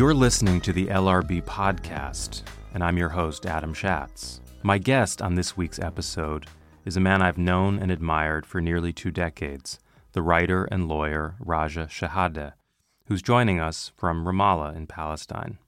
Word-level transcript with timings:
You're 0.00 0.14
listening 0.14 0.62
to 0.62 0.72
the 0.72 0.86
LRB 0.86 1.42
podcast, 1.42 2.40
and 2.72 2.82
I'm 2.82 2.96
your 2.96 3.10
host, 3.10 3.44
Adam 3.44 3.74
Shatz. 3.74 4.40
My 4.62 4.78
guest 4.78 5.20
on 5.20 5.34
this 5.34 5.58
week's 5.58 5.78
episode 5.78 6.46
is 6.86 6.96
a 6.96 7.00
man 7.00 7.20
I've 7.20 7.36
known 7.36 7.78
and 7.78 7.92
admired 7.92 8.46
for 8.46 8.62
nearly 8.62 8.94
two 8.94 9.10
decades, 9.10 9.78
the 10.12 10.22
writer 10.22 10.64
and 10.64 10.88
lawyer 10.88 11.34
Raja 11.38 11.86
Shehadeh, 11.90 12.54
who's 13.08 13.20
joining 13.20 13.60
us 13.60 13.92
from 13.94 14.24
Ramallah 14.24 14.74
in 14.74 14.86
Palestine. 14.86 15.58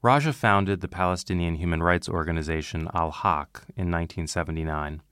Raja 0.00 0.32
founded 0.32 0.80
the 0.80 0.86
Palestinian 0.86 1.56
human 1.56 1.82
rights 1.82 2.08
organization 2.08 2.88
Al 2.94 3.10
Haq 3.10 3.64
in 3.70 3.90
1979, 3.90 5.02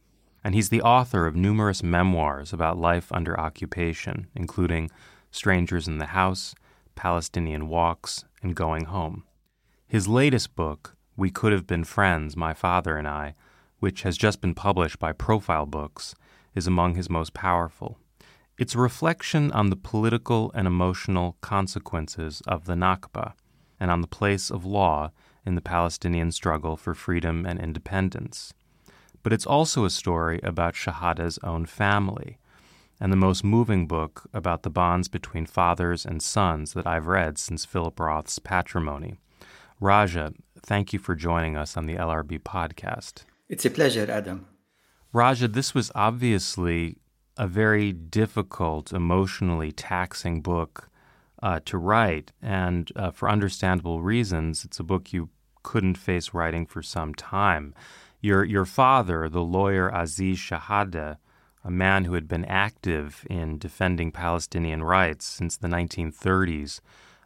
and 0.45 0.55
he's 0.55 0.69
the 0.69 0.83
author 0.83 1.27
of 1.27 1.35
numerous 1.35 1.83
memoirs 1.83 2.53
about 2.53 2.79
life 2.79 3.11
under 3.11 3.39
occupation, 3.39 4.29
including 4.37 4.93
Strangers 5.33 5.89
in 5.89 5.99
the 5.99 6.07
House, 6.07 6.55
Palestinian 7.01 7.67
Walks, 7.67 8.27
and 8.43 8.55
Going 8.55 8.85
Home. 8.85 9.25
His 9.89 10.07
latest 10.07 10.55
book, 10.55 10.97
We 11.17 11.31
Could 11.31 11.51
Have 11.51 11.67
Been 11.67 11.85
Friends, 11.85 12.37
My 12.37 12.53
Father 12.53 12.99
and 12.99 13.09
I, 13.09 13.37
which 13.79 14.03
has 14.03 14.19
just 14.19 14.43
been 14.43 14.53
published 14.53 14.99
by 14.99 15.13
Profile 15.13 15.65
Books, 15.65 16.15
is 16.55 16.67
among 16.67 16.97
his 16.97 17.09
most 17.09 17.33
powerful. 17.33 17.97
It's 18.59 18.75
a 18.75 18.79
reflection 18.79 19.51
on 19.53 19.71
the 19.71 19.77
political 19.77 20.53
and 20.55 20.67
emotional 20.67 21.39
consequences 21.41 22.43
of 22.47 22.67
the 22.67 22.75
Nakba 22.75 23.33
and 23.81 23.91
on 23.91 24.03
the 24.03 24.07
place 24.07 24.51
of 24.51 24.67
law 24.67 25.11
in 25.47 25.55
the 25.55 25.63
Palestinian 25.63 26.31
struggle 26.31 26.77
for 26.77 26.93
freedom 26.93 27.47
and 27.47 27.59
independence. 27.59 28.53
But 29.23 29.33
it's 29.33 29.47
also 29.47 29.87
a 29.87 29.91
story 29.91 30.39
about 30.43 30.75
Shehadeh's 30.75 31.39
own 31.43 31.65
family, 31.65 32.37
and 33.01 33.11
the 33.11 33.17
most 33.17 33.43
moving 33.43 33.87
book 33.87 34.29
about 34.35 34.63
the 34.63 34.71
bonds 34.71 35.09
between 35.09 35.47
fathers 35.47 36.05
and 36.05 36.23
sons 36.23 36.75
that 36.75 36.87
I've 36.87 37.07
read 37.07 37.39
since 37.39 37.65
Philip 37.65 37.99
Roth's 37.99 38.39
Patrimony. 38.39 39.15
Raja, 39.81 40.35
thank 40.63 40.93
you 40.93 40.99
for 40.99 41.15
joining 41.15 41.57
us 41.57 41.77
on 41.77 41.87
the 41.87 41.97
LRB 41.97 42.41
podcast. 42.41 43.25
It's 43.49 43.65
a 43.65 43.71
pleasure, 43.71 44.07
Adam. 44.11 44.47
Raja, 45.13 45.49
this 45.49 45.75
was 45.75 45.91
obviously 45.95 46.99
a 47.39 47.47
very 47.47 47.93
difficult, 47.93 48.93
emotionally 48.93 49.73
taxing 49.73 50.43
book 50.43 50.91
uh, 51.43 51.61
to 51.65 51.79
write, 51.79 52.33
and 52.43 52.93
uh, 52.95 53.11
for 53.11 53.31
understandable 53.31 54.03
reasons, 54.03 54.65
it's 54.65 54.79
a 54.79 54.85
book 54.85 55.13
you 55.13 55.31
couldn't 55.63 55.97
face 55.97 56.35
writing 56.35 56.67
for 56.67 56.83
some 56.83 57.15
time. 57.15 57.75
Your 58.21 58.45
your 58.45 58.67
father, 58.67 59.29
the 59.29 59.43
lawyer 59.43 59.89
Aziz 59.89 60.37
Shehadeh, 60.37 61.17
a 61.65 61.71
man 61.71 62.05
who 62.05 62.15
had 62.15 62.27
been 62.27 62.45
active 62.45 63.27
in 63.29 63.59
defending 63.59 64.11
Palestinian 64.11 64.83
rights 64.83 65.27
since 65.27 65.57
the 65.57 65.69
1930s, 65.69 66.81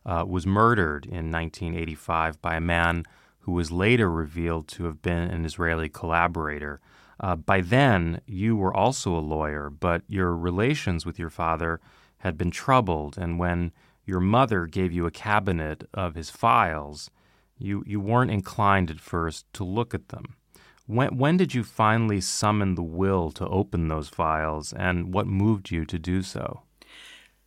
uh, 0.07 0.25
was 0.27 0.47
murdered 0.47 1.07
in 1.07 1.31
1985 1.31 2.41
by 2.43 2.57
a 2.57 2.61
man 2.61 3.05
who 3.41 3.53
was 3.53 3.71
later 3.71 4.11
revealed 4.11 4.69
to 4.69 4.85
have 4.85 5.03
been 5.03 5.31
an 5.31 5.45
Israeli 5.45 5.89
collaborator. 5.89 6.81
Uh, 7.21 7.37
by 7.37 7.61
then, 7.61 8.21
you 8.27 8.57
were 8.57 8.75
also 8.75 9.15
a 9.15 9.21
lawyer, 9.21 9.71
but 9.71 10.03
your 10.09 10.37
relations 10.37 11.07
with 11.07 11.19
your 11.19 11.31
father 11.31 11.81
had 12.19 12.37
been 12.37 12.51
troubled, 12.51 13.17
and 13.19 13.39
when 13.39 13.71
your 14.05 14.21
mother 14.21 14.67
gave 14.67 14.93
you 14.93 15.07
a 15.07 15.11
cabinet 15.11 15.89
of 15.95 16.15
his 16.15 16.31
files, 16.31 17.11
you, 17.59 17.85
you 17.87 18.01
weren't 18.01 18.31
inclined 18.31 18.91
at 18.91 19.01
first 19.01 19.47
to 19.53 19.65
look 19.65 19.95
at 19.95 20.09
them. 20.09 20.37
When, 20.87 21.17
when 21.17 21.37
did 21.39 21.55
you 21.55 21.65
finally 21.65 22.21
summon 22.21 22.75
the 22.75 22.83
will 22.83 23.31
to 23.33 23.49
open 23.49 23.89
those 23.89 24.09
files, 24.09 24.73
and 24.73 25.15
what 25.15 25.27
moved 25.27 25.71
you 25.71 25.85
to 25.87 25.99
do 25.99 26.23
so? 26.23 26.63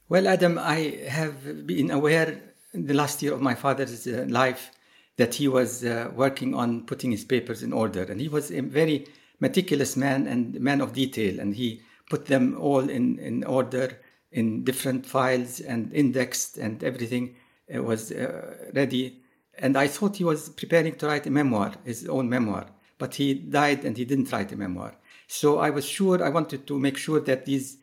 Well, 0.10 0.28
Adam, 0.28 0.58
I 0.58 1.00
have 1.08 1.68
been 1.68 1.92
aware 1.92 2.40
in 2.74 2.88
the 2.88 2.94
last 2.94 3.22
year 3.22 3.34
of 3.34 3.42
my 3.42 3.54
father's 3.54 4.08
uh, 4.08 4.26
life 4.28 4.72
that 5.18 5.36
he 5.36 5.48
was 5.48 5.84
uh, 5.84 6.10
working 6.16 6.56
on 6.56 6.86
putting 6.86 7.12
his 7.12 7.26
papers 7.26 7.62
in 7.62 7.74
order. 7.74 8.04
And 8.04 8.22
he 8.22 8.30
was 8.30 8.52
a 8.52 8.62
very 8.62 9.08
meticulous 9.40 9.96
man 9.98 10.28
and 10.28 10.60
man 10.60 10.82
of 10.82 10.94
detail. 10.94 11.40
And 11.40 11.56
he 11.56 11.82
put 12.10 12.28
them 12.28 12.56
all 12.60 12.90
in, 12.90 13.20
in 13.20 13.44
order 13.44 14.00
in 14.32 14.64
different 14.64 15.06
files 15.06 15.60
and 15.60 15.92
indexed, 15.94 16.58
and 16.58 16.84
everything 16.84 17.36
uh, 17.74 17.84
was 17.84 18.12
uh, 18.12 18.70
ready. 18.74 19.22
And 19.60 19.76
I 19.76 19.88
thought 19.88 20.18
he 20.18 20.24
was 20.24 20.50
preparing 20.50 20.96
to 20.96 21.08
write 21.08 21.28
a 21.28 21.32
memoir, 21.32 21.74
his 21.84 22.08
own 22.08 22.30
memoir. 22.30 22.68
But 22.98 23.16
he 23.16 23.34
died 23.34 23.86
and 23.86 23.96
he 23.96 24.06
didn't 24.06 24.32
write 24.32 24.52
a 24.52 24.56
memoir. 24.56 24.96
So 25.28 25.60
I 25.60 25.70
was 25.70 25.86
sure, 25.86 26.24
I 26.24 26.30
wanted 26.30 26.66
to 26.68 26.80
make 26.80 26.98
sure 26.98 27.20
that 27.20 27.46
these 27.46 27.78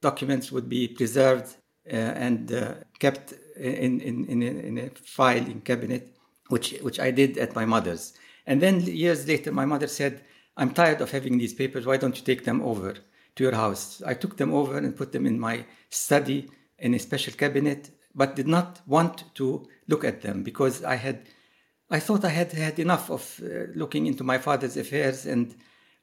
documents 0.00 0.52
would 0.52 0.68
be 0.68 0.88
preserved 0.88 1.56
uh, 1.86 1.96
and 1.96 2.52
uh, 2.52 2.74
kept 2.98 3.34
in, 3.56 4.00
in, 4.00 4.24
in, 4.26 4.42
a, 4.42 4.46
in 4.46 4.78
a 4.78 4.90
file 4.90 5.44
in 5.44 5.60
cabinet 5.60 6.14
which, 6.48 6.72
which 6.82 7.00
I 7.00 7.10
did 7.10 7.38
at 7.38 7.54
my 7.54 7.64
mother's. 7.64 8.14
And 8.46 8.60
then 8.60 8.80
years 8.80 9.26
later, 9.26 9.52
my 9.52 9.64
mother 9.64 9.86
said, 9.86 10.22
I'm 10.56 10.72
tired 10.72 11.00
of 11.00 11.10
having 11.10 11.38
these 11.38 11.54
papers. 11.54 11.86
Why 11.86 11.96
don't 11.96 12.16
you 12.16 12.24
take 12.24 12.44
them 12.44 12.62
over 12.62 12.94
to 13.36 13.42
your 13.42 13.54
house? 13.54 14.02
I 14.06 14.14
took 14.14 14.36
them 14.36 14.52
over 14.52 14.78
and 14.78 14.96
put 14.96 15.12
them 15.12 15.26
in 15.26 15.40
my 15.40 15.64
study 15.90 16.48
in 16.78 16.94
a 16.94 16.98
special 16.98 17.32
cabinet, 17.34 17.90
but 18.14 18.36
did 18.36 18.46
not 18.46 18.80
want 18.86 19.24
to 19.34 19.66
look 19.88 20.04
at 20.04 20.22
them 20.22 20.42
because 20.42 20.84
I 20.84 20.96
had, 20.96 21.22
I 21.90 22.00
thought 22.00 22.24
I 22.24 22.30
had 22.30 22.52
had 22.52 22.78
enough 22.78 23.10
of 23.10 23.40
uh, 23.42 23.72
looking 23.74 24.06
into 24.06 24.24
my 24.24 24.38
father's 24.38 24.76
affairs. 24.76 25.26
And 25.26 25.54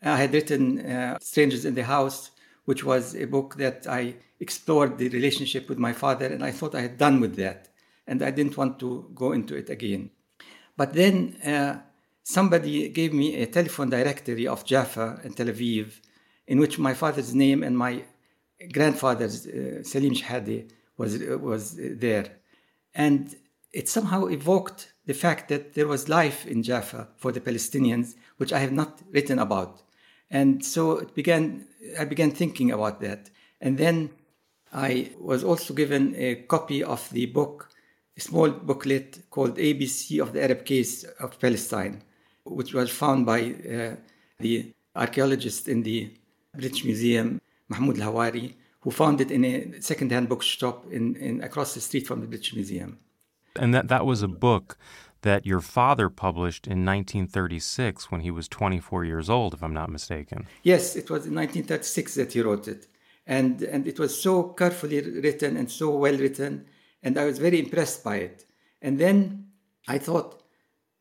I 0.02 0.18
had 0.18 0.34
written 0.34 0.86
uh, 0.86 1.18
Strangers 1.22 1.66
in 1.66 1.76
the 1.76 1.84
House, 1.84 2.32
which 2.66 2.84
was 2.84 3.16
a 3.16 3.26
book 3.26 3.56
that 3.56 3.88
I 3.88 4.16
explored 4.40 4.98
the 4.98 5.10
relationship 5.10 5.70
with 5.70 5.78
my 5.78 5.94
father. 5.94 6.28
And 6.28 6.44
I 6.44 6.52
thought 6.52 6.76
I 6.76 6.82
had 6.82 6.98
done 6.98 7.20
with 7.20 7.36
that. 7.36 7.70
And 8.08 8.22
I 8.22 8.32
didn't 8.32 8.58
want 8.58 8.80
to 8.80 9.10
go 9.14 9.32
into 9.32 9.56
it 9.56 9.70
again. 9.70 10.12
But 10.78 10.94
then 10.94 11.38
uh, 11.46 11.80
somebody 12.24 12.90
gave 12.90 13.14
me 13.14 13.36
a 13.36 13.46
telephone 13.48 13.90
directory 13.90 14.48
of 14.48 14.66
Jaffa 14.66 15.20
and 15.24 15.36
Tel 15.36 15.48
Aviv, 15.48 16.00
in 16.48 16.60
which 16.60 16.80
my 16.80 16.94
father's 16.94 17.34
name 17.34 17.64
and 17.64 17.78
my 17.78 18.04
grandfather's 18.72 19.48
uh, 19.48 19.84
Salim 19.84 20.14
Shehadeh 20.14 20.70
was 20.98 21.22
uh, 21.22 21.38
was 21.38 21.76
there, 21.78 22.28
and 22.94 23.36
it 23.74 23.90
somehow 23.90 24.26
evoked 24.26 24.94
the 25.12 25.20
fact 25.28 25.50
that 25.50 25.74
there 25.74 25.90
was 25.94 26.08
life 26.08 26.40
in 26.54 26.64
Jaffa 26.64 27.02
for 27.18 27.32
the 27.34 27.42
Palestinians, 27.42 28.16
which 28.38 28.54
I 28.54 28.60
have 28.60 28.72
not 28.72 29.02
written 29.12 29.40
about, 29.40 29.74
and 30.40 30.64
so 30.74 30.82
it 31.04 31.12
began. 31.14 31.44
I 32.00 32.06
began 32.06 32.32
thinking 32.32 32.72
about 32.72 33.02
that, 33.02 33.30
and 33.60 33.78
then 33.78 34.12
I 34.90 34.92
was 35.20 35.44
also 35.44 35.74
given 35.74 36.16
a 36.16 36.30
copy 36.54 36.80
of 36.84 37.02
the 37.10 37.26
book 37.26 37.56
a 38.18 38.22
small 38.22 38.50
booklet 38.50 39.10
called 39.30 39.58
ABC 39.58 40.22
of 40.22 40.32
the 40.34 40.44
Arab 40.44 40.64
Case 40.66 41.04
of 41.20 41.40
Palestine, 41.40 42.02
which 42.46 42.74
was 42.74 42.90
found 42.90 43.26
by 43.26 43.40
uh, 43.42 43.96
the 44.40 44.74
archaeologist 44.96 45.68
in 45.68 45.84
the 45.84 46.00
British 46.54 46.84
Museum, 46.86 47.42
Mahmoud 47.70 47.98
Hawari, 47.98 48.54
who 48.82 48.92
found 48.92 49.22
it 49.22 49.32
in 49.32 49.44
a 49.46 49.82
second-hand 49.82 50.28
bookshop 50.30 50.86
in, 50.92 51.16
in 51.18 51.44
across 51.44 51.74
the 51.74 51.82
street 51.82 52.08
from 52.08 52.22
the 52.22 52.28
British 52.28 52.54
Museum. 52.54 52.98
And 53.56 53.74
that, 53.74 53.88
that 53.90 54.06
was 54.06 54.22
a 54.22 54.28
book 54.28 54.78
that 55.22 55.46
your 55.46 55.62
father 55.62 56.10
published 56.10 56.66
in 56.66 56.86
1936 56.86 58.10
when 58.10 58.22
he 58.22 58.32
was 58.32 58.48
24 58.48 59.06
years 59.06 59.30
old, 59.30 59.54
if 59.54 59.64
I'm 59.64 59.74
not 59.74 59.90
mistaken. 59.90 60.48
Yes, 60.64 60.96
it 60.96 61.10
was 61.10 61.26
in 61.26 61.36
1936 61.36 62.16
that 62.16 62.34
he 62.34 62.42
wrote 62.42 62.68
it. 62.68 62.88
And, 63.28 63.62
and 63.62 63.88
it 63.88 64.00
was 64.00 64.20
so 64.20 64.44
carefully 64.44 65.02
written 65.02 65.58
and 65.58 65.70
so 65.70 65.96
well 65.96 66.18
written 66.18 66.66
and 67.04 67.18
I 67.18 67.26
was 67.26 67.40
very 67.40 67.60
impressed 67.60 68.04
by 68.04 68.18
it. 68.18 68.46
And 68.82 69.00
then 69.00 69.48
I 69.88 69.98
thought, 69.98 70.44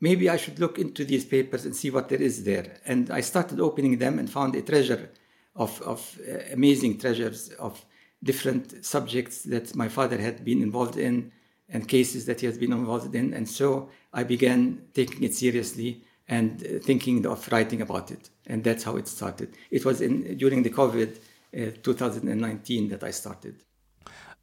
maybe 0.01 0.31
I 0.31 0.37
should 0.37 0.59
look 0.59 0.79
into 0.79 1.05
these 1.05 1.25
papers 1.25 1.65
and 1.65 1.77
see 1.77 1.91
what 1.91 2.09
there 2.09 2.21
is 2.21 2.45
there. 2.45 2.79
And 2.87 3.11
I 3.11 3.21
started 3.21 3.61
opening 3.61 3.99
them 3.99 4.19
and 4.19 4.31
found 4.31 4.55
a 4.55 4.63
treasure 4.63 5.11
of, 5.55 5.81
of 5.83 6.19
uh, 6.27 6.39
amazing 6.53 6.99
treasures 6.99 7.51
of 7.51 7.85
different 8.23 8.85
subjects 8.85 9.43
that 9.45 9.75
my 9.75 9.89
father 9.89 10.19
had 10.19 10.45
been 10.45 10.63
involved 10.63 10.97
in 10.97 11.33
and 11.71 11.87
cases 11.89 12.27
that 12.27 12.41
he 12.41 12.47
has 12.47 12.59
been 12.59 12.73
involved 12.73 13.15
in. 13.15 13.33
And 13.35 13.49
so 13.49 13.89
I 14.13 14.25
began 14.25 14.83
taking 14.95 15.23
it 15.23 15.35
seriously 15.35 16.03
and 16.29 16.63
uh, 16.63 16.79
thinking 16.81 17.27
of 17.27 17.51
writing 17.53 17.81
about 17.81 18.11
it. 18.11 18.31
And 18.47 18.63
that's 18.65 18.85
how 18.85 18.97
it 18.97 19.09
started. 19.09 19.57
It 19.71 19.85
was 19.85 20.01
in, 20.01 20.37
during 20.37 20.63
the 20.63 20.71
COVID 20.71 21.17
uh, 21.57 21.71
2019 21.83 22.89
that 22.89 23.03
I 23.03 23.11
started 23.11 23.57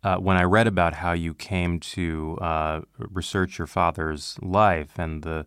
uh, 0.03 0.18
when 0.18 0.38
I 0.38 0.44
read 0.44 0.68
about 0.68 0.94
how 0.95 1.13
you 1.13 1.33
came 1.33 1.79
to 1.79 2.38
uh, 2.39 2.81
research 2.97 3.57
your 3.57 3.68
father's 3.68 4.38
life 4.41 4.97
and 4.97 5.23
the 5.23 5.45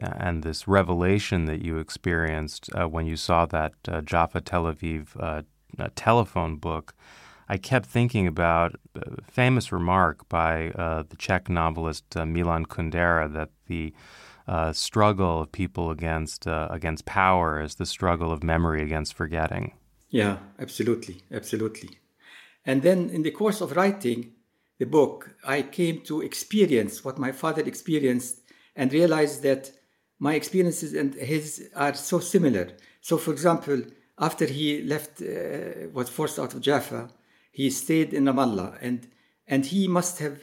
and 0.00 0.44
this 0.44 0.68
revelation 0.68 1.46
that 1.46 1.60
you 1.60 1.78
experienced 1.78 2.70
uh, 2.78 2.86
when 2.86 3.04
you 3.06 3.16
saw 3.16 3.46
that 3.46 3.72
uh, 3.88 4.00
Jaffa 4.00 4.40
Tel 4.40 4.62
Aviv 4.64 5.08
uh, 5.18 5.42
telephone 5.96 6.54
book, 6.54 6.94
I 7.48 7.56
kept 7.56 7.86
thinking 7.86 8.26
about 8.26 8.76
a 8.94 9.22
famous 9.22 9.72
remark 9.72 10.28
by 10.28 10.70
uh, 10.70 11.04
the 11.08 11.16
Czech 11.16 11.48
novelist 11.48 12.14
Milan 12.14 12.66
Kundera 12.66 13.32
that 13.32 13.50
the 13.66 13.92
struggle 14.72 15.42
of 15.42 15.52
people 15.52 15.90
against 15.90 16.46
against 16.46 17.04
power 17.04 17.60
is 17.60 17.74
the 17.74 17.86
struggle 17.86 18.32
of 18.32 18.42
memory 18.42 18.82
against 18.82 19.14
forgetting. 19.14 19.72
Yeah, 20.10 20.38
absolutely, 20.58 21.22
absolutely. 21.30 21.98
And 22.64 22.82
then 22.82 23.10
in 23.10 23.22
the 23.22 23.30
course 23.30 23.60
of 23.60 23.76
writing, 23.76 24.32
the 24.78 24.86
book, 24.86 25.34
I 25.44 25.62
came 25.62 26.00
to 26.02 26.22
experience 26.22 27.04
what 27.04 27.18
my 27.18 27.32
father 27.32 27.62
experienced 27.62 28.40
and 28.76 28.92
realized 28.92 29.42
that 29.42 29.72
my 30.18 30.34
experiences 30.34 30.94
and 30.94 31.14
his 31.14 31.68
are 31.74 31.94
so 31.94 32.20
similar. 32.20 32.68
So, 33.00 33.18
for 33.18 33.32
example, 33.32 33.82
after 34.18 34.46
he 34.46 34.82
left, 34.82 35.22
uh, 35.22 35.88
was 35.92 36.08
forced 36.08 36.38
out 36.38 36.54
of 36.54 36.60
Jaffa, 36.60 37.08
he 37.58 37.70
stayed 37.70 38.14
in 38.14 38.24
Ramallah, 38.26 38.78
and 38.80 38.98
and 39.52 39.66
he 39.66 39.88
must 39.88 40.20
have 40.20 40.36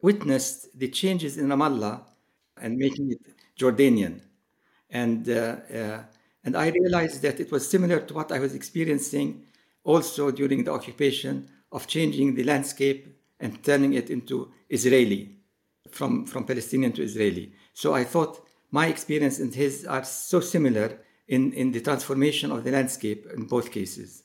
witnessed 0.00 0.78
the 0.78 0.88
changes 0.88 1.36
in 1.36 1.46
Ramallah 1.48 1.96
and 2.62 2.78
making 2.78 3.10
it 3.12 3.20
Jordanian, 3.60 4.22
and 4.88 5.28
uh, 5.28 5.56
uh, 5.80 6.02
and 6.44 6.56
I 6.56 6.68
realized 6.70 7.20
that 7.20 7.38
it 7.38 7.52
was 7.52 7.68
similar 7.68 8.00
to 8.00 8.14
what 8.14 8.32
I 8.32 8.38
was 8.38 8.54
experiencing 8.54 9.44
also 9.92 10.30
during 10.30 10.64
the 10.64 10.72
occupation 10.72 11.34
of 11.70 11.86
changing 11.86 12.34
the 12.34 12.44
landscape 12.44 13.02
and 13.40 13.62
turning 13.62 13.92
it 13.92 14.08
into 14.08 14.50
Israeli, 14.70 15.36
from 15.90 16.24
from 16.24 16.46
Palestinian 16.46 16.92
to 16.92 17.02
Israeli. 17.02 17.52
So 17.74 17.92
I 17.92 18.04
thought 18.04 18.40
my 18.70 18.86
experience 18.86 19.38
and 19.38 19.54
his 19.54 19.84
are 19.84 20.04
so 20.04 20.40
similar 20.40 20.98
in, 21.28 21.52
in 21.52 21.72
the 21.72 21.82
transformation 21.82 22.50
of 22.50 22.64
the 22.64 22.70
landscape 22.70 23.26
in 23.36 23.44
both 23.44 23.70
cases. 23.70 24.23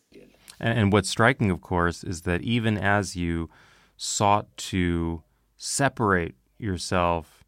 And, 0.60 0.78
and 0.78 0.94
what's 0.94 1.10
striking, 1.10 1.52
of 1.52 1.62
course, 1.62 2.04
is 2.04 2.22
that 2.22 2.42
even 2.42 2.78
as 2.78 3.16
you 3.16 3.50
sought 3.98 4.56
to 4.58 5.24
separate 5.58 6.36
yourself 6.58 7.44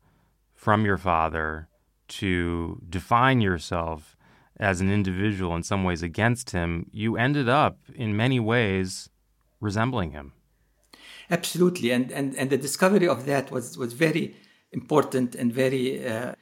from 0.53 0.85
your 0.85 0.97
father, 0.97 1.67
to 2.07 2.81
define 2.89 3.39
yourself 3.39 4.17
as 4.59 4.81
an 4.81 4.91
individual 4.91 5.55
in 5.55 5.63
some 5.63 5.83
ways 5.83 6.03
against 6.03 6.51
him, 6.51 6.85
you 6.91 7.17
ended 7.17 7.47
up 7.47 7.79
in 7.95 8.15
many 8.15 8.39
ways 8.39 9.09
resembling 9.59 10.11
him. 10.11 10.33
Absolutely, 11.29 11.91
and 11.91 12.11
and, 12.11 12.35
and 12.35 12.49
the 12.49 12.57
discovery 12.57 13.07
of 13.07 13.25
that 13.25 13.49
was 13.51 13.77
was 13.77 13.93
very 13.93 14.35
important 14.73 15.35
and 15.35 15.53
very 15.53 16.05
uh, 16.05 16.33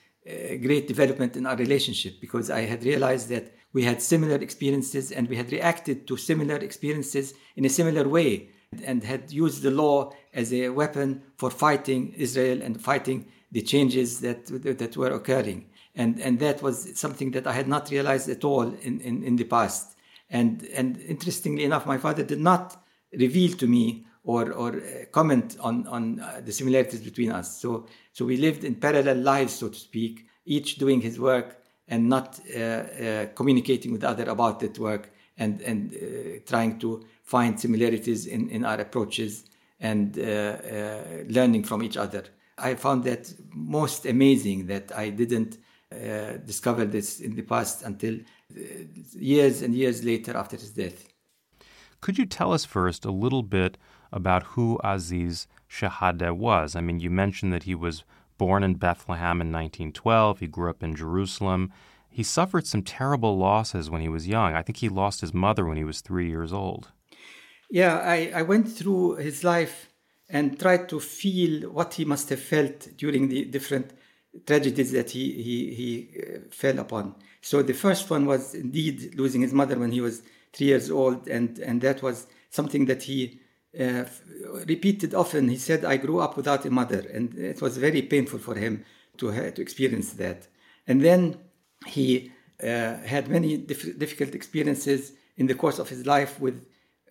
great 0.61 0.87
development 0.87 1.37
in 1.37 1.45
our 1.45 1.55
relationship 1.55 2.19
because 2.19 2.49
I 2.49 2.61
had 2.61 2.83
realized 2.83 3.29
that 3.29 3.53
we 3.73 3.83
had 3.83 4.01
similar 4.01 4.35
experiences 4.35 5.11
and 5.11 5.27
we 5.27 5.35
had 5.35 5.51
reacted 5.51 6.07
to 6.07 6.17
similar 6.17 6.55
experiences 6.55 7.33
in 7.55 7.65
a 7.65 7.69
similar 7.69 8.07
way 8.07 8.49
and 8.83 9.03
had 9.03 9.31
used 9.31 9.61
the 9.61 9.71
law 9.71 10.11
as 10.33 10.53
a 10.53 10.69
weapon 10.69 11.21
for 11.37 11.49
fighting 11.49 12.13
Israel 12.17 12.61
and 12.61 12.81
fighting 12.81 13.25
the 13.51 13.61
changes 13.61 14.19
that 14.21 14.45
that 14.77 14.95
were 14.95 15.11
occurring. 15.11 15.65
And 15.95 16.19
and 16.19 16.39
that 16.39 16.61
was 16.61 16.97
something 16.99 17.31
that 17.31 17.47
I 17.47 17.53
had 17.53 17.67
not 17.67 17.89
realized 17.89 18.29
at 18.29 18.43
all 18.43 18.73
in, 18.81 19.01
in, 19.01 19.23
in 19.23 19.35
the 19.35 19.43
past. 19.43 19.95
And 20.29 20.63
and 20.75 20.99
interestingly 21.01 21.63
enough, 21.63 21.85
my 21.85 21.97
father 21.97 22.23
did 22.23 22.39
not 22.39 22.77
reveal 23.11 23.57
to 23.57 23.67
me 23.67 24.05
or 24.23 24.51
or 24.51 24.77
uh, 24.77 25.05
comment 25.11 25.57
on 25.59 25.87
on 25.87 26.19
uh, 26.19 26.41
the 26.43 26.51
similarities 26.51 27.01
between 27.01 27.31
us. 27.31 27.59
So 27.59 27.87
so 28.13 28.25
we 28.25 28.37
lived 28.37 28.63
in 28.63 28.75
parallel 28.75 29.17
lives, 29.17 29.53
so 29.53 29.69
to 29.69 29.77
speak, 29.77 30.27
each 30.45 30.75
doing 30.75 31.01
his 31.01 31.19
work 31.19 31.58
and 31.89 32.07
not 32.07 32.39
uh, 32.55 32.59
uh, 32.59 33.25
communicating 33.35 33.91
with 33.91 34.01
the 34.01 34.09
other 34.09 34.29
about 34.29 34.59
that 34.61 34.77
work 34.79 35.11
and 35.37 35.61
and 35.61 35.93
uh, 35.93 36.39
trying 36.45 36.79
to 36.79 37.03
find 37.23 37.59
similarities 37.59 38.25
in 38.25 38.49
in 38.49 38.63
our 38.63 38.79
approaches 38.79 39.45
and 39.81 40.17
learning 41.29 41.63
from 41.63 41.81
each 41.81 41.95
other. 41.95 42.23
I 42.57 42.75
found 42.75 43.05
that 43.05 43.33
most 43.53 44.05
amazing 44.05 44.67
that 44.67 44.91
I 44.91 45.09
didn't 45.09 45.57
discover 46.45 46.83
this 46.83 47.21
in 47.21 47.35
the 47.35 47.43
past 47.43 47.83
until 47.83 48.19
years 49.15 49.61
and 49.61 49.73
years 49.73 50.03
later 50.03 50.35
after 50.35 50.57
his 50.57 50.71
death. 50.71 51.07
Could 52.01 52.17
you 52.17 52.25
tell 52.25 52.51
us 52.51 52.65
first 52.65 53.05
a 53.05 53.11
little 53.11 53.43
bit 53.43 53.77
about 54.11 54.43
who 54.53 54.79
Aziz 54.83 55.47
Shehadeh 55.69 56.35
was? 56.35 56.75
I 56.75 56.81
mean, 56.81 56.99
you 56.99 57.09
mentioned 57.09 57.53
that 57.53 57.63
he 57.63 57.75
was 57.75 58.03
born 58.39 58.63
in 58.63 58.73
Bethlehem 58.73 59.41
in 59.41 59.51
1912, 59.51 60.39
he 60.39 60.47
grew 60.47 60.71
up 60.71 60.81
in 60.81 60.95
Jerusalem. 60.95 61.71
He 62.09 62.23
suffered 62.23 62.65
some 62.65 62.81
terrible 62.81 63.37
losses 63.37 63.91
when 63.91 64.01
he 64.01 64.09
was 64.09 64.27
young. 64.27 64.55
I 64.55 64.63
think 64.63 64.77
he 64.77 64.89
lost 64.89 65.21
his 65.21 65.33
mother 65.33 65.63
when 65.65 65.77
he 65.77 65.83
was 65.83 66.01
three 66.01 66.27
years 66.27 66.51
old. 66.51 66.91
Yeah, 67.69 67.97
I, 67.97 68.31
I 68.33 68.41
went 68.41 68.67
through 68.67 69.17
his 69.17 69.43
life 69.43 69.89
and 70.27 70.59
tried 70.59 70.89
to 70.89 70.99
feel 70.99 71.69
what 71.69 71.93
he 71.93 72.05
must 72.05 72.29
have 72.29 72.41
felt 72.41 72.87
during 72.97 73.29
the 73.29 73.45
different 73.45 73.91
tragedies 74.47 74.91
that 74.91 75.11
he, 75.11 75.31
he, 75.47 75.73
he 75.73 76.21
uh, 76.21 76.39
fell 76.51 76.79
upon. 76.79 77.15
So 77.41 77.61
the 77.61 77.73
first 77.73 78.09
one 78.09 78.25
was 78.25 78.55
indeed 78.55 79.15
losing 79.15 79.41
his 79.41 79.53
mother 79.53 79.77
when 79.77 79.91
he 79.91 80.01
was 80.01 80.23
three 80.53 80.67
years 80.67 80.89
old, 80.89 81.27
and, 81.27 81.59
and 81.59 81.81
that 81.81 82.01
was 82.01 82.27
something 82.49 82.85
that 82.85 83.03
he 83.03 83.39
uh, 83.77 84.05
repeated 84.65 85.13
often. 85.13 85.49
He 85.49 85.57
said, 85.57 85.85
I 85.85 85.97
grew 85.97 86.19
up 86.19 86.37
without 86.37 86.65
a 86.65 86.71
mother, 86.71 87.05
and 87.13 87.33
it 87.37 87.61
was 87.61 87.77
very 87.77 88.01
painful 88.01 88.39
for 88.39 88.55
him 88.55 88.83
to, 89.17 89.51
to 89.51 89.61
experience 89.61 90.13
that. 90.13 90.47
And 90.87 91.01
then 91.01 91.37
he 91.85 92.31
uh, 92.63 92.95
had 92.97 93.29
many 93.29 93.57
diff- 93.57 93.97
difficult 93.97 94.35
experiences 94.35 95.13
in 95.37 95.47
the 95.47 95.55
course 95.55 95.79
of 95.79 95.89
his 95.89 96.05
life 96.05 96.39
with 96.39 96.65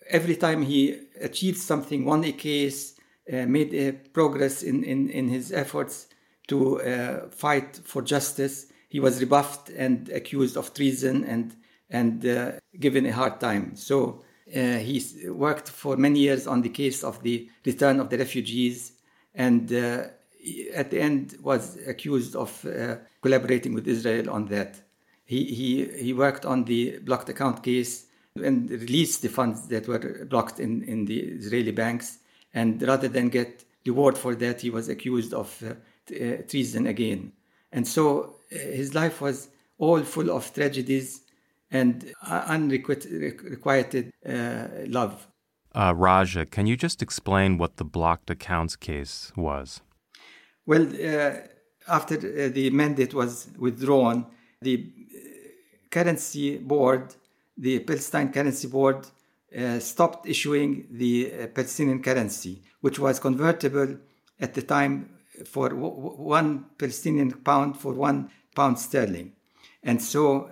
every 0.09 0.37
time 0.37 0.63
he 0.63 0.99
achieved 1.21 1.59
something, 1.59 2.05
won 2.05 2.25
a 2.25 2.33
case, 2.33 2.95
uh, 3.33 3.47
made 3.47 3.75
a 3.75 3.93
progress 3.93 4.63
in, 4.63 4.83
in, 4.85 5.11
in 5.11 5.29
his 5.29 5.53
efforts 5.53 6.09
to 6.49 6.81
uh, 6.81 7.29
fight 7.29 7.81
for 7.85 8.03
justice, 8.03 8.67
he 8.89 9.01
was 9.01 9.21
rebuffed 9.21 9.69
and 9.71 10.09
accused 10.09 10.57
of 10.57 10.75
treason 10.75 11.25
and 11.25 11.55
and 11.91 12.27
uh, 12.27 12.53
given 12.79 13.07
a 13.07 13.13
hard 13.13 13.41
time. 13.41 13.75
So 13.75 14.23
uh, 14.55 14.79
he 14.79 15.29
worked 15.29 15.69
for 15.69 15.97
many 15.97 16.21
years 16.21 16.47
on 16.47 16.63
the 16.63 16.69
case 16.69 17.05
of 17.05 17.23
the 17.23 17.49
return 17.65 18.01
of 18.01 18.09
the 18.09 18.19
refugees, 18.19 18.93
and 19.35 19.73
uh, 19.73 20.05
at 20.75 20.91
the 20.91 21.01
end 21.01 21.37
was 21.43 21.79
accused 21.87 22.35
of 22.35 22.65
uh, 22.65 22.97
collaborating 23.21 23.75
with 23.75 23.87
Israel 23.87 24.31
on 24.31 24.47
that. 24.47 24.81
He, 25.25 25.45
he, 25.45 25.85
he 25.85 26.13
worked 26.13 26.47
on 26.47 26.65
the 26.65 26.99
blocked 27.01 27.29
account 27.29 27.63
case 27.63 28.07
and 28.37 28.71
released 28.71 29.23
the 29.23 29.29
funds 29.29 29.69
that 29.69 29.87
were 29.87 30.25
blocked 30.25 30.61
in, 30.61 30.83
in 30.85 31.05
the 31.05 31.19
Israeli 31.19 31.73
banks. 31.73 32.19
And 32.55 32.81
rather 32.83 33.09
than 33.09 33.29
get 33.29 33.65
reward 33.85 34.17
for 34.17 34.35
that, 34.37 34.63
he 34.63 34.71
was 34.71 34.89
accused 34.89 35.35
of 35.35 35.63
uh, 35.63 35.75
uh, 36.15 36.43
treason 36.49 36.87
again. 36.87 37.33
And 37.73 37.87
so 37.87 38.37
his 38.49 38.95
life 38.95 39.21
was 39.21 39.49
all 39.79 40.03
full 40.03 40.31
of 40.31 40.53
tragedies 40.55 41.21
and 41.71 42.13
unrequited 42.23 44.13
uh, 44.27 44.69
love. 44.87 45.29
Uh, 45.75 45.93
Raja, 45.95 46.47
can 46.47 46.67
you 46.67 46.77
just 46.77 47.03
explain 47.03 47.59
what 47.59 47.77
the 47.77 47.85
blocked 47.85 48.31
accounts 48.31 48.75
case 48.75 49.33
was? 49.37 49.81
Well, 50.67 50.87
uh, 50.87 51.37
after 51.87 52.17
uh, 52.17 52.49
the 52.49 52.71
mandate 52.71 53.15
was 53.15 53.49
withdrawn, 53.59 54.27
the 54.61 54.85
uh, 54.85 55.19
currency 55.91 56.59
board, 56.59 57.15
the 57.57 57.81
Palestine 57.81 58.33
Currency 58.33 58.69
Board, 58.69 59.07
uh, 59.57 59.79
stopped 59.79 60.27
issuing 60.27 60.87
the 60.91 61.49
Palestinian 61.55 62.03
currency, 62.03 62.63
which 62.81 62.99
was 62.99 63.19
convertible 63.19 63.97
at 64.41 64.55
the 64.55 64.63
time 64.63 65.09
for 65.47 65.71
w- 65.71 65.91
one 65.91 66.67
Palestinian 66.77 67.33
pound 67.33 67.79
for 67.79 67.95
one 67.95 68.31
pound 68.55 68.79
sterling. 68.79 69.33
And 69.83 70.03
so, 70.03 70.51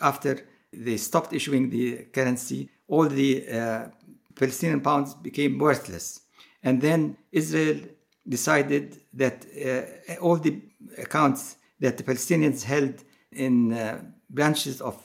after 0.00 0.46
they 0.72 0.96
stopped 0.96 1.32
issuing 1.32 1.70
the 1.70 2.04
currency, 2.12 2.68
all 2.88 3.06
the 3.06 3.48
uh, 3.48 3.88
Palestinian 4.34 4.80
pounds 4.80 5.14
became 5.14 5.58
worthless. 5.58 6.20
And 6.62 6.80
then 6.80 7.16
Israel 7.32 7.80
decided 8.28 9.00
that 9.14 9.46
uh, 9.46 10.14
all 10.20 10.36
the 10.36 10.60
accounts 10.98 11.56
that 11.80 11.96
the 11.96 12.02
Palestinians 12.02 12.62
held 12.62 13.02
in 13.32 13.72
uh, 13.72 14.02
branches 14.28 14.80
of 14.80 14.96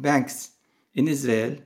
banks 0.00 0.50
in 0.94 1.08
Israel, 1.08 1.56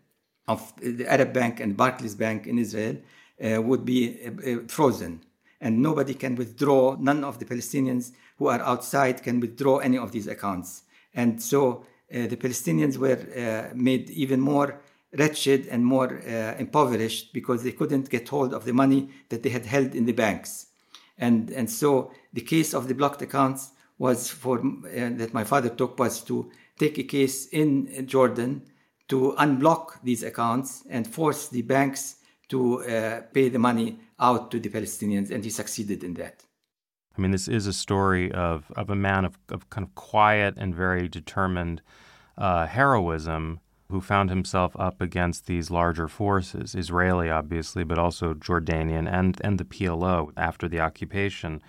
of 0.49 0.73
the 0.81 1.07
Arab 1.07 1.33
Bank 1.33 1.61
and 1.61 1.77
Barclays 1.77 2.15
Bank 2.15 2.47
in 2.47 2.59
Israel, 2.59 2.97
uh, 3.45 3.63
would 3.63 3.85
be 3.85 4.19
uh, 4.27 4.59
frozen. 4.69 5.23
And 5.61 5.81
nobody 5.81 6.15
can 6.15 6.35
withdraw, 6.35 6.97
none 6.99 7.23
of 7.25 7.39
the 7.39 7.45
Palestinians 7.45 8.13
who 8.37 8.49
are 8.49 8.61
outside 8.61 9.23
can 9.23 9.41
withdraw 9.41 9.79
any 9.79 9.97
of 9.97 10.13
these 10.13 10.27
accounts. 10.27 10.83
And 11.15 11.41
so 11.41 11.61
uh, 11.71 11.85
the 12.13 12.37
Palestinians 12.37 12.99
were 12.99 13.19
uh, 13.37 13.75
made 13.75 14.11
even 14.11 14.41
more 14.41 14.81
wretched 15.19 15.67
and 15.69 15.85
more 15.85 16.23
uh, 16.27 16.55
impoverished 16.59 17.33
because 17.33 17.63
they 17.63 17.73
couldn't 17.73 18.09
get 18.09 18.29
hold 18.29 18.55
of 18.55 18.65
the 18.65 18.73
money 18.73 19.09
that 19.29 19.43
they 19.43 19.51
had 19.51 19.67
held 19.67 19.95
in 19.95 20.07
the 20.07 20.13
banks. 20.13 20.67
And, 21.19 21.51
and 21.51 21.71
so 21.71 22.13
the 22.33 22.41
case 22.41 22.75
of 22.75 22.89
the 22.89 22.95
blocked 22.95 23.23
accounts 23.23 23.71
was 23.99 24.29
for 24.29 24.59
that 24.59 25.33
my 25.33 25.45
father 25.45 25.69
took 25.69 25.99
was 25.99 26.23
to 26.23 26.51
take 26.79 26.99
a 26.99 27.05
case 27.05 27.47
in 27.49 28.07
Jordan 28.07 28.63
to 29.09 29.35
unblock 29.39 30.03
these 30.03 30.23
accounts 30.23 30.85
and 30.89 31.07
force 31.07 31.49
the 31.49 31.63
banks 31.63 32.17
to 32.49 32.83
uh, 32.85 33.21
pay 33.33 33.49
the 33.49 33.59
money 33.59 33.99
out 34.19 34.51
to 34.51 34.59
the 34.59 34.69
Palestinians, 34.69 35.31
and 35.31 35.45
he 35.45 35.51
succeeded 35.51 36.03
in 36.05 36.15
that. 36.15 36.45
I 37.17 37.21
mean, 37.21 37.31
this 37.31 37.49
is 37.49 37.67
a 37.67 37.73
story 37.73 38.33
of, 38.33 38.71
of 38.77 38.91
a 38.91 38.95
man 38.95 39.25
of, 39.25 39.39
of 39.51 39.69
kind 39.71 39.87
of 39.87 39.95
quiet 39.95 40.55
and 40.57 40.75
very 40.75 41.09
determined 41.09 41.83
uh, 42.39 42.67
heroism 42.67 43.61
who 43.91 44.01
found 44.01 44.31
himself 44.31 44.75
up 44.79 45.03
against 45.03 45.47
these 45.47 45.71
larger 45.71 46.09
forces, 46.09 46.75
Israeli 46.75 47.29
obviously, 47.29 47.85
but 47.85 47.99
also 47.99 48.33
Jordanian 48.33 49.07
and, 49.07 49.39
and 49.45 49.59
the 49.59 49.67
PLO 49.67 50.33
after 50.37 50.67
the 50.67 50.81
occupation. 50.81 51.63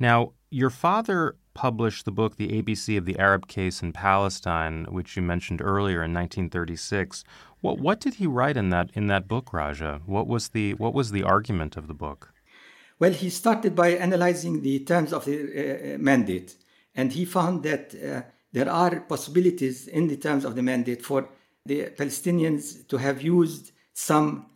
Now, 0.00 0.32
your 0.50 0.70
father 0.70 1.36
published 1.54 2.04
the 2.04 2.10
book 2.10 2.36
The 2.36 2.62
ABC 2.62 2.98
of 2.98 3.04
the 3.04 3.18
Arab 3.18 3.46
Case 3.46 3.82
in 3.82 3.92
Palestine, 3.92 4.86
which 4.90 5.16
you 5.16 5.22
mentioned 5.22 5.60
earlier 5.62 6.02
in 6.02 6.12
1936. 6.12 7.24
What 7.60 7.78
what 7.78 8.00
did 8.00 8.14
he 8.14 8.26
write 8.26 8.56
in 8.56 8.70
that 8.70 8.90
in 8.94 9.08
that 9.08 9.26
book, 9.26 9.52
Raja? 9.52 10.00
What 10.06 10.28
was 10.28 10.50
the 10.50 10.74
what 10.74 10.94
was 10.94 11.10
the 11.10 11.24
argument 11.24 11.76
of 11.76 11.88
the 11.88 11.94
book? 11.94 12.32
Well, 12.98 13.12
he 13.12 13.30
started 13.30 13.76
by 13.76 13.90
analyzing 13.90 14.60
the 14.62 14.80
terms 14.80 15.12
of 15.12 15.24
the 15.24 15.94
uh, 15.94 15.98
mandate, 15.98 16.56
and 16.94 17.12
he 17.12 17.24
found 17.24 17.62
that 17.62 17.94
uh, 17.94 18.22
there 18.52 18.68
are 18.68 19.00
possibilities 19.00 19.86
in 19.86 20.08
the 20.08 20.16
terms 20.16 20.44
of 20.44 20.56
the 20.56 20.62
mandate 20.62 21.04
for 21.04 21.28
the 21.64 21.90
Palestinians 21.90 22.86
to 22.88 22.96
have 22.96 23.22
used 23.22 23.72
some 23.92 24.46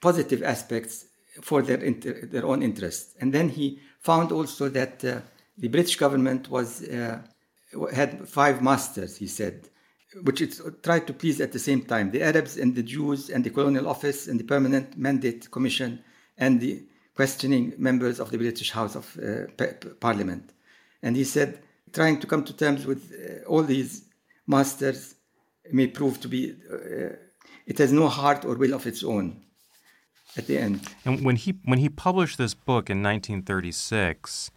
positive 0.00 0.42
aspects 0.42 1.06
for 1.42 1.62
their 1.62 1.78
inter- 1.78 2.26
their 2.26 2.44
own 2.44 2.62
interests. 2.62 3.14
And 3.20 3.32
then 3.32 3.48
he 3.48 3.80
found 3.98 4.30
also 4.30 4.68
that 4.68 5.04
uh, 5.04 5.20
the 5.58 5.68
British 5.68 5.96
government 5.96 6.48
was 6.50 6.82
uh, 6.82 7.22
had 7.92 8.28
five 8.28 8.62
masters. 8.62 9.16
He 9.16 9.26
said, 9.26 9.68
which 10.22 10.40
it 10.40 10.60
tried 10.82 11.06
to 11.06 11.12
please 11.12 11.40
at 11.40 11.52
the 11.52 11.58
same 11.58 11.82
time 11.82 12.10
the 12.10 12.22
Arabs 12.22 12.56
and 12.56 12.74
the 12.74 12.82
Jews 12.82 13.30
and 13.30 13.44
the 13.44 13.50
Colonial 13.50 13.88
Office 13.88 14.28
and 14.28 14.38
the 14.38 14.44
Permanent 14.44 14.96
Mandate 14.96 15.50
Commission 15.50 16.02
and 16.36 16.60
the 16.60 16.84
questioning 17.20 17.74
members 17.76 18.16
of 18.18 18.30
the 18.30 18.38
British 18.38 18.70
House 18.78 18.94
of 19.00 19.06
uh, 19.18 19.66
Parliament. 20.06 20.44
And 21.04 21.12
he 21.20 21.24
said, 21.24 21.50
trying 21.92 22.16
to 22.22 22.26
come 22.26 22.42
to 22.44 22.54
terms 22.64 22.86
with 22.86 23.02
uh, 23.12 23.50
all 23.50 23.62
these 23.62 23.92
masters 24.46 25.16
may 25.70 25.86
prove 25.98 26.14
to 26.24 26.28
be, 26.28 26.40
uh, 26.72 27.16
it 27.66 27.76
has 27.82 27.92
no 27.92 28.08
heart 28.08 28.40
or 28.46 28.54
will 28.62 28.74
of 28.74 28.86
its 28.86 29.02
own 29.04 29.26
at 30.38 30.46
the 30.46 30.56
end. 30.66 30.80
And 31.04 31.22
when 31.26 31.36
he, 31.36 31.50
when 31.70 31.80
he 31.84 31.90
published 31.90 32.38
this 32.38 32.54
book 32.54 32.84
in 32.88 32.98
1936, 33.02 34.50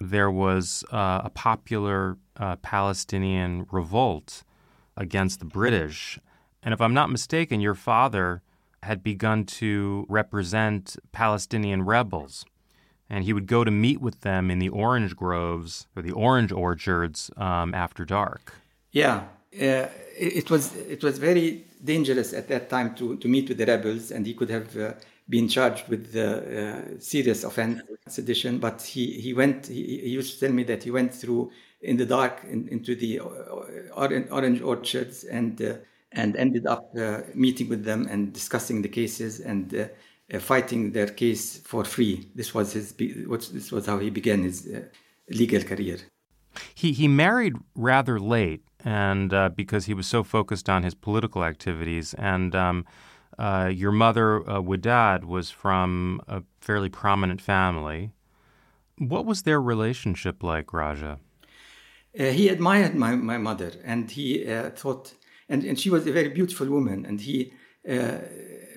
there 0.00 0.30
was 0.30 0.84
uh, 0.90 1.20
a 1.28 1.30
popular 1.30 2.16
uh, 2.38 2.56
Palestinian 2.76 3.66
revolt 3.70 4.42
against 4.96 5.38
the 5.40 5.50
British. 5.58 6.18
And 6.62 6.72
if 6.72 6.80
I'm 6.80 6.94
not 6.94 7.10
mistaken, 7.10 7.60
your 7.60 7.78
father 7.92 8.42
had 8.82 9.02
begun 9.02 9.44
to 9.44 10.06
represent 10.08 10.96
Palestinian 11.12 11.82
rebels. 11.82 12.44
And 13.08 13.24
he 13.24 13.32
would 13.32 13.46
go 13.46 13.62
to 13.62 13.70
meet 13.70 14.00
with 14.00 14.22
them 14.22 14.50
in 14.50 14.58
the 14.58 14.68
orange 14.68 15.14
groves 15.14 15.86
or 15.94 16.02
the 16.02 16.12
orange 16.12 16.50
orchards 16.50 17.30
um, 17.36 17.72
after 17.72 18.04
dark. 18.04 18.54
Yeah, 18.90 19.24
uh, 19.60 19.86
it 20.18 20.50
was 20.50 20.74
it 20.74 21.02
was 21.04 21.18
very 21.18 21.64
dangerous 21.84 22.32
at 22.32 22.48
that 22.48 22.68
time 22.68 22.94
to, 22.96 23.16
to 23.16 23.28
meet 23.28 23.48
with 23.48 23.58
the 23.58 23.66
rebels, 23.66 24.10
and 24.10 24.26
he 24.26 24.34
could 24.34 24.50
have 24.50 24.76
uh, 24.76 24.92
been 25.28 25.48
charged 25.48 25.88
with 25.88 26.12
the 26.12 26.28
uh, 26.96 27.00
serious 27.00 27.44
offense, 27.44 27.80
sedition. 28.08 28.58
But 28.58 28.82
he 28.82 29.20
he 29.20 29.32
went. 29.32 29.66
He, 29.66 30.00
he, 30.00 30.08
used 30.08 30.34
to 30.34 30.46
tell 30.46 30.54
me 30.54 30.64
that 30.64 30.82
he 30.82 30.90
went 30.90 31.14
through 31.14 31.50
in 31.80 31.96
the 31.96 32.06
dark 32.06 32.42
in, 32.44 32.68
into 32.68 32.94
the 32.94 33.20
uh, 33.20 34.30
orange 34.30 34.60
orchards 34.62 35.24
and 35.24 35.60
uh, 35.62 35.74
and 36.12 36.36
ended 36.36 36.66
up 36.66 36.90
uh, 36.96 37.20
meeting 37.34 37.68
with 37.68 37.84
them 37.84 38.06
and 38.10 38.32
discussing 38.32 38.82
the 38.82 38.88
cases 38.88 39.40
and 39.40 39.74
uh, 39.74 39.88
uh, 40.32 40.38
fighting 40.38 40.92
their 40.92 41.08
case 41.08 41.58
for 41.58 41.84
free. 41.84 42.30
This 42.34 42.54
was 42.54 42.72
his. 42.72 42.92
This 42.92 43.72
was 43.72 43.86
how 43.86 43.98
he 43.98 44.10
began 44.10 44.42
his 44.42 44.68
legal 45.30 45.62
career. 45.62 45.98
He 46.74 46.92
he 46.92 47.08
married 47.08 47.54
rather 47.74 48.18
late, 48.18 48.62
and 48.84 49.30
because 49.54 49.86
he 49.86 49.94
was 49.94 50.06
so 50.06 50.22
focused 50.22 50.68
on 50.68 50.82
his 50.82 50.94
political 50.94 51.44
activities 51.44 52.14
and. 52.14 52.54
Um, 52.54 52.84
uh, 53.38 53.70
your 53.72 53.92
mother, 53.92 54.48
uh, 54.48 54.60
Wadad, 54.60 55.24
was 55.24 55.50
from 55.50 56.20
a 56.26 56.42
fairly 56.60 56.88
prominent 56.88 57.40
family. 57.40 58.12
What 58.98 59.26
was 59.26 59.42
their 59.42 59.60
relationship 59.60 60.42
like, 60.42 60.72
Raja? 60.72 61.18
Uh, 62.18 62.24
he 62.30 62.48
admired 62.48 62.94
my, 62.94 63.14
my 63.14 63.36
mother 63.36 63.72
and 63.84 64.10
he 64.10 64.50
uh, 64.50 64.70
thought, 64.70 65.12
and, 65.48 65.64
and 65.64 65.78
she 65.78 65.90
was 65.90 66.06
a 66.06 66.12
very 66.12 66.28
beautiful 66.28 66.66
woman, 66.68 67.06
and 67.06 67.20
he 67.20 67.52
uh, 67.88 68.18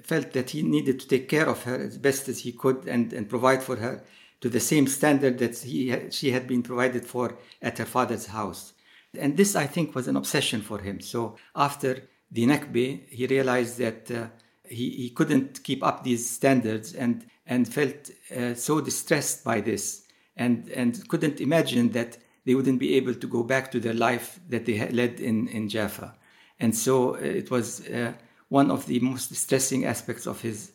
felt 0.04 0.34
that 0.34 0.52
he 0.52 0.62
needed 0.62 1.00
to 1.00 1.08
take 1.08 1.30
care 1.30 1.48
of 1.48 1.64
her 1.64 1.76
as 1.76 1.98
best 1.98 2.28
as 2.30 2.40
he 2.40 2.52
could 2.52 2.88
and, 2.88 3.14
and 3.14 3.30
provide 3.30 3.62
for 3.62 3.76
her 3.78 4.04
to 4.42 4.50
the 4.50 4.60
same 4.60 4.88
standard 4.88 5.38
that 5.40 5.58
he, 5.58 5.96
she 6.10 6.32
had 6.32 6.48
been 6.48 6.64
provided 6.64 7.06
for 7.06 7.38
at 7.62 7.78
her 7.78 7.86
father's 7.86 8.28
house. 8.28 8.74
And 9.18 9.36
this, 9.36 9.56
I 9.56 9.66
think, 9.66 9.96
was 9.96 10.08
an 10.08 10.16
obsession 10.16 10.62
for 10.62 10.80
him. 10.80 11.02
So 11.02 11.36
after 11.56 12.04
the 12.32 12.46
Nakba, 12.46 13.10
he 13.10 13.28
realized 13.28 13.78
that 13.80 14.12
uh, 14.12 14.28
he, 14.64 14.90
he 14.92 15.10
couldn't 15.10 15.64
keep 15.64 15.84
up 15.84 16.04
these 16.04 16.30
standards 16.30 16.94
and, 16.94 17.26
and 17.46 17.72
felt 17.72 18.12
uh, 18.36 18.54
so 18.54 18.82
distressed 18.82 19.44
by 19.44 19.62
this 19.62 20.04
and, 20.38 20.70
and 20.70 21.08
couldn't 21.10 21.42
imagine 21.42 21.90
that 21.92 22.18
they 22.46 22.56
wouldn't 22.56 22.80
be 22.80 22.96
able 22.96 23.14
to 23.16 23.28
go 23.28 23.44
back 23.44 23.72
to 23.72 23.80
their 23.80 23.94
life 23.94 24.40
that 24.50 24.66
they 24.66 24.76
had 24.76 24.94
led 24.94 25.20
in, 25.20 25.48
in 25.50 25.68
Jaffa. 25.68 26.16
And 26.60 26.76
so 26.76 27.16
uh, 27.16 27.20
it 27.20 27.50
was 27.50 27.88
uh, 27.88 28.14
one 28.50 28.72
of 28.72 28.86
the 28.86 29.00
most 29.00 29.30
distressing 29.30 29.86
aspects 29.86 30.28
of 30.28 30.42
his 30.42 30.72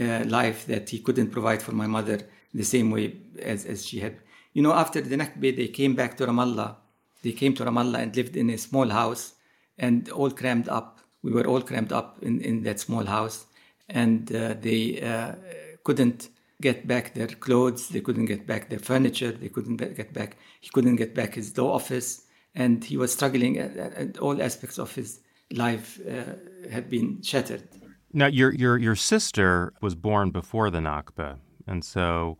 uh, 0.00 0.24
life 0.26 0.66
that 0.66 0.88
he 0.90 0.98
couldn't 1.00 1.30
provide 1.30 1.62
for 1.62 1.72
my 1.72 1.86
mother 1.86 2.20
the 2.52 2.64
same 2.64 2.90
way 2.90 3.16
as, 3.42 3.64
as 3.64 3.86
she 3.86 4.00
had. 4.00 4.16
You 4.52 4.62
know, 4.62 4.72
after 4.72 5.00
the 5.00 5.16
Nakba, 5.16 5.56
they 5.56 5.68
came 5.68 5.94
back 5.94 6.16
to 6.18 6.26
Ramallah. 6.26 6.76
They 7.22 7.32
came 7.32 7.54
to 7.54 7.64
Ramallah 7.64 7.98
and 7.98 8.16
lived 8.16 8.36
in 8.36 8.50
a 8.50 8.58
small 8.58 8.88
house 8.88 9.34
and 9.78 10.08
all 10.10 10.30
crammed 10.30 10.68
up. 10.68 11.00
We 11.22 11.32
were 11.32 11.46
all 11.46 11.62
crammed 11.62 11.92
up 11.92 12.18
in, 12.22 12.40
in 12.40 12.62
that 12.62 12.78
small 12.78 13.04
house. 13.04 13.46
And 13.88 14.34
uh, 14.34 14.54
they 14.60 15.00
uh, 15.00 15.34
couldn't 15.82 16.28
get 16.60 16.86
back 16.86 17.14
their 17.14 17.26
clothes. 17.26 17.88
They 17.88 18.00
couldn't 18.00 18.26
get 18.26 18.46
back 18.46 18.70
their 18.70 18.78
furniture. 18.78 19.32
They 19.32 19.48
couldn't 19.48 19.76
get 19.76 20.12
back 20.12 20.36
he 20.60 20.70
couldn't 20.70 20.96
get 20.96 21.14
back 21.14 21.34
his 21.34 21.56
law 21.58 21.72
office. 21.72 22.22
And 22.54 22.84
he 22.84 22.96
was 22.96 23.12
struggling 23.12 23.58
at 23.58 24.18
all 24.18 24.40
aspects 24.40 24.78
of 24.78 24.94
his 24.94 25.20
life 25.56 26.00
uh, 26.06 26.68
had 26.70 26.88
been 26.88 27.22
shattered 27.22 27.68
now 28.12 28.26
your 28.26 28.52
your 28.54 28.78
your 28.78 28.96
sister 28.96 29.72
was 29.80 29.94
born 29.94 30.30
before 30.30 30.70
the 30.70 30.78
nakba 30.78 31.36
and 31.66 31.84
so 31.84 32.36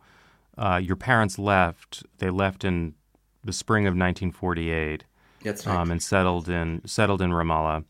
uh, 0.57 0.79
your 0.81 0.95
parents 0.95 1.37
left 1.37 2.03
they 2.19 2.29
left 2.29 2.63
in 2.63 2.93
the 3.43 3.53
spring 3.53 3.83
of 3.83 3.91
1948 3.91 5.03
that's 5.43 5.67
right. 5.67 5.77
Um, 5.77 5.91
and 5.91 6.01
settled 6.01 6.49
in 6.49 6.81
settled 6.85 7.21
in 7.21 7.31
Ramallah 7.31 7.83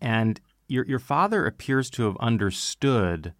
and 0.00 0.40
your, 0.68 0.84
your 0.86 0.98
father 0.98 1.46
appears 1.46 1.90
to 1.90 2.04
have 2.04 2.16
understood 2.18 3.32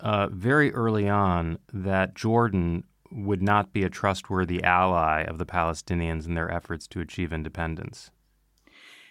uh, 0.00 0.28
very 0.28 0.72
early 0.72 1.08
on 1.08 1.58
that 1.72 2.14
Jordan 2.14 2.84
would 3.10 3.42
not 3.42 3.72
be 3.72 3.82
a 3.82 3.90
trustworthy 3.90 4.62
ally 4.62 5.22
of 5.22 5.38
the 5.38 5.46
Palestinians 5.46 6.26
in 6.26 6.34
their 6.34 6.50
efforts 6.50 6.86
to 6.88 7.00
achieve 7.00 7.32
independence. 7.32 8.10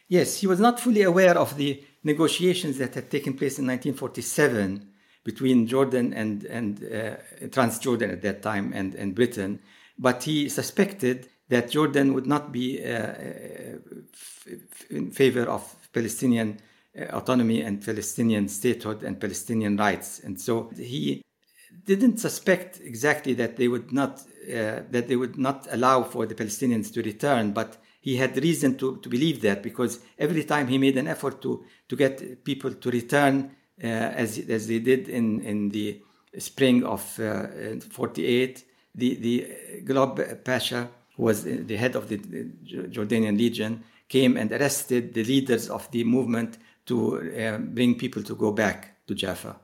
Yes, 0.08 0.40
he 0.40 0.48
was 0.48 0.60
not 0.60 0.80
fully 0.80 1.02
aware 1.02 1.38
of 1.38 1.58
the 1.58 1.84
negotiations 2.04 2.78
that 2.78 2.94
had 2.94 3.10
taken 3.10 3.34
place 3.34 3.58
in 3.58 3.66
1947 3.66 4.88
between 5.24 5.66
Jordan 5.66 6.14
and, 6.14 6.44
and 6.44 6.84
uh, 6.84 7.18
Transjordan 7.48 8.12
at 8.12 8.22
that 8.22 8.44
time 8.44 8.72
and, 8.74 8.94
and 8.94 9.16
Britain, 9.16 9.60
but 9.98 10.24
he 10.24 10.48
suspected 10.50 11.28
that 11.50 11.72
Jordan 11.72 12.14
would 12.14 12.28
not 12.28 12.52
be 12.52 12.84
uh, 12.84 12.90
uh 12.90 13.16
f- 14.14 14.48
in 14.90 15.12
favor 15.12 15.44
of 15.44 15.76
Palestinian 15.92 16.60
uh, 16.98 17.06
autonomy 17.18 17.62
and 17.62 17.84
Palestinian 17.84 18.48
statehood 18.48 19.04
and 19.04 19.20
Palestinian 19.20 19.78
rights. 19.78 20.20
And 20.24 20.40
so 20.40 20.70
he 20.76 21.24
didn't 21.86 22.18
suspect 22.18 22.80
exactly 22.82 23.34
that 23.34 23.58
they 23.58 23.68
would 23.68 23.92
not 23.92 24.22
uh, 24.48 24.82
that 24.92 25.08
they 25.08 25.16
would 25.16 25.38
not 25.38 25.68
allow 25.72 26.04
for 26.04 26.26
the 26.28 26.36
Palestinians 26.36 26.94
to 26.94 27.02
return, 27.02 27.52
but 27.52 27.78
he 28.06 28.18
had 28.18 28.38
reason 28.38 28.78
to, 28.78 28.98
to 28.98 29.10
believe 29.10 29.42
that 29.42 29.64
because 29.64 30.00
every 30.20 30.44
time 30.44 30.68
he 30.68 30.78
made 30.78 30.96
an 30.96 31.08
effort 31.08 31.42
to 31.42 31.66
to 31.90 31.96
get 31.96 32.44
people 32.44 32.72
to 32.72 32.92
return 32.92 33.50
uh, 33.84 33.88
as 33.88 34.38
as 34.48 34.68
they 34.68 34.78
did 34.80 35.10
in 35.10 35.42
in 35.42 35.70
the 35.70 36.00
spring 36.38 36.84
of 36.84 37.02
uh, 37.20 37.48
48, 37.90 38.64
the 38.94 39.16
the 39.16 39.36
Glubb 39.84 40.22
Pasha, 40.44 40.88
who 41.18 41.24
was 41.24 41.44
the 41.44 41.76
head 41.76 41.96
of 41.96 42.08
the 42.08 42.18
Jordanian 42.96 43.38
Legion, 43.38 43.84
came 44.08 44.38
and 44.38 44.52
arrested 44.52 45.16
the 45.16 45.24
leaders 45.24 45.68
of 45.70 45.90
the 45.90 46.04
movement 46.04 46.60
to 46.86 46.98
uh, 47.18 47.58
bring 47.58 47.96
people 47.96 48.22
to 48.22 48.36
go 48.36 48.52
back 48.52 49.08
to 49.08 49.16
Jaffa. 49.16 49.56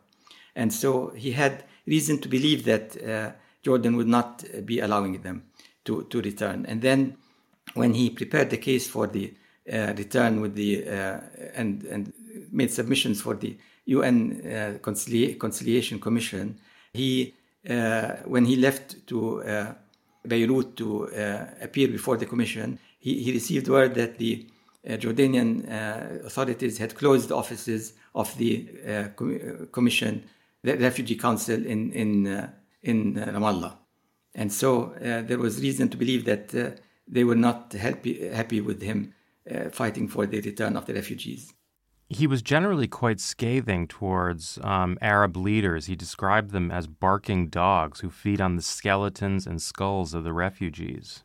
And 0.55 0.74
so 0.74 1.10
he 1.10 1.31
had 1.33 1.63
reason 1.86 2.17
to 2.21 2.27
believe 2.27 2.65
that 2.65 2.98
uh, 2.98 3.31
Jordan 3.62 3.95
would 3.98 4.07
not 4.07 4.43
be 4.65 4.79
allowing 4.79 5.21
them 5.21 5.43
to, 5.86 6.03
to 6.10 6.21
return. 6.21 6.65
And 6.67 6.81
then 6.81 7.17
when 7.74 7.94
he 7.94 8.10
prepared 8.10 8.50
the 8.50 8.58
case 8.58 8.88
for 8.88 9.08
the 9.08 9.34
uh, 9.72 9.94
return 9.96 10.42
with 10.42 10.56
the 10.56 10.88
uh, 10.88 11.20
and 11.54 11.84
and 11.84 12.13
made 12.51 12.72
submissions 12.72 13.22
for 13.22 13.36
the 13.36 13.56
UN 13.86 14.42
uh, 14.44 14.78
Concilia- 14.82 15.40
Conciliation 15.40 16.00
Commission, 16.00 16.58
he 16.94 17.34
uh, 17.70 18.16
when 18.25 18.46
he 18.46 18.56
left 18.56 19.06
to 19.08 19.44
Beirut 20.28 20.75
to 20.78 21.06
appear 21.62 21.88
before 21.88 22.18
the 22.18 22.25
commission, 22.25 22.80
he, 23.00 23.22
he 23.24 23.32
received 23.32 23.68
word 23.68 23.96
that 23.96 24.18
the 24.18 24.46
uh, 24.88 24.94
Jordanian 24.94 25.70
uh, 25.70 26.25
authorities 26.25 26.80
had 26.80 26.96
closed 26.96 27.30
the 27.30 27.36
offices 27.36 27.94
of 28.16 28.36
the 28.38 28.68
uh, 28.88 29.08
com- 29.16 29.68
Commission, 29.72 30.24
the 30.63 30.75
Refugee 30.78 31.16
Council 31.16 31.63
in 31.66 31.92
in 31.92 32.50
in 32.82 33.13
Ramallah, 33.13 33.74
and 34.34 34.51
so 34.51 34.96
there 35.00 35.38
was 35.38 35.62
reason 35.62 35.88
to 35.90 35.98
believe 35.98 36.25
that 36.25 36.80
they 37.12 37.24
were 37.24 37.36
not 37.36 37.74
happy 37.74 38.27
happy 38.30 38.62
with 38.62 38.82
him 38.82 39.13
fighting 39.72 40.08
for 40.08 40.25
the 40.25 40.39
return 40.41 40.77
of 40.77 40.86
the 40.86 40.94
refugees 40.94 41.53
he 42.12 42.27
was 42.27 42.41
generally 42.41 42.88
quite 42.88 43.22
scathing 43.22 43.88
towards 43.88 44.60
um, 44.63 44.98
Arab 45.01 45.38
leaders. 45.38 45.86
He 45.86 45.96
described 45.96 46.51
them 46.51 46.70
as 46.70 46.86
barking 46.86 47.48
dogs 47.48 48.01
who 48.01 48.10
feed 48.10 48.41
on 48.41 48.58
the 48.58 48.62
skeletons 48.62 49.48
and 49.48 49.62
skulls 49.62 50.13
of 50.13 50.25
the 50.25 50.34
refugees. 50.34 51.24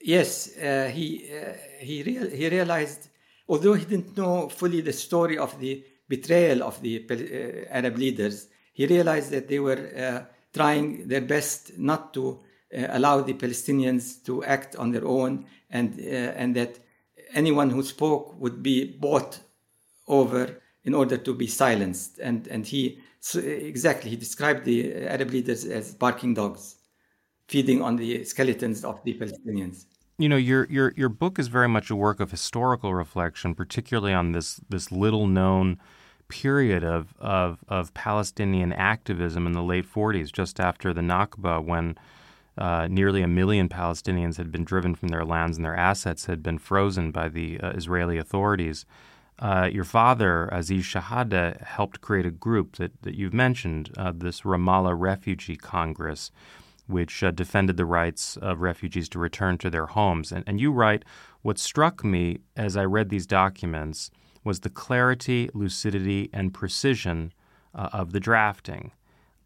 Yes, 0.00 0.56
uh, 0.56 0.90
he 0.92 1.30
uh, 1.30 1.52
he 1.80 2.02
real, 2.02 2.30
he 2.30 2.48
realized, 2.48 3.10
although 3.46 3.74
he 3.74 3.84
didn't 3.84 4.16
know 4.16 4.48
fully 4.48 4.80
the 4.80 4.92
story 4.92 5.36
of 5.36 5.58
the 5.60 5.84
betrayal 6.08 6.62
of 6.62 6.80
the 6.80 7.04
uh, 7.10 7.70
Arab 7.70 7.98
leaders, 7.98 8.48
he 8.72 8.86
realized 8.86 9.30
that 9.30 9.48
they 9.48 9.58
were 9.58 9.90
uh, 9.96 10.24
trying 10.54 11.06
their 11.06 11.22
best 11.22 11.78
not 11.78 12.14
to 12.14 12.30
uh, 12.30 12.43
allow 12.74 13.20
the 13.20 13.34
Palestinians 13.34 14.24
to 14.24 14.44
act 14.44 14.76
on 14.76 14.90
their 14.92 15.06
own, 15.06 15.46
and 15.70 15.98
uh, 15.98 16.40
and 16.40 16.54
that 16.56 16.78
anyone 17.32 17.70
who 17.70 17.82
spoke 17.82 18.38
would 18.40 18.62
be 18.62 18.84
bought 18.84 19.40
over 20.06 20.60
in 20.84 20.94
order 20.94 21.16
to 21.16 21.34
be 21.34 21.46
silenced. 21.46 22.18
And 22.18 22.46
and 22.48 22.66
he 22.66 22.98
so 23.20 23.40
exactly 23.40 24.10
he 24.10 24.16
described 24.16 24.64
the 24.64 25.06
Arab 25.06 25.30
leaders 25.30 25.64
as 25.64 25.94
barking 25.94 26.34
dogs, 26.34 26.76
feeding 27.48 27.82
on 27.82 27.96
the 27.96 28.24
skeletons 28.24 28.84
of 28.84 29.02
the 29.04 29.14
Palestinians 29.14 29.86
you 30.18 30.28
know 30.28 30.36
your 30.36 30.66
your 30.70 30.92
your 30.96 31.08
book 31.08 31.38
is 31.38 31.48
very 31.48 31.68
much 31.68 31.90
a 31.90 31.96
work 31.96 32.20
of 32.20 32.30
historical 32.30 32.94
reflection, 32.94 33.54
particularly 33.54 34.12
on 34.12 34.32
this 34.32 34.60
this 34.68 34.92
little 34.92 35.26
known 35.26 35.78
period 36.28 36.84
of 36.84 37.14
of 37.18 37.64
of 37.68 37.92
Palestinian 37.94 38.72
activism 38.72 39.46
in 39.46 39.52
the 39.52 39.62
late 39.62 39.86
40s, 39.86 40.32
just 40.32 40.60
after 40.60 40.92
the 40.92 41.00
Nakba, 41.00 41.64
when 41.64 41.96
uh, 42.56 42.86
nearly 42.90 43.22
a 43.22 43.28
million 43.28 43.68
Palestinians 43.68 44.36
had 44.36 44.52
been 44.52 44.64
driven 44.64 44.94
from 44.94 45.08
their 45.08 45.24
lands 45.24 45.56
and 45.56 45.64
their 45.64 45.76
assets 45.76 46.26
had 46.26 46.42
been 46.42 46.58
frozen 46.58 47.10
by 47.10 47.28
the 47.28 47.60
uh, 47.60 47.70
Israeli 47.70 48.18
authorities. 48.18 48.86
Uh, 49.38 49.68
your 49.72 49.84
father, 49.84 50.48
Aziz 50.52 50.84
Shehadeh, 50.84 51.60
helped 51.64 52.00
create 52.00 52.26
a 52.26 52.30
group 52.30 52.76
that, 52.76 52.92
that 53.02 53.16
you've 53.16 53.34
mentioned, 53.34 53.90
uh, 53.98 54.12
this 54.14 54.42
Ramallah 54.42 54.94
Refugee 54.96 55.56
Congress, 55.56 56.30
which 56.86 57.22
uh, 57.22 57.32
defended 57.32 57.76
the 57.76 57.84
rights 57.84 58.36
of 58.36 58.60
refugees 58.60 59.08
to 59.08 59.18
return 59.18 59.58
to 59.58 59.70
their 59.70 59.86
homes. 59.86 60.30
And, 60.30 60.44
and 60.46 60.60
you 60.60 60.70
write, 60.70 61.04
What 61.42 61.58
struck 61.58 62.04
me 62.04 62.38
as 62.56 62.76
I 62.76 62.84
read 62.84 63.08
these 63.08 63.26
documents 63.26 64.10
was 64.44 64.60
the 64.60 64.70
clarity, 64.70 65.50
lucidity, 65.54 66.30
and 66.32 66.54
precision 66.54 67.32
uh, 67.74 67.88
of 67.92 68.12
the 68.12 68.20
drafting. 68.20 68.92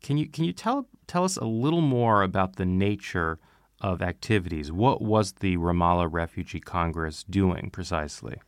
Can 0.03 0.17
you, 0.19 0.29
can 0.29 0.45
you 0.45 0.53
tell, 0.53 0.87
tell 1.07 1.25
us 1.25 1.37
a 1.37 1.45
little 1.45 1.81
more 1.81 2.23
about 2.23 2.57
the 2.57 2.65
nature 2.65 3.39
of 3.81 4.03
activities? 4.03 4.73
What 4.73 5.01
was 5.03 5.33
the 5.33 5.57
Ramallah 5.57 6.09
Refugee 6.11 6.61
Congress 6.61 7.25
doing 7.25 7.71
precisely? 7.71 8.41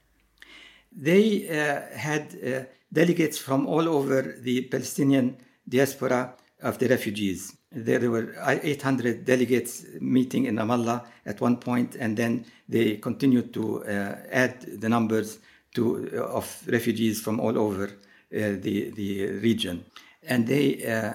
They 0.93 1.49
uh, 1.49 1.97
had 1.97 2.37
uh, 2.45 2.65
delegates 2.93 3.39
from 3.39 3.67
all 3.67 3.89
over 3.89 4.23
the 4.41 4.63
Palestinian 4.63 5.37
diaspora 5.69 6.35
of 6.63 6.79
the 6.79 6.89
refugees. 6.89 7.57
There 7.73 8.11
were 8.11 8.35
800 8.45 9.25
delegates 9.25 9.85
meeting 10.01 10.47
in 10.47 10.57
Ramallah 10.57 11.07
at 11.25 11.41
one 11.41 11.59
point, 11.59 11.95
and 11.95 12.17
then 12.17 12.45
they 12.69 12.97
continued 12.97 13.55
to 13.55 13.85
uh, 13.85 14.17
add 14.33 14.81
the 14.81 14.89
numbers 14.89 15.39
to, 15.77 16.09
of 16.19 16.65
refugees 16.67 17.21
from 17.21 17.39
all 17.39 17.57
over 17.57 17.85
uh, 17.85 17.89
the, 18.31 18.91
the 18.97 19.27
region. 19.39 19.85
And 20.25 20.47
they 20.49 20.85
uh, 20.85 21.13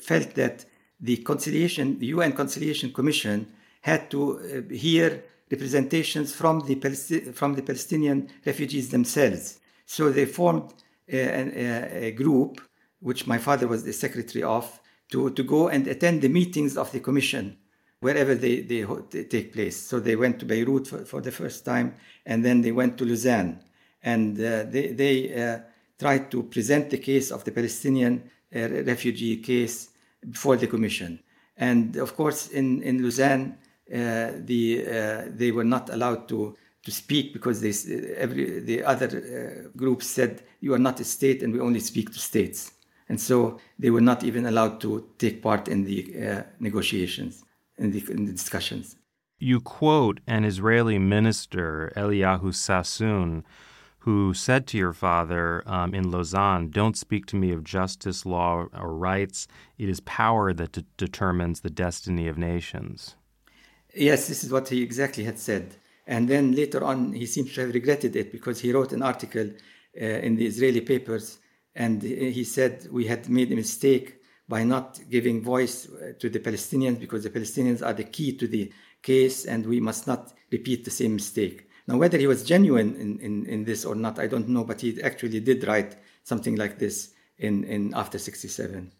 felt 0.00 0.34
that 0.34 0.64
the 1.00 1.18
conciliation, 1.18 1.98
the 1.98 2.06
UN 2.06 2.32
Conciliation 2.32 2.92
Commission 2.92 3.52
had 3.82 4.10
to 4.10 4.38
uh, 4.38 4.74
hear 4.74 5.22
representations 5.50 6.34
from 6.34 6.66
the, 6.66 6.76
Palesti- 6.76 7.32
from 7.34 7.54
the 7.54 7.62
Palestinian 7.62 8.28
refugees 8.44 8.88
themselves. 8.90 9.60
So 9.84 10.10
they 10.10 10.26
formed 10.26 10.74
a, 11.08 11.18
a, 11.18 12.06
a 12.06 12.10
group, 12.12 12.60
which 13.00 13.26
my 13.26 13.38
father 13.38 13.68
was 13.68 13.84
the 13.84 13.92
secretary 13.92 14.42
of, 14.42 14.80
to, 15.12 15.30
to 15.30 15.42
go 15.44 15.68
and 15.68 15.86
attend 15.86 16.22
the 16.22 16.28
meetings 16.28 16.76
of 16.76 16.90
the 16.90 17.00
commission 17.00 17.58
wherever 18.00 18.34
they, 18.34 18.60
they, 18.60 18.82
they 19.10 19.24
take 19.24 19.52
place. 19.52 19.76
So 19.76 20.00
they 20.00 20.16
went 20.16 20.38
to 20.40 20.46
Beirut 20.46 20.86
for, 20.86 21.04
for, 21.04 21.20
the 21.20 21.32
first 21.32 21.64
time, 21.64 21.94
and 22.26 22.44
then 22.44 22.60
they 22.60 22.72
went 22.72 22.98
to 22.98 23.04
Lausanne. 23.04 23.60
And 24.02 24.38
uh, 24.38 24.64
they, 24.64 24.88
they 24.92 25.42
uh, 25.42 25.60
tried 25.98 26.30
to 26.32 26.42
present 26.44 26.90
the 26.90 26.98
case 26.98 27.30
of 27.30 27.44
the 27.44 27.52
Palestinian 27.52 28.22
uh, 28.24 28.35
refugee 28.52 29.36
case 29.38 29.90
before 30.28 30.56
the 30.56 30.66
commission. 30.66 31.20
And 31.56 31.96
of 31.96 32.16
course, 32.16 32.48
in, 32.48 32.82
in 32.82 33.02
Lausanne, 33.02 33.58
uh, 33.92 34.32
the, 34.44 34.84
uh, 34.86 35.22
they 35.28 35.50
were 35.52 35.64
not 35.64 35.90
allowed 35.90 36.28
to, 36.28 36.56
to 36.82 36.90
speak 36.90 37.32
because 37.32 37.60
they, 37.60 37.72
every, 38.16 38.60
the 38.60 38.82
other 38.82 39.06
uh, 39.06 39.68
groups 39.76 40.06
said, 40.06 40.42
You 40.60 40.74
are 40.74 40.78
not 40.78 41.00
a 41.00 41.04
state, 41.04 41.42
and 41.42 41.52
we 41.52 41.60
only 41.60 41.80
speak 41.80 42.12
to 42.12 42.18
states. 42.18 42.72
And 43.08 43.20
so 43.20 43.58
they 43.78 43.90
were 43.90 44.00
not 44.00 44.24
even 44.24 44.46
allowed 44.46 44.80
to 44.80 45.06
take 45.18 45.40
part 45.42 45.68
in 45.68 45.84
the 45.84 46.28
uh, 46.28 46.42
negotiations, 46.58 47.44
in 47.78 47.92
the, 47.92 48.04
in 48.10 48.26
the, 48.26 48.32
discussions. 48.32 48.96
You 49.38 49.60
quote 49.60 50.20
an 50.26 50.44
Israeli 50.44 50.98
minister, 50.98 51.92
Eliyahu 51.96 52.52
Sassoon, 52.54 53.44
who 54.06 54.32
said 54.32 54.66
to 54.68 54.78
your 54.78 54.92
father 54.92 55.62
um, 55.66 55.92
in 55.92 56.10
Lausanne, 56.10 56.70
Don't 56.70 56.96
speak 56.96 57.26
to 57.26 57.36
me 57.36 57.52
of 57.52 57.64
justice, 57.64 58.24
law, 58.24 58.66
or 58.72 58.94
rights. 58.94 59.46
It 59.76 59.88
is 59.88 60.00
power 60.00 60.54
that 60.54 60.72
de- 60.72 60.84
determines 60.96 61.60
the 61.60 61.70
destiny 61.70 62.28
of 62.28 62.38
nations. 62.38 63.16
Yes, 63.94 64.28
this 64.28 64.44
is 64.44 64.50
what 64.50 64.68
he 64.68 64.82
exactly 64.82 65.24
had 65.24 65.38
said. 65.38 65.74
And 66.06 66.28
then 66.28 66.52
later 66.52 66.84
on, 66.84 67.12
he 67.12 67.26
seems 67.26 67.52
to 67.54 67.62
have 67.62 67.74
regretted 67.74 68.14
it 68.16 68.30
because 68.30 68.60
he 68.60 68.72
wrote 68.72 68.92
an 68.92 69.02
article 69.02 69.50
uh, 70.00 70.04
in 70.04 70.36
the 70.36 70.46
Israeli 70.46 70.82
papers 70.82 71.38
and 71.76 72.02
he 72.02 72.44
said 72.44 72.86
we 72.90 73.06
had 73.06 73.28
made 73.28 73.52
a 73.52 73.56
mistake 73.56 74.16
by 74.48 74.64
not 74.64 74.98
giving 75.10 75.42
voice 75.42 75.88
uh, 75.88 76.12
to 76.18 76.30
the 76.30 76.40
Palestinians 76.40 76.98
because 76.98 77.24
the 77.24 77.30
Palestinians 77.30 77.84
are 77.84 77.92
the 77.92 78.04
key 78.04 78.36
to 78.36 78.46
the 78.48 78.72
case 79.02 79.44
and 79.44 79.66
we 79.66 79.78
must 79.78 80.06
not 80.06 80.32
repeat 80.50 80.84
the 80.84 80.90
same 80.90 81.14
mistake. 81.14 81.65
Now, 81.86 81.98
whether 81.98 82.18
he 82.18 82.26
was 82.26 82.42
genuine 82.42 82.96
in, 82.96 83.20
in, 83.20 83.46
in 83.46 83.64
this 83.64 83.84
or 83.84 83.94
not, 83.94 84.18
I 84.18 84.26
don't 84.26 84.48
know, 84.48 84.64
but 84.64 84.80
he 84.80 85.00
actually 85.02 85.40
did 85.40 85.66
write 85.66 85.96
something 86.24 86.56
like 86.56 86.78
this 86.78 87.12
in, 87.38 87.64
in 87.64 87.94
after 87.94 88.18
67. 88.18 88.90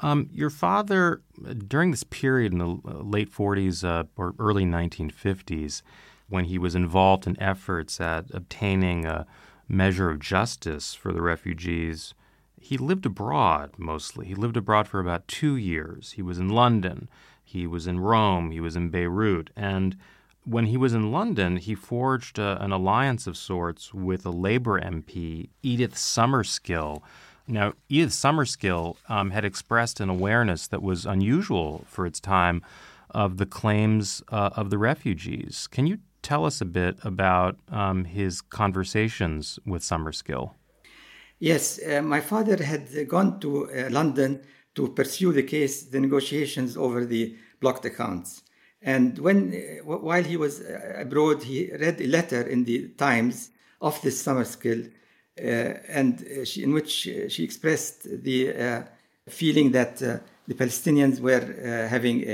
Um, 0.00 0.28
your 0.32 0.50
father, 0.50 1.22
during 1.66 1.90
this 1.90 2.04
period 2.04 2.52
in 2.52 2.58
the 2.58 2.68
uh, 2.68 3.02
late 3.02 3.32
40s 3.32 3.84
uh, 3.84 4.04
or 4.16 4.34
early 4.38 4.64
1950s, 4.64 5.82
when 6.28 6.46
he 6.46 6.58
was 6.58 6.74
involved 6.74 7.26
in 7.26 7.40
efforts 7.40 8.00
at 8.00 8.26
obtaining 8.32 9.06
a 9.06 9.26
measure 9.68 10.10
of 10.10 10.20
justice 10.20 10.94
for 10.94 11.12
the 11.12 11.22
refugees, 11.22 12.14
he 12.60 12.76
lived 12.76 13.06
abroad 13.06 13.72
mostly. 13.78 14.26
He 14.26 14.34
lived 14.34 14.56
abroad 14.56 14.88
for 14.88 15.00
about 15.00 15.28
two 15.28 15.56
years. 15.56 16.12
He 16.12 16.22
was 16.22 16.38
in 16.38 16.48
London, 16.48 17.08
he 17.42 17.66
was 17.66 17.86
in 17.86 18.00
Rome, 18.00 18.50
he 18.50 18.60
was 18.60 18.76
in 18.76 18.90
Beirut. 18.90 19.50
And 19.54 19.96
when 20.46 20.66
he 20.66 20.76
was 20.76 20.94
in 20.94 21.12
London, 21.12 21.56
he 21.56 21.74
forged 21.74 22.38
a, 22.38 22.62
an 22.62 22.72
alliance 22.72 23.26
of 23.26 23.36
sorts 23.36 23.92
with 23.92 24.24
a 24.24 24.30
Labour 24.30 24.80
MP, 24.80 25.48
Edith 25.62 25.94
Summerskill. 25.94 27.02
Now, 27.46 27.74
Edith 27.88 28.12
Summerskill 28.12 28.96
um, 29.08 29.30
had 29.30 29.44
expressed 29.44 30.00
an 30.00 30.08
awareness 30.08 30.66
that 30.68 30.82
was 30.82 31.04
unusual 31.04 31.84
for 31.86 32.06
its 32.06 32.20
time 32.20 32.62
of 33.10 33.36
the 33.36 33.46
claims 33.46 34.22
uh, 34.30 34.50
of 34.56 34.70
the 34.70 34.78
refugees. 34.78 35.68
Can 35.70 35.86
you 35.86 35.98
tell 36.26 36.44
us 36.44 36.60
a 36.60 36.64
bit 36.64 36.96
about 37.04 37.54
um, 37.68 38.04
his 38.04 38.40
conversations 38.40 39.60
with 39.64 39.82
Summerskill. 39.82 40.54
Yes, 41.38 41.64
uh, 41.78 42.02
my 42.02 42.20
father 42.20 42.56
had 42.64 42.84
gone 43.08 43.38
to 43.40 43.50
uh, 43.70 43.90
London 43.90 44.42
to 44.74 44.88
pursue 44.88 45.32
the 45.32 45.44
case, 45.44 45.84
the 45.84 46.00
negotiations 46.00 46.76
over 46.76 47.04
the 47.04 47.36
blocked 47.60 47.84
accounts. 47.84 48.42
And 48.82 49.18
when, 49.18 49.52
uh, 49.52 49.84
while 49.84 50.22
he 50.22 50.36
was 50.36 50.60
uh, 50.60 50.94
abroad, 50.96 51.42
he 51.42 51.70
read 51.72 52.00
a 52.00 52.06
letter 52.06 52.42
in 52.42 52.64
the 52.64 52.88
Times 52.96 53.50
of 53.80 54.00
this 54.02 54.22
Summerskill, 54.22 54.90
uh, 55.38 55.42
and 55.42 56.22
uh, 56.22 56.44
she, 56.44 56.62
in 56.62 56.72
which 56.72 56.90
she 56.90 57.44
expressed 57.44 58.04
the 58.04 58.84
feeling 59.28 59.72
that 59.72 59.98
the 59.98 60.54
Palestinians 60.54 61.20
were 61.20 61.86
having 61.88 62.24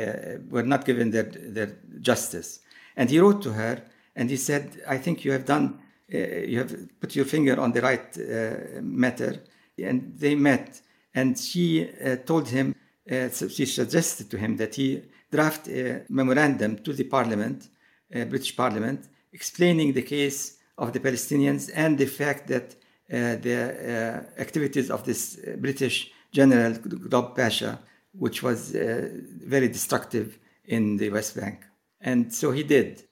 were 0.51 0.63
not 0.63 0.85
given 0.85 1.11
their, 1.11 1.25
their 1.25 1.75
justice. 2.01 2.61
And 2.97 3.11
he 3.11 3.19
wrote 3.19 3.43
to 3.43 3.53
her 3.53 3.83
and 4.15 4.29
he 4.29 4.37
said, 4.37 4.83
I 4.87 4.99
think 4.99 5.25
you 5.25 5.33
have 5.33 5.45
done, 5.45 5.81
uh, 6.13 6.19
you 6.19 6.59
have 6.59 7.01
put 7.01 7.17
your 7.17 7.25
finger 7.25 7.59
on 7.59 7.73
the 7.73 7.81
right 7.81 8.19
uh, 8.19 8.83
matter. 8.83 9.43
And 9.79 10.15
they 10.19 10.35
met. 10.35 10.81
And 11.15 11.39
she 11.39 11.89
uh, 12.05 12.17
told 12.17 12.49
him, 12.49 12.75
uh, 13.11 13.29
she 13.31 13.67
suggested 13.67 14.31
to 14.31 14.39
him 14.39 14.57
that 14.59 14.75
he 14.75 15.03
draft 15.33 15.69
a 15.69 16.05
memorandum 16.09 16.77
to 16.85 16.93
the 16.93 17.05
parliament, 17.05 17.69
uh, 18.15 18.25
British 18.27 18.55
parliament, 18.55 19.09
explaining 19.33 19.93
the 19.93 20.03
case 20.03 20.59
of 20.79 20.93
the 20.93 21.01
Palestinians 21.01 21.71
and 21.75 21.99
the 21.99 22.07
fact 22.07 22.47
that 22.49 22.77
uh, 23.11 23.37
the 23.37 23.57
uh, 24.37 24.41
activities 24.41 24.91
of 24.91 25.05
this 25.05 25.39
British 25.59 26.13
general, 26.31 26.73
Glubb 26.75 27.37
Pasha, 27.37 27.79
which 28.13 28.43
was 28.43 28.75
uh, 28.75 29.09
very 29.47 29.69
destructive 29.69 30.39
in 30.65 30.97
the 30.97 31.11
West 31.11 31.37
Bank. 31.37 31.65
And 32.01 32.33
so 32.33 32.53
he 32.53 32.63
did. 32.63 33.05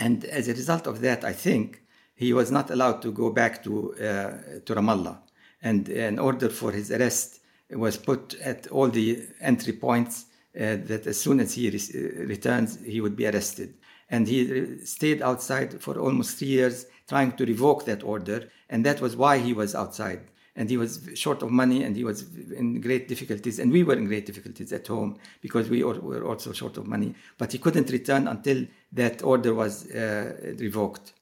And 0.00 0.24
as 0.24 0.48
a 0.48 0.54
result 0.54 0.86
of 0.86 1.00
that, 1.00 1.24
I 1.24 1.32
think 1.32 1.82
he 2.14 2.32
was 2.32 2.50
not 2.50 2.70
allowed 2.70 3.02
to 3.02 3.12
go 3.12 3.30
back 3.30 3.62
to, 3.64 3.94
uh, 3.94 4.60
to 4.64 4.74
Ramallah. 4.74 5.18
And 5.62 5.88
an 5.88 6.18
order 6.18 6.48
for 6.48 6.72
his 6.72 6.90
arrest 6.90 7.40
was 7.70 7.96
put 7.96 8.34
at 8.40 8.66
all 8.68 8.88
the 8.88 9.26
entry 9.40 9.72
points 9.72 10.24
uh, 10.24 10.35
that 10.56 11.06
as 11.06 11.20
soon 11.20 11.40
as 11.40 11.54
he 11.54 11.70
re- 11.70 12.24
returns, 12.24 12.78
he 12.84 13.00
would 13.00 13.16
be 13.16 13.26
arrested. 13.26 13.74
And 14.08 14.26
he 14.26 14.84
stayed 14.84 15.20
outside 15.20 15.80
for 15.80 15.98
almost 15.98 16.38
three 16.38 16.48
years 16.48 16.86
trying 17.08 17.32
to 17.32 17.44
revoke 17.44 17.84
that 17.86 18.02
order. 18.02 18.48
And 18.70 18.84
that 18.84 19.00
was 19.00 19.16
why 19.16 19.38
he 19.38 19.52
was 19.52 19.74
outside. 19.74 20.20
And 20.54 20.70
he 20.70 20.76
was 20.78 21.06
short 21.14 21.42
of 21.42 21.50
money 21.50 21.84
and 21.84 21.94
he 21.94 22.04
was 22.04 22.24
in 22.56 22.80
great 22.80 23.08
difficulties. 23.08 23.58
And 23.58 23.70
we 23.70 23.82
were 23.82 23.94
in 23.94 24.06
great 24.06 24.24
difficulties 24.24 24.72
at 24.72 24.86
home 24.86 25.18
because 25.42 25.68
we 25.68 25.82
were 25.84 26.24
also 26.24 26.52
short 26.52 26.78
of 26.78 26.86
money. 26.86 27.14
But 27.36 27.52
he 27.52 27.58
couldn't 27.58 27.90
return 27.90 28.26
until 28.26 28.66
that 28.92 29.22
order 29.22 29.52
was 29.52 29.90
uh, 29.90 30.54
revoked. 30.58 31.12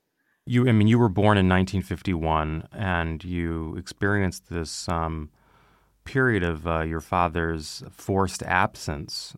You, 0.47 0.69
I 0.69 0.73
mean, 0.73 0.87
you 0.87 0.99
were 0.99 1.09
born 1.09 1.39
in 1.39 1.49
1951 1.49 2.69
and 2.73 3.25
you 3.25 3.75
experienced 3.77 4.51
this 4.51 4.89
um, 4.89 5.31
period 6.05 6.43
of 6.43 6.67
uh, 6.67 6.81
your 6.81 7.01
father's 7.01 7.83
forced 7.91 8.43
absence. 8.43 9.37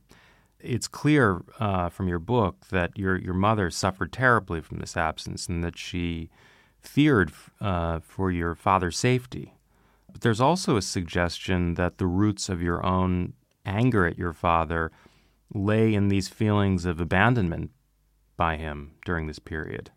It's 0.61 0.89
clear 0.89 1.43
uh, 1.61 1.89
from 1.89 2.09
your 2.09 2.19
book 2.19 2.67
that 2.71 2.97
your 2.99 3.17
your 3.17 3.35
mother 3.35 3.71
suffered 3.71 4.13
terribly 4.13 4.61
from 4.61 4.79
this 4.79 4.97
absence 4.97 5.47
and 5.47 5.63
that 5.63 5.79
she 5.79 6.31
feared 6.81 7.33
uh, 7.61 8.01
for 8.01 8.31
your 8.31 8.55
father's 8.55 8.99
safety. 8.99 9.55
But 10.11 10.23
there's 10.23 10.41
also 10.41 10.77
a 10.77 10.83
suggestion 10.83 11.75
that 11.75 11.99
the 11.99 12.07
roots 12.07 12.49
of 12.49 12.63
your 12.63 12.85
own 12.85 13.35
anger 13.65 14.07
at 14.07 14.19
your 14.19 14.33
father 14.33 14.91
lay 15.53 15.95
in 15.95 16.09
these 16.09 16.29
feelings 16.29 16.85
of 16.85 17.01
abandonment 17.01 17.71
by 18.37 18.57
him 18.57 18.93
during 19.05 19.27
this 19.27 19.39
period. 19.39 19.91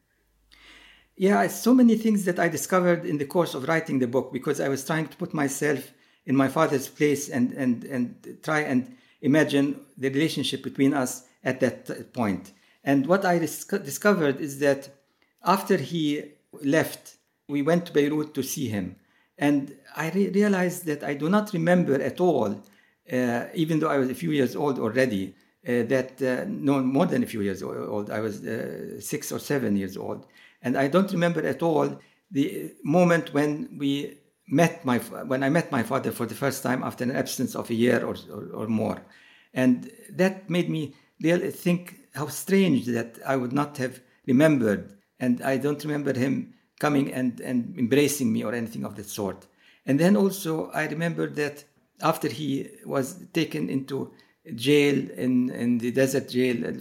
Yeah, 1.15 1.47
so 1.47 1.73
many 1.73 1.97
things 1.97 2.25
that 2.25 2.39
I 2.39 2.47
discovered 2.47 3.05
in 3.05 3.17
the 3.17 3.25
course 3.25 3.53
of 3.53 3.67
writing 3.67 3.99
the 3.99 4.08
book 4.08 4.32
because 4.32 4.62
I 4.62 4.69
was 4.69 4.86
trying 4.86 5.08
to 5.08 5.17
put 5.17 5.34
myself 5.34 5.93
in 6.30 6.36
my 6.36 6.48
father's 6.48 6.88
place 6.88 7.28
and, 7.28 7.52
and, 7.54 7.84
and 7.86 8.38
try 8.44 8.60
and 8.60 8.96
imagine 9.22 9.82
the 9.98 10.10
relationship 10.10 10.62
between 10.63 10.94
us 10.94 11.24
at 11.44 11.60
that 11.60 12.13
point. 12.13 12.54
And 12.84 13.08
what 13.08 13.26
I 13.26 13.39
dis- 13.39 13.65
discovered 13.65 14.39
is 14.39 14.60
that 14.60 14.89
after 15.44 15.76
he 15.76 16.24
left, 16.63 17.18
we 17.48 17.63
went 17.63 17.88
to 17.88 17.94
Beirut 17.94 18.36
to 18.36 18.44
see 18.44 18.68
him. 18.70 18.96
And 19.39 19.76
I 19.96 20.12
re- 20.12 20.30
realized 20.30 20.86
that 20.86 21.04
I 21.04 21.15
do 21.15 21.30
not 21.30 21.52
remember 21.52 22.00
at 22.00 22.22
all, 22.22 22.62
uh, 23.12 23.46
even 23.56 23.80
though 23.80 23.89
I 23.89 23.98
was 23.98 24.10
a 24.12 24.15
few 24.24 24.32
years 24.32 24.56
old 24.56 24.78
already, 24.78 25.34
uh, 25.68 25.84
that 25.94 26.22
uh, 26.22 26.46
no 26.48 26.80
more 26.82 27.08
than 27.08 27.24
a 27.24 27.26
few 27.26 27.42
years 27.42 27.63
old, 27.63 28.12
I 28.12 28.20
was 28.20 28.46
uh, 28.46 29.02
six 29.02 29.32
or 29.32 29.39
seven 29.39 29.76
years 29.76 29.98
old. 29.98 30.28
And 30.62 30.78
I 30.78 30.88
don't 30.88 31.12
remember 31.12 31.42
at 31.42 31.63
all 31.63 32.00
the 32.30 32.72
moment 32.84 33.34
when 33.34 33.78
we 33.80 34.20
met 34.50 34.84
my 34.84 34.98
when 34.98 35.44
I 35.44 35.50
met 35.50 35.72
my 35.72 35.84
father 35.84 36.12
for 36.12 36.26
the 36.26 36.36
first 36.36 36.64
time 36.64 36.84
after 36.84 37.04
an 37.04 37.12
absence 37.12 37.56
of 37.56 37.70
a 37.70 37.74
year 37.74 38.04
or, 38.04 38.16
or, 38.32 38.50
or 38.54 38.68
more, 38.68 39.02
and 39.54 39.92
that 40.12 40.50
made 40.50 40.70
me 40.70 40.96
really 41.22 41.52
think 41.52 42.00
how 42.16 42.28
strange 42.28 42.86
that 42.86 43.20
I 43.26 43.36
would 43.36 43.54
not 43.54 43.78
have 43.78 44.02
remembered, 44.26 44.98
and 45.20 45.42
I 45.42 45.58
don't 45.58 45.84
remember 45.84 46.14
him 46.14 46.54
coming 46.80 47.14
and, 47.14 47.40
and 47.42 47.78
embracing 47.78 48.32
me 48.32 48.44
or 48.44 48.54
anything 48.54 48.86
of 48.86 48.96
that 48.96 49.10
sort. 49.10 49.46
And 49.86 50.00
then 50.00 50.16
also 50.16 50.72
I 50.72 50.88
remember 50.88 51.28
that 51.32 51.66
after 52.02 52.30
he 52.30 52.70
was 52.86 53.26
taken 53.34 53.70
into 53.70 54.12
jail 54.56 55.10
in, 55.12 55.50
in 55.50 55.78
the 55.78 55.92
desert 55.92 56.30
jail 56.30 56.66
Al 56.66 56.74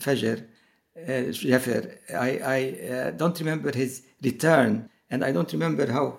Jafr, 1.32 1.96
uh, 2.12 2.16
I, 2.16 2.40
I 2.44 2.88
uh, 2.88 3.10
don't 3.12 3.38
remember 3.38 3.72
his 3.72 4.02
return, 4.22 4.90
and 5.10 5.24
I 5.24 5.32
don't 5.32 5.52
remember 5.52 5.90
how 5.90 6.18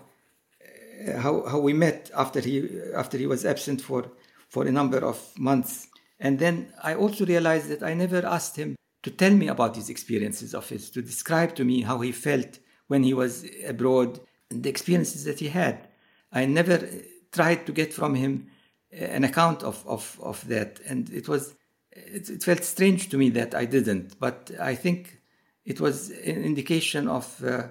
how, 1.18 1.46
how 1.46 1.60
we 1.60 1.74
met 1.74 2.12
after 2.16 2.40
he 2.40 2.70
after 2.96 3.18
he 3.18 3.28
was 3.28 3.46
absent 3.46 3.82
for 3.82 4.12
for 4.48 4.66
a 4.66 4.72
number 4.72 5.00
of 5.06 5.18
months. 5.38 5.88
And 6.20 6.40
then 6.40 6.74
i 6.84 6.94
also 6.96 7.26
realized 7.26 7.70
that 7.70 7.84
i 7.84 7.94
never 7.94 8.26
asked 8.26 8.58
him 8.58 8.76
to 9.04 9.12
tell 9.12 9.34
me 9.34 9.48
about 9.48 9.74
these 9.74 9.90
experiences 9.90 10.54
of 10.54 10.68
his 10.68 10.90
to 10.90 11.02
describe 11.02 11.56
to 11.56 11.64
me 11.64 11.82
how 11.82 12.00
he 12.00 12.12
felt 12.12 12.60
when 12.88 13.04
he 13.04 13.14
was 13.14 13.46
abroad 13.66 14.20
and 14.50 14.64
the 14.64 14.70
experiences 14.70 15.24
that 15.24 15.40
he 15.40 15.48
had. 15.48 15.88
I 16.34 16.46
never 16.46 16.86
tried 17.32 17.66
to 17.68 17.72
get 17.72 17.94
from 17.94 18.16
him 18.16 18.48
an 18.92 19.24
account 19.24 19.64
of 19.64 19.86
of, 19.88 20.20
of 20.22 20.48
that. 20.48 20.80
And 20.88 21.10
it 21.12 21.28
was 21.28 21.56
it, 21.92 22.30
it 22.30 22.44
felt 22.44 22.64
strange 22.64 23.10
to 23.10 23.18
me 23.18 23.30
that 23.32 23.56
i 23.56 23.66
didn't. 23.66 24.20
But 24.20 24.52
i 24.60 24.76
think 24.76 25.22
it 25.66 25.80
was 25.80 26.10
an 26.10 26.44
indication 26.44 27.08
of 27.08 27.44
uh, 27.44 27.68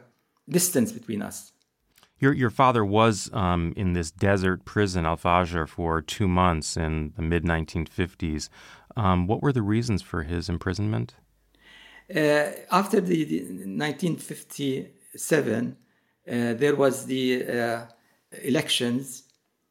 distance 0.49 0.93
between 0.93 1.21
us 1.21 1.53
your 2.19 2.33
your 2.33 2.51
father 2.51 2.85
was 2.85 3.31
um, 3.33 3.73
in 3.77 3.93
this 3.93 4.11
desert 4.11 4.65
prison, 4.65 5.07
Al 5.07 5.17
Jafr, 5.17 5.69
for 5.69 6.03
two 6.03 6.27
months 6.29 6.77
in 6.77 7.13
the 7.17 7.23
mid 7.23 7.45
1950s. 7.45 8.49
Um, 8.97 9.27
what 9.27 9.43
were 9.43 9.53
the 9.53 9.63
reasons 9.63 10.03
for 10.03 10.25
his 10.25 10.49
imprisonment? 10.49 11.15
Uh, 12.15 12.53
after 12.71 13.01
the, 13.01 13.25
the 13.25 13.41
1957, 13.67 15.77
uh, 16.27 16.55
there 16.55 16.75
was 16.75 17.05
the 17.07 17.47
uh, 17.47 17.85
elections 18.43 19.25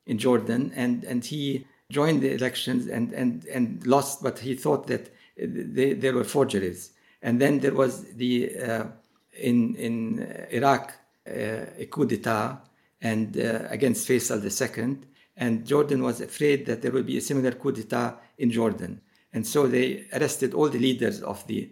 in 0.06 0.20
Jordan, 0.20 0.72
and, 0.76 1.04
and 1.04 1.26
he 1.26 1.66
joined 1.92 2.22
the 2.22 2.32
elections 2.34 2.88
and, 2.88 3.12
and, 3.14 3.46
and 3.46 3.86
lost, 3.86 4.22
but 4.22 4.40
he 4.40 4.56
thought 4.56 4.88
that 4.88 5.10
they, 5.38 5.94
there 5.94 6.14
were 6.14 6.24
forgeries. 6.24 6.92
And 7.22 7.42
then 7.42 7.60
there 7.60 7.74
was 7.74 8.06
the 8.14 8.56
uh, 8.56 8.86
in 9.34 9.76
in 9.76 10.20
Iraq 10.52 10.94
a 11.28 11.86
coup 11.86 12.06
d'etat 12.06 12.62
and 13.02 13.38
uh, 13.38 13.68
against 13.70 14.08
Faisal 14.08 14.42
II. 14.44 14.98
And 15.36 15.66
Jordan 15.66 16.02
was 16.02 16.20
afraid 16.22 16.66
that 16.66 16.82
there 16.82 16.92
would 16.92 17.06
be 17.06 17.18
a 17.18 17.22
similar 17.22 17.52
coup 17.52 17.72
d'etat 17.72 18.20
in 18.38 18.50
Jordan. 18.52 19.02
And 19.34 19.46
so 19.46 19.68
they 19.68 20.06
arrested 20.14 20.54
all 20.54 20.70
the 20.70 20.80
leaders 20.80 21.22
of 21.22 21.46
the, 21.48 21.70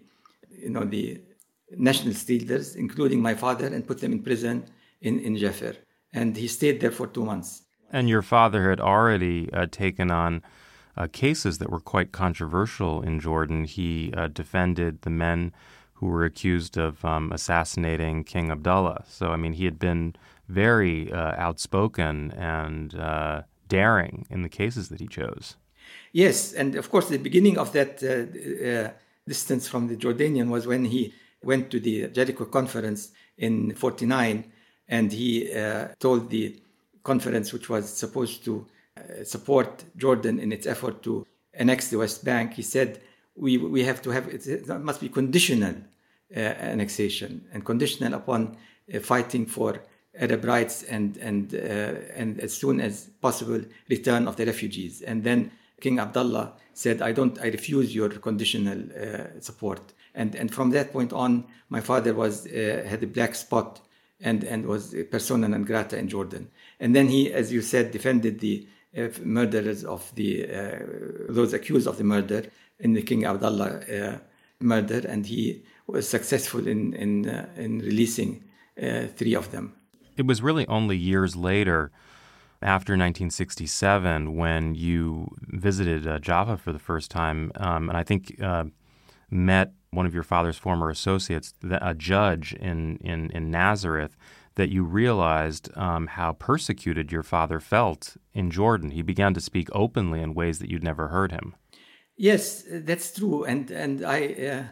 you 0.50 0.70
know, 0.70 0.84
the 0.84 1.20
nationalist 1.76 2.28
leaders, 2.28 2.76
including 2.76 3.20
my 3.20 3.34
father, 3.34 3.66
and 3.66 3.86
put 3.86 4.00
them 4.00 4.12
in 4.12 4.22
prison 4.22 4.64
in, 5.00 5.18
in 5.20 5.36
Jafr. 5.36 5.76
And 6.12 6.36
he 6.36 6.46
stayed 6.46 6.80
there 6.80 6.92
for 6.92 7.06
two 7.06 7.24
months. 7.24 7.62
And 7.90 8.08
your 8.08 8.22
father 8.22 8.70
had 8.70 8.80
already 8.80 9.52
uh, 9.52 9.66
taken 9.70 10.10
on 10.10 10.42
uh, 10.96 11.08
cases 11.12 11.58
that 11.58 11.70
were 11.70 11.80
quite 11.80 12.12
controversial 12.12 13.02
in 13.02 13.20
Jordan. 13.20 13.64
He 13.64 14.12
uh, 14.16 14.28
defended 14.28 15.02
the 15.02 15.10
men 15.10 15.52
who 15.96 16.06
were 16.06 16.24
accused 16.24 16.76
of 16.76 17.04
um, 17.04 17.32
assassinating 17.32 18.24
King 18.24 18.50
Abdullah. 18.50 19.04
So, 19.08 19.28
I 19.28 19.36
mean, 19.36 19.54
he 19.54 19.64
had 19.64 19.78
been 19.78 20.14
very 20.48 21.12
uh, 21.12 21.34
outspoken 21.36 22.32
and 22.32 22.94
uh, 22.94 23.42
daring 23.68 24.26
in 24.30 24.42
the 24.42 24.48
cases 24.48 24.88
that 24.88 25.00
he 25.00 25.06
chose. 25.06 25.56
Yes, 26.12 26.52
and 26.52 26.74
of 26.76 26.90
course, 26.90 27.08
the 27.08 27.18
beginning 27.18 27.58
of 27.58 27.72
that 27.72 28.02
uh, 28.02 28.08
uh 28.68 28.90
distance 29.26 29.66
from 29.66 29.88
the 29.88 29.96
Jordanian 29.96 30.48
was 30.48 30.66
when 30.66 30.84
he 30.84 31.12
went 31.42 31.70
to 31.70 31.80
the 31.80 32.08
Jericho 32.08 32.44
conference 32.44 33.10
in 33.38 33.74
49 33.74 34.44
and 34.88 35.12
he 35.12 35.52
uh, 35.52 35.88
told 35.98 36.30
the 36.30 36.56
conference, 37.02 37.52
which 37.52 37.68
was 37.68 37.88
supposed 37.88 38.44
to 38.44 38.66
uh, 38.96 39.24
support 39.24 39.84
Jordan 39.96 40.38
in 40.38 40.52
its 40.52 40.66
effort 40.66 41.02
to 41.02 41.26
annex 41.54 41.88
the 41.88 41.98
West 41.98 42.24
Bank, 42.24 42.54
he 42.54 42.62
said, 42.62 43.00
we, 43.36 43.58
we 43.58 43.84
have 43.84 44.02
to 44.02 44.10
have, 44.10 44.28
it 44.28 44.68
must 44.80 45.00
be 45.00 45.08
conditional 45.08 45.74
uh, 46.34 46.40
annexation 46.40 47.44
and 47.52 47.64
conditional 47.64 48.14
upon 48.14 48.56
uh, 48.92 49.00
fighting 49.00 49.46
for 49.46 49.80
Arab 50.18 50.44
rights 50.44 50.82
and, 50.84 51.16
and, 51.18 51.54
uh, 51.54 51.58
and 52.14 52.40
as 52.40 52.52
soon 52.52 52.80
as 52.80 53.10
possible 53.20 53.60
return 53.88 54.26
of 54.26 54.36
the 54.36 54.46
refugees. 54.46 55.02
And 55.02 55.22
then 55.22 55.50
King 55.80 55.98
Abdullah 55.98 56.54
said, 56.72 57.02
I 57.02 57.12
don't, 57.12 57.38
I 57.40 57.48
refuse 57.48 57.94
your 57.94 58.08
conditional 58.08 58.78
uh, 58.92 59.40
support. 59.40 59.92
And, 60.14 60.34
and 60.34 60.52
from 60.52 60.70
that 60.70 60.92
point 60.92 61.12
on, 61.12 61.44
my 61.68 61.80
father 61.80 62.14
was, 62.14 62.46
uh, 62.46 62.84
had 62.88 63.02
a 63.02 63.06
black 63.06 63.34
spot 63.34 63.82
and, 64.20 64.42
and 64.44 64.64
was 64.64 64.94
persona 65.10 65.46
non 65.46 65.64
grata 65.64 65.98
in 65.98 66.08
Jordan. 66.08 66.48
And 66.80 66.96
then 66.96 67.08
he, 67.08 67.30
as 67.32 67.52
you 67.52 67.60
said, 67.60 67.92
defended 67.92 68.40
the 68.40 68.66
uh, 68.96 69.08
murderers 69.22 69.84
of 69.84 70.10
the, 70.14 70.46
those 71.28 71.52
accused 71.52 71.86
of 71.86 71.98
the 71.98 72.04
murder 72.04 72.46
in 72.78 72.92
the 72.94 73.02
King 73.02 73.24
Abdullah 73.24 73.80
uh, 73.80 74.18
murder, 74.60 75.06
and 75.08 75.26
he 75.26 75.64
was 75.86 76.08
successful 76.08 76.66
in 76.66 76.94
in 76.94 77.28
uh, 77.28 77.46
in 77.56 77.78
releasing 77.80 78.44
uh, 78.82 79.06
three 79.16 79.34
of 79.34 79.50
them. 79.50 79.74
It 80.16 80.26
was 80.26 80.42
really 80.42 80.66
only 80.66 80.96
years 80.96 81.36
later, 81.36 81.90
after 82.62 82.92
1967, 82.92 84.34
when 84.34 84.74
you 84.74 85.28
visited 85.40 86.06
uh, 86.06 86.18
Jaffa 86.18 86.56
for 86.56 86.72
the 86.72 86.78
first 86.78 87.10
time, 87.10 87.52
um, 87.56 87.88
and 87.88 87.98
I 87.98 88.02
think 88.02 88.40
uh, 88.42 88.64
met 89.30 89.72
one 89.90 90.06
of 90.06 90.14
your 90.14 90.22
father's 90.22 90.58
former 90.58 90.90
associates, 90.90 91.54
a 91.70 91.94
judge 91.94 92.54
in, 92.54 92.96
in, 92.98 93.30
in 93.30 93.50
Nazareth, 93.50 94.16
that 94.54 94.70
you 94.70 94.84
realized 94.84 95.70
um, 95.76 96.06
how 96.06 96.32
persecuted 96.32 97.12
your 97.12 97.22
father 97.22 97.60
felt 97.60 98.16
in 98.32 98.50
Jordan. 98.50 98.90
He 98.90 99.02
began 99.02 99.34
to 99.34 99.40
speak 99.40 99.68
openly 99.72 100.22
in 100.22 100.34
ways 100.34 100.58
that 100.60 100.70
you'd 100.70 100.84
never 100.84 101.08
heard 101.08 101.30
him. 101.30 101.54
Yes, 102.16 102.64
that's 102.66 103.12
true, 103.12 103.44
and 103.44 103.70
and 103.70 104.04
I 104.04 104.20
uh, 104.26 104.64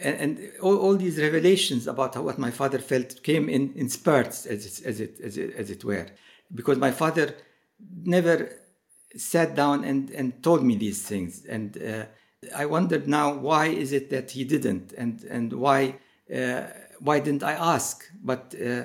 and, 0.00 0.16
and 0.20 0.52
all, 0.62 0.78
all, 0.78 0.96
these 0.96 1.20
revelations 1.20 1.86
about 1.86 2.14
how, 2.14 2.22
what 2.22 2.38
my 2.38 2.50
father 2.50 2.78
felt 2.78 3.22
came 3.22 3.50
in, 3.50 3.74
in 3.74 3.90
spurts, 3.90 4.46
as 4.46 4.64
it, 4.64 4.86
as 4.86 5.00
it 5.00 5.20
as 5.20 5.36
it 5.36 5.54
as 5.54 5.70
it 5.70 5.84
were, 5.84 6.06
because 6.54 6.78
my 6.78 6.90
father 6.90 7.34
never 8.04 8.48
sat 9.16 9.54
down 9.54 9.84
and 9.84 10.10
and 10.10 10.42
told 10.42 10.64
me 10.64 10.76
these 10.76 11.02
things, 11.02 11.44
and 11.44 11.76
uh, 11.76 12.06
I 12.56 12.64
wondered 12.64 13.06
now 13.06 13.34
why 13.34 13.66
is 13.66 13.92
it 13.92 14.08
that 14.08 14.30
he 14.30 14.44
didn't, 14.44 14.94
and 14.96 15.22
and 15.24 15.52
why 15.52 15.96
uh, 16.34 16.62
why 17.00 17.20
didn't 17.20 17.42
I 17.42 17.52
ask? 17.52 18.04
But 18.22 18.54
uh, 18.54 18.84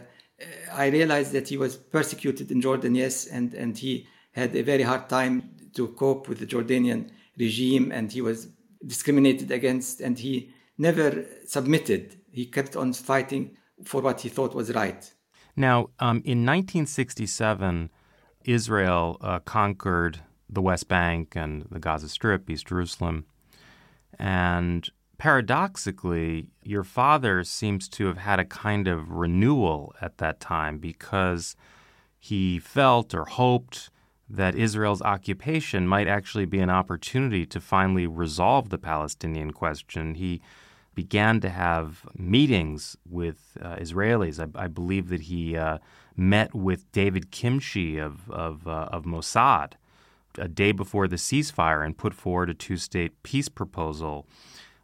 I 0.73 0.87
realized 0.87 1.31
that 1.31 1.47
he 1.47 1.57
was 1.57 1.77
persecuted 1.77 2.51
in 2.51 2.61
Jordan, 2.61 2.95
yes, 2.95 3.27
and, 3.27 3.53
and 3.53 3.77
he 3.77 4.07
had 4.31 4.55
a 4.55 4.61
very 4.61 4.83
hard 4.83 5.09
time 5.09 5.51
to 5.73 5.87
cope 5.89 6.27
with 6.27 6.39
the 6.39 6.45
Jordanian 6.45 7.11
regime, 7.37 7.91
and 7.91 8.11
he 8.11 8.21
was 8.21 8.49
discriminated 8.85 9.51
against, 9.51 10.01
and 10.01 10.17
he 10.19 10.51
never 10.77 11.25
submitted. 11.45 12.19
He 12.31 12.45
kept 12.45 12.75
on 12.75 12.93
fighting 12.93 13.57
for 13.83 14.01
what 14.01 14.21
he 14.21 14.29
thought 14.29 14.55
was 14.55 14.73
right. 14.73 15.13
Now, 15.55 15.89
um, 15.99 16.17
in 16.17 16.45
1967, 16.45 17.89
Israel 18.45 19.17
uh, 19.21 19.39
conquered 19.39 20.19
the 20.49 20.61
West 20.61 20.87
Bank 20.87 21.35
and 21.35 21.65
the 21.71 21.79
Gaza 21.79 22.09
Strip, 22.09 22.49
East 22.49 22.67
Jerusalem, 22.67 23.25
and 24.19 24.89
paradoxically, 25.17 26.47
your 26.63 26.83
father 26.83 27.43
seems 27.43 27.89
to 27.89 28.05
have 28.05 28.19
had 28.19 28.39
a 28.39 28.45
kind 28.45 28.87
of 28.87 29.11
renewal 29.11 29.93
at 30.01 30.17
that 30.19 30.39
time 30.39 30.77
because 30.77 31.55
he 32.19 32.59
felt 32.59 33.13
or 33.13 33.25
hoped 33.25 33.89
that 34.29 34.55
Israel's 34.55 35.01
occupation 35.01 35.87
might 35.87 36.07
actually 36.07 36.45
be 36.45 36.59
an 36.59 36.69
opportunity 36.69 37.45
to 37.45 37.61
finally 37.61 38.07
resolve 38.07 38.69
the 38.69 38.77
Palestinian 38.77 39.51
question. 39.51 40.15
He 40.15 40.41
began 40.95 41.39
to 41.41 41.49
have 41.49 42.05
meetings 42.17 42.97
with 43.07 43.57
uh, 43.61 43.75
Israelis. 43.75 44.39
I, 44.39 44.63
I, 44.63 44.67
believe 44.67 45.09
that 45.09 45.21
he 45.21 45.55
uh, 45.55 45.77
met 46.15 46.55
with 46.55 46.91
David 46.91 47.31
Kimche 47.31 48.03
of, 48.03 48.29
of, 48.31 48.67
uh, 48.67 48.89
of 48.91 49.05
Mossad 49.05 49.73
a 50.39 50.47
day 50.47 50.71
before 50.71 51.07
the 51.07 51.15
ceasefire 51.15 51.85
and 51.85 51.97
put 51.97 52.13
forward 52.13 52.49
a 52.49 52.53
two 52.53 52.77
state 52.77 53.21
peace 53.23 53.47
proposal. 53.47 54.27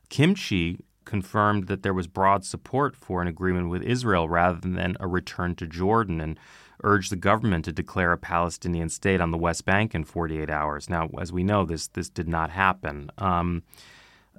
Kimche 0.09 0.79
confirmed 1.05 1.67
that 1.67 1.83
there 1.83 1.93
was 1.93 2.07
broad 2.07 2.45
support 2.45 2.95
for 2.95 3.21
an 3.21 3.27
agreement 3.27 3.69
with 3.69 3.83
Israel 3.83 4.29
rather 4.29 4.59
than 4.59 4.95
a 4.99 5.07
return 5.07 5.55
to 5.55 5.67
Jordan 5.67 6.21
and 6.21 6.39
urged 6.83 7.11
the 7.11 7.15
government 7.17 7.65
to 7.65 7.71
declare 7.71 8.11
a 8.11 8.17
Palestinian 8.17 8.89
state 8.89 9.21
on 9.21 9.31
the 9.31 9.37
West 9.37 9.65
Bank 9.65 9.95
in 9.95 10.03
48 10.03 10.49
hours. 10.49 10.89
Now, 10.89 11.09
as 11.19 11.31
we 11.31 11.43
know, 11.43 11.65
this 11.65 11.87
this 11.87 12.09
did 12.09 12.27
not 12.27 12.49
happen. 12.49 13.11
Um, 13.17 13.63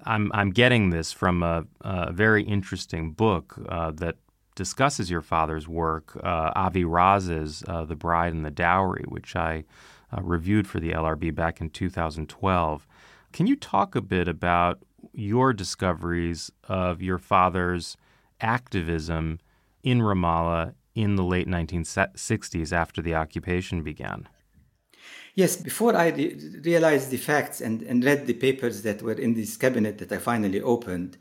I'm 0.05 0.31
I'm 0.35 0.51
getting 0.51 0.91
this 0.91 1.13
from 1.13 1.43
a, 1.43 1.65
a 1.81 2.13
very 2.13 2.43
interesting 2.43 3.13
book 3.13 3.57
uh, 3.69 3.91
that 3.93 4.17
discusses 4.55 5.11
your 5.11 5.23
father's 5.23 5.67
work, 5.67 6.17
uh, 6.23 6.53
Avi 6.55 6.85
Raz's 6.85 7.65
uh, 7.67 7.85
"The 7.85 7.97
Bride 7.97 8.33
and 8.33 8.45
the 8.45 8.51
Dowry," 8.51 9.05
which 9.09 9.35
I 9.37 9.65
uh, 10.13 10.23
reviewed 10.23 10.69
for 10.69 10.81
the 10.81 10.93
LRB 10.93 11.35
back 11.35 11.61
in 11.61 11.71
2012. 11.71 12.87
Can 13.33 13.47
you 13.47 13.57
talk 13.57 13.97
a 13.97 14.01
bit 14.01 14.29
about 14.29 14.81
your 15.13 15.53
discoveries 15.53 16.51
of 16.69 17.03
your 17.03 17.19
father's 17.19 17.97
activism 18.41 19.41
in 19.83 20.01
Ramallah 20.01 20.75
in 20.95 21.17
the 21.17 21.25
late 21.25 21.49
1960s 21.49 22.73
after 22.73 23.03
the 23.03 23.15
occupation 23.15 23.83
began? 23.83 24.29
Yes, 25.35 25.57
before 25.57 25.97
I 25.97 26.09
re- 26.09 26.61
realized 26.63 27.11
the 27.11 27.17
facts 27.17 27.61
and, 27.61 27.83
and 27.83 28.05
read 28.05 28.27
the 28.27 28.35
papers 28.35 28.83
that 28.83 29.03
were 29.03 29.15
in 29.15 29.35
this 29.35 29.57
cabinet 29.57 29.99
that 29.99 30.13
I 30.13 30.19
finally 30.19 30.61
opened, 30.61 31.17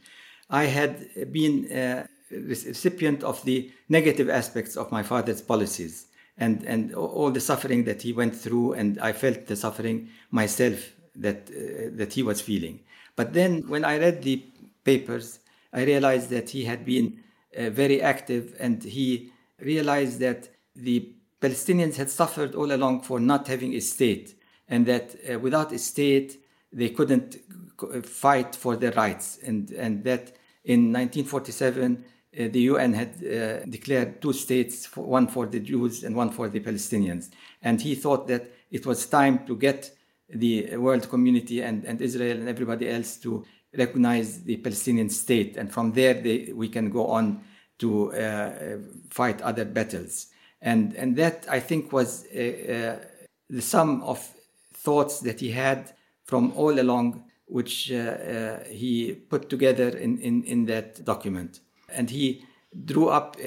I 0.50 0.66
had 0.66 1.32
been 1.32 1.68
a 1.72 2.08
recipient 2.30 3.24
of 3.24 3.44
the 3.44 3.72
negative 3.90 4.30
aspects 4.30 4.78
of 4.78 4.92
my 4.92 5.04
father's 5.04 5.42
policies 5.42 6.08
and, 6.38 6.64
and 6.64 6.94
all 6.94 7.32
the 7.32 7.40
suffering 7.40 7.84
that 7.86 8.02
he 8.02 8.14
went 8.14 8.36
through, 8.36 8.74
and 8.74 9.00
I 9.00 9.14
felt 9.14 9.48
the 9.48 9.56
suffering 9.56 10.10
myself 10.32 10.94
that, 11.16 11.50
uh, 11.50 11.90
that 11.94 12.14
he 12.14 12.24
was 12.24 12.42
feeling. 12.42 12.80
But 13.16 13.34
then 13.34 13.68
when 13.68 13.86
I 13.86 14.00
read 14.00 14.24
the 14.24 14.44
papers, 14.84 15.40
I 15.72 15.84
realized 15.84 16.30
that 16.30 16.50
he 16.50 16.66
had 16.66 16.86
been 16.86 17.20
uh, 17.58 17.70
very 17.70 18.02
active 18.02 18.56
and 18.60 18.84
he 18.84 19.32
realized 19.60 20.20
that 20.20 20.50
the 20.76 21.14
Palestinians 21.42 21.98
had 21.98 22.10
suffered 22.10 22.56
all 22.56 22.72
along 22.72 23.02
for 23.02 23.20
not 23.20 23.48
having 23.48 23.74
a 23.74 23.80
state 23.82 24.36
and 24.68 24.86
that 24.86 25.16
uh, 25.30 25.40
without 25.40 25.72
a 25.72 25.80
state 25.80 26.44
they 26.72 26.90
couldn't 26.90 27.38
uh, 27.82 28.02
fight 28.02 28.56
for 28.56 28.76
their 28.76 28.92
rights 28.92 29.40
and, 29.46 29.72
and 29.72 30.04
that 30.04 30.32
in 30.64 30.92
1947 30.94 32.04
uh, 32.36 32.48
the 32.52 32.62
UN 32.62 32.94
had 32.94 33.10
uh, 33.24 33.64
declared 33.66 34.22
two 34.22 34.34
states, 34.34 34.86
one 34.98 35.28
for 35.28 35.46
the 35.46 35.60
Jews 35.60 36.04
and 36.04 36.16
one 36.16 36.32
for 36.32 36.50
the 36.50 36.60
Palestinians. 36.60 37.30
And 37.62 37.80
he 37.80 37.94
thought 37.94 38.28
that 38.28 38.52
it 38.72 38.86
was 38.88 39.06
time 39.06 39.46
to 39.46 39.56
get 39.56 39.92
the 40.28 40.76
world 40.78 41.10
community 41.10 41.62
and, 41.62 41.86
and 41.86 42.02
Israel 42.02 42.40
and 42.40 42.50
everybody 42.50 42.90
else 42.90 43.18
to 43.18 43.46
recognize 43.78 44.44
the 44.44 44.58
Palestinian 44.58 45.10
state. 45.10 45.58
And 45.58 45.72
from 45.72 45.92
there, 45.92 46.16
they, 46.16 46.52
we 46.54 46.70
can 46.70 46.90
go 46.90 47.08
on 47.08 47.44
to 47.80 48.14
uh, 48.14 48.78
fight 49.10 49.42
other 49.42 49.66
battles. 49.66 50.28
And, 50.62 50.96
and 50.96 51.16
that, 51.18 51.46
I 51.50 51.60
think, 51.60 51.92
was 51.92 52.26
uh, 52.34 52.40
uh, 52.40 53.06
the 53.50 53.62
sum 53.62 54.02
of 54.04 54.26
thoughts 54.74 55.20
that 55.22 55.40
he 55.40 55.52
had 55.52 55.94
from 56.24 56.54
all 56.56 56.80
along, 56.80 57.24
which 57.48 57.92
uh, 57.92 57.96
uh, 57.96 58.64
he 58.64 59.14
put 59.14 59.50
together 59.50 59.90
in, 59.90 60.20
in, 60.20 60.44
in 60.44 60.66
that 60.66 61.04
document. 61.04 61.60
And 61.90 62.10
he 62.10 62.46
drew 62.86 63.10
up 63.10 63.36
uh, 63.40 63.44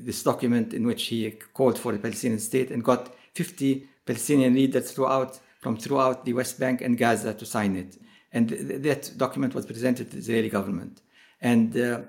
this 0.00 0.22
document 0.22 0.72
in 0.72 0.86
which 0.86 1.04
he 1.04 1.30
called 1.52 1.78
for 1.78 1.94
a 1.94 1.98
Palestinian 1.98 2.40
state 2.40 2.70
and 2.70 2.82
got 2.82 3.14
50 3.34 3.86
Palestinian 4.06 4.54
leaders 4.54 4.92
throughout 4.92 5.38
from 5.60 5.76
throughout 5.76 6.24
the 6.24 6.32
West 6.32 6.58
Bank 6.58 6.80
and 6.80 6.98
Gaza 6.98 7.32
to 7.34 7.46
sign 7.46 7.76
it. 7.76 7.96
And 8.32 8.48
th- 8.48 8.82
that 8.82 9.12
document 9.16 9.54
was 9.54 9.64
presented 9.64 10.10
to 10.10 10.16
the 10.16 10.18
Israeli 10.18 10.48
government. 10.48 11.00
And 11.40 11.76
uh, 11.76 12.00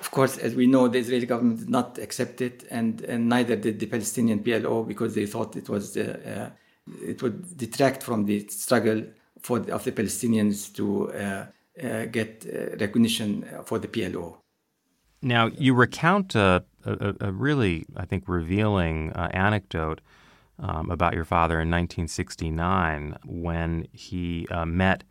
of 0.00 0.10
course, 0.10 0.38
as 0.38 0.54
we 0.54 0.66
know, 0.66 0.88
the 0.88 0.98
Israeli 0.98 1.26
government 1.26 1.58
did 1.60 1.70
not 1.70 1.98
accept 1.98 2.40
it, 2.40 2.64
and, 2.70 3.00
and 3.02 3.28
neither 3.28 3.56
did 3.56 3.78
the 3.78 3.86
Palestinian 3.86 4.40
PLO 4.40 4.86
because 4.86 5.14
they 5.14 5.26
thought 5.26 5.56
it 5.56 5.68
was 5.68 5.96
uh, 5.96 6.50
it 7.02 7.22
would 7.22 7.56
detract 7.56 8.02
from 8.02 8.24
the 8.24 8.46
struggle 8.48 9.04
for 9.40 9.58
the, 9.58 9.74
of 9.74 9.84
the 9.84 9.92
Palestinians 9.92 10.74
to 10.74 11.12
uh, 11.12 11.46
uh 11.82 12.04
get 12.06 12.46
uh, 12.46 12.76
recognition 12.76 13.44
for 13.64 13.78
the 13.78 13.88
PLO. 13.88 14.38
Now, 15.20 15.46
you 15.46 15.74
recount 15.74 16.34
a, 16.34 16.64
a, 16.84 17.14
a 17.20 17.32
really, 17.32 17.84
I 17.96 18.04
think, 18.04 18.24
revealing 18.28 19.12
uh, 19.12 19.28
anecdote 19.32 20.00
um, 20.60 20.90
about 20.90 21.14
your 21.14 21.24
father 21.24 21.54
in 21.54 21.70
1969 21.70 23.16
when 23.24 23.88
he 23.92 24.46
uh, 24.50 24.64
met 24.64 25.04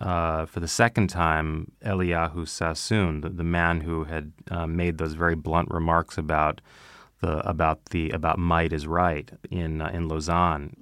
uh, 0.00 0.46
for 0.46 0.60
the 0.60 0.68
second 0.68 1.08
time 1.08 1.72
Eliyahu 1.84 2.48
Sassoon, 2.48 3.20
the, 3.20 3.28
the 3.28 3.44
man 3.44 3.80
who 3.82 4.04
had 4.04 4.32
uh, 4.50 4.66
made 4.66 4.98
those 4.98 5.14
very 5.14 5.34
blunt 5.34 5.70
remarks 5.70 6.18
about 6.18 6.60
the 7.20 7.38
about 7.48 7.86
the 7.86 8.10
about 8.10 8.38
might 8.38 8.72
is 8.72 8.86
right 8.86 9.30
in 9.50 9.80
uh, 9.80 9.88
in 9.88 10.08
Lausanne. 10.08 10.76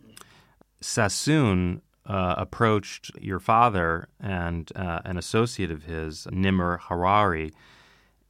Sassoon 0.80 1.82
uh, 2.06 2.34
approached 2.38 3.10
your 3.20 3.38
father 3.38 4.08
and 4.18 4.72
uh, 4.74 5.00
an 5.04 5.18
associate 5.18 5.70
of 5.70 5.84
his, 5.84 6.26
Nimr 6.30 6.80
Hawari, 6.80 7.52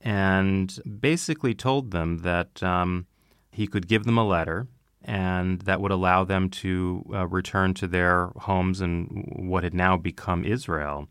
and 0.01 0.79
basically 1.01 1.55
told 1.55 1.93
them 1.93 2.19
that 2.19 2.63
um, 2.63 3.07
he 3.53 3.67
could 3.67 3.87
give 3.87 4.05
them 4.05 4.19
a 4.19 4.27
letter 4.27 4.67
and 5.05 5.61
that 5.63 5.81
would 5.81 5.91
allow 5.91 6.25
them 6.25 6.51
to 6.51 7.05
uh, 7.13 7.27
return 7.27 7.75
to 7.75 7.87
their 7.87 8.27
homes 8.37 8.81
in 8.81 9.05
what 9.37 9.65
had 9.65 9.75
now 9.75 9.97
become 9.97 10.45
Israel. 10.45 11.09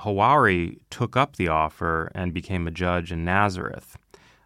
Hawari 0.00 0.78
took 0.90 1.16
up 1.16 1.36
the 1.36 1.48
offer 1.48 2.10
and 2.14 2.34
became 2.34 2.66
a 2.66 2.70
judge 2.70 3.12
in 3.12 3.24
Nazareth. 3.24 3.96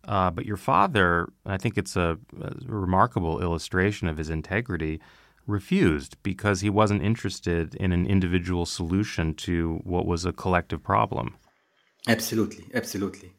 Uh, 0.06 0.30
but 0.30 0.44
your 0.44 0.56
father, 0.56 1.28
I 1.46 1.56
think 1.56 1.78
it's 1.78 1.96
a, 1.96 2.18
a, 2.40 2.52
remarkable 2.66 3.40
illustration 3.40 4.06
of 4.06 4.18
his 4.18 4.28
integrity, 4.28 5.00
refused 5.46 6.16
because 6.22 6.60
he 6.60 6.68
wasn't 6.68 7.02
interested 7.02 7.74
in 7.76 7.92
an 7.92 8.06
individual 8.06 8.66
solution 8.66 9.34
to 9.34 9.80
what 9.84 10.06
was 10.06 10.26
a 10.26 10.32
collective 10.32 10.82
problem. 10.82 11.36
Absolutely, 12.06 12.66
absolutely 12.74 13.34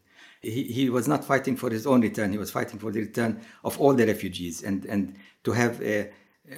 he, 0.45 0.63
he 0.63 0.89
was 0.89 1.07
not 1.07 1.25
fighting 1.25 1.55
for 1.55 1.69
his 1.69 1.87
own 1.87 2.01
return. 2.01 2.31
He 2.31 2.37
was 2.37 2.51
fighting 2.51 2.79
for 2.79 2.91
the 2.91 3.01
return 3.01 3.41
of 3.63 3.79
all 3.79 3.93
the 3.93 4.05
refugees 4.05 4.63
and, 4.63 4.85
and 4.85 5.15
to 5.45 5.51
have 5.51 5.79
an 5.81 6.09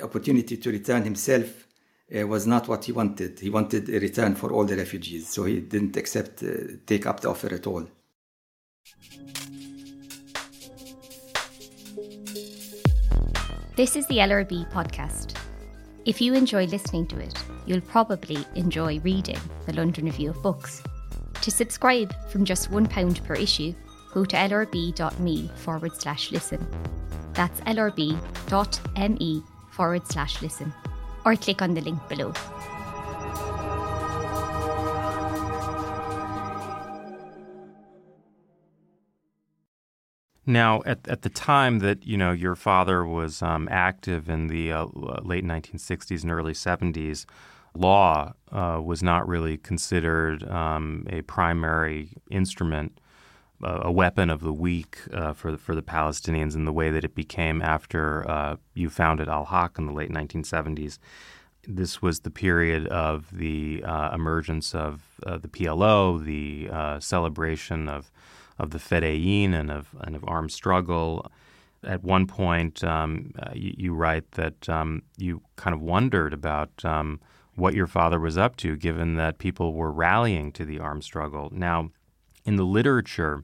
opportunity 0.02 0.58
to 0.58 0.71
return 0.71 1.04
himself 1.04 1.67
uh, 2.15 2.26
was 2.26 2.47
not 2.47 2.67
what 2.67 2.86
he 2.86 2.91
wanted. 2.91 3.39
He 3.39 3.50
wanted 3.50 3.89
a 3.89 4.00
return 4.00 4.36
for 4.36 4.52
all 4.52 4.65
the 4.65 4.78
refugees, 4.78 5.28
so 5.30 5.43
he 5.43 5.60
didn't 5.60 5.95
accept, 5.97 6.41
uh, 6.41 6.78
take 6.86 7.06
up 7.06 7.19
the 7.19 7.30
offer 7.30 7.54
at 7.54 7.67
all. 7.67 7.86
This 13.76 13.95
is 13.95 14.08
the 14.08 14.17
LRB 14.17 14.71
podcast. 14.71 15.38
If 16.06 16.21
you 16.21 16.34
enjoy 16.34 16.65
listening 16.65 17.06
to 17.08 17.19
it, 17.19 17.34
you'll 17.65 17.82
probably 17.82 18.45
enjoy 18.56 19.00
reading 19.02 19.39
the 19.65 19.73
London 19.73 20.06
Review 20.06 20.30
of 20.30 20.41
Books. 20.41 20.82
To 21.41 21.52
subscribe 21.52 22.15
from 22.30 22.45
just 22.45 22.71
£1 22.71 23.23
per 23.23 23.36
issue, 23.36 23.76
go 24.17 24.25
to 24.25 24.36
lrb.me 24.36 25.49
forward 25.56 25.93
slash 26.01 26.32
listen. 26.32 26.65
That's 27.34 27.60
lrb.me 27.62 29.43
forward 29.69 30.08
slash 30.08 30.41
listen. 30.41 30.73
Or 31.23 31.36
click 31.36 31.62
on 31.62 31.75
the 31.75 31.82
link 31.82 31.99
below. 32.10 32.34
Now, 40.49 40.82
at, 40.86 41.06
at 41.10 41.23
the 41.23 41.30
time 41.30 41.80
that 41.80 42.08
you 42.08 42.17
know 42.17 42.32
your 42.32 42.56
father 42.56 43.06
was 43.06 43.41
um, 43.41 43.67
active 43.69 44.30
in 44.30 44.47
the 44.47 44.71
uh, 44.71 44.86
late 45.21 45.43
1960s 45.43 46.23
and 46.23 46.32
early 46.32 46.53
70s, 46.53 47.25
law 47.75 48.32
uh, 48.51 48.80
was 48.82 49.03
not 49.03 49.27
really 49.27 49.58
considered 49.58 50.47
um, 50.49 51.06
a 51.10 51.21
primary 51.23 52.13
instrument, 52.32 52.97
a 53.62 53.91
weapon 53.91 54.30
of 54.30 54.41
the 54.41 54.54
weak 54.54 55.00
uh, 55.13 55.34
for 55.34 55.58
for 55.58 55.74
the 55.74 55.82
Palestinians 55.82 56.56
in 56.56 56.65
the 56.65 56.74
way 56.74 56.91
that 56.91 57.04
it 57.04 57.15
became 57.15 57.62
after 57.62 58.30
uh, 58.30 58.56
you 58.74 58.89
founded 58.89 59.28
Al 59.28 59.46
Haq 59.46 59.78
in 59.78 59.88
the 59.88 59.93
late 59.93 60.12
1970s. 60.12 61.00
This 61.67 62.02
was 62.02 62.22
the 62.22 62.30
period 62.32 62.88
of 62.88 63.28
the 63.32 63.84
uh, 63.84 64.12
emergence 64.13 64.74
of 64.74 65.20
the 65.24 65.48
PLO, 65.48 66.24
the 66.24 67.00
celebration 67.02 67.89
of 67.89 68.12
of 68.60 68.72
the 68.72 68.80
Fedayeen 68.80 69.54
and 69.54 69.72
of 69.72 69.89
and 70.02 70.15
of 70.15 70.24
armed 70.28 70.52
struggle. 70.52 71.30
At 71.84 72.04
one 72.04 72.26
point, 72.26 72.84
um, 72.84 73.34
uh, 73.39 73.52
you, 73.54 73.74
you, 73.78 73.93
write 73.93 74.32
that 74.32 74.67
um, 74.67 75.04
you 75.15 75.41
kind 75.58 75.76
of 75.76 75.82
wondered 75.82 76.34
about 76.34 76.84
um, 76.84 77.20
what 77.56 77.76
your 77.76 77.86
father 77.86 78.20
was 78.20 78.38
up 78.38 78.56
to, 78.58 78.76
given 78.76 79.15
that 79.15 79.38
people 79.38 79.74
were 79.74 79.91
rallying 79.91 80.52
to 80.54 80.65
the 80.65 80.80
armed 80.80 81.04
struggle. 81.04 81.50
Now, 81.54 81.91
in 82.48 82.56
the 82.56 82.66
literature 82.66 83.44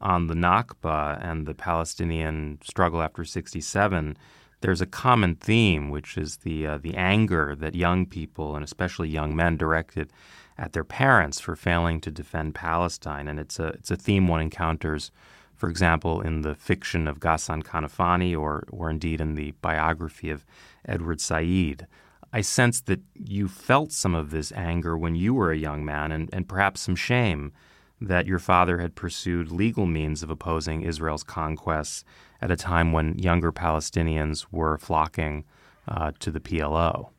on 0.00 0.26
the 0.26 0.34
Nakba 0.34 1.18
and 1.22 1.46
the 1.46 1.54
Palestinian 1.54 2.58
struggle 2.62 3.02
after 3.02 3.24
'67, 3.24 4.16
there's 4.62 4.80
a 4.80 4.86
common 4.86 5.36
theme, 5.36 5.90
which 5.90 6.16
is 6.18 6.38
the 6.38 6.66
uh, 6.66 6.78
the 6.78 6.96
anger 6.96 7.54
that 7.54 7.74
young 7.74 8.06
people 8.06 8.56
and 8.56 8.64
especially 8.64 9.08
young 9.08 9.36
men 9.36 9.56
directed 9.56 10.10
at 10.58 10.72
their 10.72 10.84
parents 10.84 11.38
for 11.38 11.54
failing 11.54 12.00
to 12.00 12.10
defend 12.10 12.54
Palestine. 12.54 13.28
And 13.28 13.38
it's 13.38 13.58
a, 13.58 13.68
it's 13.68 13.90
a 13.90 13.96
theme 13.96 14.26
one 14.26 14.40
encounters, 14.40 15.10
for 15.54 15.68
example, 15.68 16.22
in 16.22 16.40
the 16.40 16.54
fiction 16.54 17.06
of 17.06 17.20
Ghassan 17.20 17.62
Kanafani 17.62 18.36
or, 18.36 18.64
or 18.70 18.88
indeed 18.88 19.20
in 19.20 19.34
the 19.34 19.52
biography 19.60 20.30
of 20.30 20.44
Edward 20.86 21.20
Said. 21.20 21.86
I 22.32 22.40
sense 22.40 22.80
that 22.82 23.00
you 23.14 23.48
felt 23.48 23.92
some 23.92 24.14
of 24.14 24.30
this 24.30 24.50
anger 24.52 24.96
when 24.96 25.14
you 25.14 25.34
were 25.34 25.52
a 25.52 25.58
young 25.58 25.84
man 25.84 26.10
and, 26.10 26.28
and 26.32 26.48
perhaps 26.48 26.80
some 26.80 26.96
shame 26.96 27.52
that 28.00 28.26
your 28.26 28.38
father 28.38 28.78
had 28.78 28.94
pursued 28.94 29.50
legal 29.50 29.86
means 29.86 30.22
of 30.22 30.30
opposing 30.30 30.82
Israel's 30.82 31.24
conquests 31.24 32.04
at 32.40 32.50
a 32.50 32.56
time 32.56 32.92
when 32.92 33.18
younger 33.18 33.52
Palestinians 33.52 34.46
were 34.50 34.76
flocking 34.76 35.44
uh, 35.88 36.12
to 36.18 36.30
the 36.30 36.40
PLO. 36.40 37.10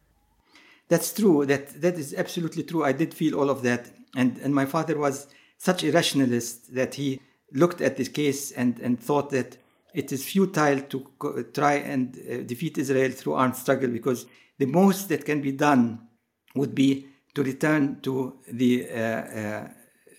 That's 0.90 1.13
true. 1.13 1.46
That 1.46 1.82
that 1.82 1.96
is 1.96 2.13
absolutely 2.13 2.63
true. 2.63 2.84
I 2.84 2.94
did 2.94 3.13
feel 3.13 3.38
all 3.40 3.50
of 3.50 3.62
that, 3.63 3.92
and 4.16 4.38
and 4.38 4.56
my 4.56 4.66
father 4.66 4.98
was 4.98 5.28
such 5.58 5.84
a 5.84 5.92
rationalist 5.92 6.74
that 6.74 6.96
he 6.96 7.20
looked 7.54 7.82
at 7.82 7.98
this 7.98 8.08
case 8.08 8.52
and 8.52 8.80
and 8.80 9.00
thought 9.00 9.30
that 9.32 9.58
it 9.94 10.12
is 10.12 10.24
futile 10.24 10.82
to 10.82 11.08
co- 11.18 11.44
try 11.44 11.74
and 11.74 12.18
uh, 12.18 12.38
defeat 12.44 12.78
Israel 12.78 13.12
through 13.12 13.34
armed 13.34 13.56
struggle 13.56 13.90
because 13.90 14.28
the 14.60 14.66
most 14.66 15.10
that 15.10 15.26
can 15.26 15.42
be 15.42 15.52
done 15.52 16.08
would 16.56 16.74
be 16.74 17.08
to 17.34 17.44
return 17.44 18.00
to 18.02 18.38
the 18.52 18.90
uh, 18.90 18.98
uh, 18.98 19.68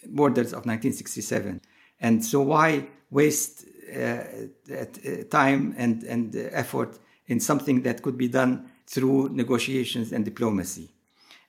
borders 0.08 0.48
of 0.48 0.66
1967. 0.66 1.60
And 2.00 2.24
so 2.24 2.42
why 2.42 2.86
waste 3.10 3.64
uh, 3.94 4.22
uh, 4.70 4.84
time 5.30 5.74
and 5.78 6.02
and 6.04 6.36
effort 6.52 6.98
in 7.26 7.40
something 7.40 7.82
that 7.82 8.02
could 8.02 8.18
be 8.18 8.28
done 8.28 8.70
through 8.86 9.28
negotiations 9.30 10.12
and 10.12 10.24
diplomacy. 10.24 10.88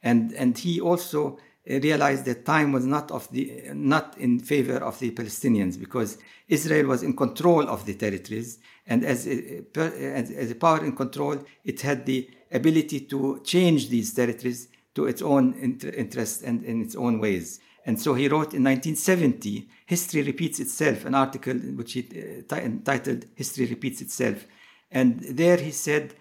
And, 0.04 0.34
and 0.34 0.58
he 0.58 0.80
also 0.80 1.40
realized 1.66 2.26
that 2.26 2.46
time 2.46 2.72
was 2.72 2.86
not 2.86 3.12
of 3.12 3.30
the 3.32 3.62
not 3.74 4.18
in 4.18 4.40
favor 4.40 4.78
of 4.78 4.98
the 5.00 5.12
Palestinians 5.12 5.80
because 5.80 6.18
Israel 6.48 6.88
was 6.88 7.04
in 7.04 7.16
control 7.16 7.68
of 7.70 7.86
the 7.86 7.94
territories 7.94 8.58
and 8.88 9.06
as 9.06 9.28
a, 9.28 9.62
as, 9.76 10.50
a 10.50 10.56
power 10.56 10.84
in 10.84 10.96
control 10.96 11.38
it 11.64 11.82
had 11.82 12.08
the 12.08 12.28
ability 12.52 13.02
to 13.02 13.40
change 13.44 13.90
these 13.90 14.14
territories 14.14 14.68
to 14.96 15.06
its 15.06 15.22
own 15.22 15.54
inter- 15.60 15.90
interest 15.90 16.42
and 16.42 16.64
in 16.64 16.82
its 16.82 16.96
own 16.96 17.20
ways 17.20 17.60
and 17.86 18.00
so 18.00 18.14
he 18.14 18.28
wrote 18.28 18.54
in 18.54 18.64
1970 18.64 19.68
history 19.86 20.22
repeats 20.22 20.60
itself 20.60 21.06
an 21.06 21.16
article 21.16 21.54
which 21.54 21.94
he 21.94 22.08
uh, 22.52 22.56
entitled 22.56 23.26
history 23.36 23.66
repeats 23.66 24.02
itself 24.02 24.46
and 24.92 25.20
there 25.22 25.58
he 25.58 25.72
said 25.72 26.14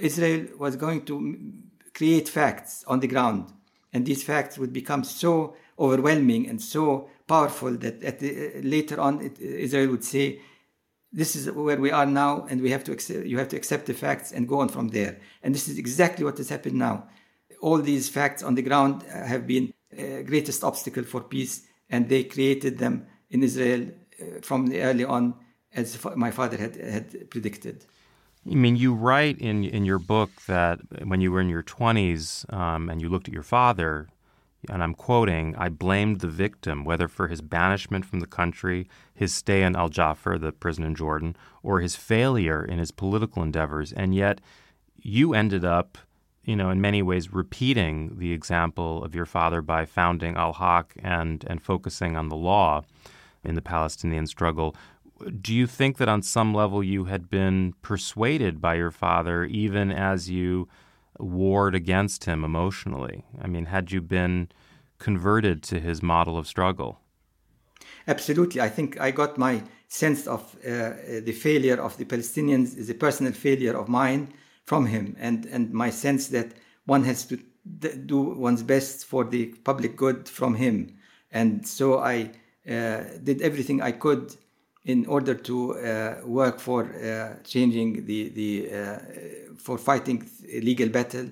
Israel 0.00 0.46
was 0.58 0.76
going 0.76 1.04
to 1.06 1.36
create 1.94 2.28
facts 2.28 2.84
on 2.86 3.00
the 3.00 3.06
ground, 3.06 3.52
and 3.92 4.06
these 4.06 4.22
facts 4.22 4.58
would 4.58 4.72
become 4.72 5.04
so 5.04 5.54
overwhelming 5.78 6.48
and 6.48 6.60
so 6.60 7.08
powerful 7.26 7.72
that 7.72 8.00
the, 8.00 8.58
uh, 8.58 8.60
later 8.62 9.00
on 9.00 9.20
it, 9.20 9.38
Israel 9.40 9.90
would 9.90 10.04
say, 10.04 10.40
"This 11.12 11.36
is 11.36 11.50
where 11.50 11.80
we 11.80 11.90
are 11.90 12.06
now, 12.06 12.46
and 12.48 12.60
we 12.60 12.70
have 12.70 12.84
to 12.84 12.92
accept, 12.92 13.26
you 13.26 13.38
have 13.38 13.48
to 13.48 13.56
accept 13.56 13.86
the 13.86 13.94
facts 13.94 14.32
and 14.32 14.48
go 14.48 14.60
on 14.60 14.68
from 14.68 14.88
there." 14.88 15.18
And 15.42 15.54
this 15.54 15.68
is 15.68 15.78
exactly 15.78 16.24
what 16.24 16.38
has 16.38 16.48
happened 16.48 16.76
now. 16.76 17.08
All 17.60 17.78
these 17.78 18.08
facts 18.08 18.42
on 18.42 18.54
the 18.54 18.62
ground 18.62 19.04
uh, 19.04 19.24
have 19.26 19.46
been 19.46 19.66
uh, 19.68 19.72
greatest 20.26 20.64
obstacle 20.64 21.04
for 21.04 21.22
peace, 21.22 21.62
and 21.90 22.08
they 22.08 22.24
created 22.24 22.78
them 22.78 23.06
in 23.30 23.42
Israel 23.42 23.88
from 24.42 24.66
the 24.66 24.80
early 24.82 25.04
on, 25.04 25.34
as 25.74 25.98
my 26.16 26.30
father 26.30 26.56
had, 26.56 26.76
had 26.76 27.30
predicted. 27.30 27.86
I 28.50 28.54
mean, 28.54 28.76
you 28.76 28.92
write 28.92 29.38
in 29.38 29.64
in 29.64 29.84
your 29.84 30.00
book 30.00 30.30
that 30.46 30.80
when 31.04 31.20
you 31.20 31.30
were 31.32 31.40
in 31.40 31.48
your 31.48 31.62
twenties 31.62 32.44
um, 32.50 32.88
and 32.90 33.00
you 33.00 33.08
looked 33.08 33.28
at 33.28 33.34
your 33.34 33.44
father, 33.44 34.08
and 34.68 34.82
I'm 34.82 34.94
quoting, 34.94 35.54
I 35.56 35.68
blamed 35.68 36.20
the 36.20 36.28
victim, 36.28 36.84
whether 36.84 37.08
for 37.08 37.28
his 37.28 37.40
banishment 37.40 38.04
from 38.04 38.20
the 38.20 38.26
country, 38.26 38.88
his 39.14 39.34
stay 39.34 39.62
in 39.62 39.76
Al 39.76 39.90
Jafr, 39.90 40.40
the 40.40 40.52
prison 40.52 40.84
in 40.84 40.94
Jordan, 40.94 41.36
or 41.62 41.80
his 41.80 41.96
failure 41.96 42.64
in 42.64 42.78
his 42.78 42.90
political 42.92 43.42
endeavors. 43.42 43.92
And 43.92 44.14
yet, 44.14 44.40
you 44.96 45.34
ended 45.34 45.64
up, 45.64 45.98
you 46.44 46.56
know, 46.56 46.70
in 46.70 46.80
many 46.80 47.02
ways 47.02 47.32
repeating 47.32 48.18
the 48.18 48.32
example 48.32 49.04
of 49.04 49.14
your 49.14 49.26
father 49.26 49.62
by 49.62 49.84
founding 49.84 50.36
Al 50.36 50.54
Haq 50.54 50.94
and, 51.02 51.44
and 51.48 51.62
focusing 51.62 52.16
on 52.16 52.28
the 52.28 52.36
law 52.36 52.82
in 53.44 53.54
the 53.54 53.62
Palestinian 53.62 54.26
struggle 54.26 54.76
do 55.40 55.54
you 55.54 55.66
think 55.66 55.98
that 55.98 56.08
on 56.08 56.22
some 56.22 56.54
level 56.54 56.82
you 56.82 57.04
had 57.04 57.30
been 57.30 57.74
persuaded 57.82 58.60
by 58.60 58.74
your 58.74 58.90
father 58.90 59.44
even 59.44 59.92
as 59.92 60.30
you 60.30 60.68
warred 61.18 61.74
against 61.74 62.24
him 62.24 62.44
emotionally? 62.44 63.24
I 63.40 63.46
mean, 63.46 63.66
had 63.66 63.92
you 63.92 64.00
been 64.00 64.48
converted 64.98 65.62
to 65.64 65.80
his 65.80 66.02
model 66.02 66.36
of 66.38 66.46
struggle? 66.46 67.00
Absolutely. 68.06 68.60
I 68.60 68.68
think 68.68 69.00
I 69.00 69.10
got 69.10 69.38
my 69.38 69.62
sense 69.88 70.26
of 70.26 70.56
uh, 70.64 70.94
the 71.22 71.32
failure 71.32 71.80
of 71.80 71.96
the 71.98 72.04
Palestinians 72.04 72.76
is 72.76 72.88
a 72.90 72.94
personal 72.94 73.32
failure 73.32 73.76
of 73.76 73.88
mine 73.88 74.32
from 74.64 74.86
him, 74.86 75.16
and, 75.18 75.46
and 75.46 75.72
my 75.72 75.90
sense 75.90 76.28
that 76.28 76.52
one 76.86 77.04
has 77.04 77.24
to 77.26 77.38
do 78.06 78.20
one's 78.20 78.62
best 78.62 79.06
for 79.06 79.24
the 79.24 79.46
public 79.64 79.96
good 79.96 80.28
from 80.28 80.54
him. 80.54 80.96
And 81.30 81.66
so 81.66 81.98
I 81.98 82.30
uh, 82.68 83.04
did 83.22 83.42
everything 83.42 83.80
I 83.80 83.92
could 83.92 84.36
in 84.84 85.06
order 85.06 85.34
to 85.34 85.78
uh, 85.78 86.16
work 86.24 86.58
for 86.58 86.84
uh, 86.84 87.42
changing 87.44 88.04
the 88.06 88.30
the 88.30 88.72
uh, 88.72 88.98
for 89.56 89.78
fighting 89.78 90.28
legal 90.60 90.88
battle 90.88 91.30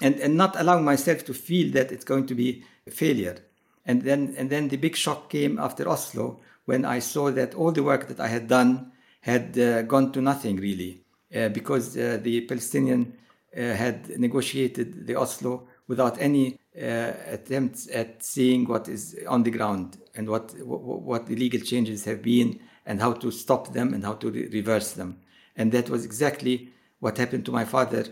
and 0.00 0.16
and 0.16 0.36
not 0.36 0.58
allowing 0.58 0.84
myself 0.84 1.24
to 1.26 1.34
feel 1.34 1.72
that 1.72 1.92
it's 1.92 2.04
going 2.04 2.26
to 2.26 2.34
be 2.34 2.64
a 2.86 2.90
failure. 2.90 3.36
And 3.84 4.02
then 4.02 4.34
and 4.38 4.50
then 4.50 4.68
the 4.68 4.76
big 4.76 4.96
shock 4.96 5.30
came 5.30 5.58
after 5.58 5.88
Oslo 5.88 6.40
when 6.64 6.84
I 6.84 7.00
saw 7.00 7.30
that 7.30 7.54
all 7.54 7.72
the 7.72 7.82
work 7.82 8.08
that 8.08 8.18
I 8.18 8.28
had 8.28 8.48
done 8.48 8.92
had 9.20 9.58
uh, 9.58 9.82
gone 9.82 10.12
to 10.12 10.20
nothing 10.20 10.56
really 10.56 11.05
Uh, 11.34 11.48
because 11.48 11.96
uh, 11.96 12.18
the 12.22 12.42
Palestinian 12.42 13.12
uh, 13.56 13.60
had 13.60 14.16
negotiated 14.16 15.08
the 15.08 15.16
Oslo 15.16 15.66
without 15.88 16.16
any 16.20 16.56
uh, 16.80 17.12
attempts 17.26 17.88
at 17.92 18.22
seeing 18.22 18.64
what 18.64 18.88
is 18.88 19.16
on 19.26 19.42
the 19.42 19.50
ground 19.50 19.98
and 20.14 20.28
what 20.28 20.54
what 20.60 21.26
the 21.26 21.34
legal 21.34 21.60
changes 21.60 22.04
have 22.04 22.22
been 22.22 22.60
and 22.84 23.00
how 23.00 23.12
to 23.12 23.32
stop 23.32 23.72
them 23.72 23.92
and 23.92 24.04
how 24.04 24.12
to 24.14 24.30
re- 24.30 24.46
reverse 24.52 24.92
them. 24.92 25.18
And 25.56 25.72
that 25.72 25.90
was 25.90 26.04
exactly 26.04 26.68
what 27.00 27.18
happened 27.18 27.44
to 27.46 27.52
my 27.52 27.64
father 27.64 28.04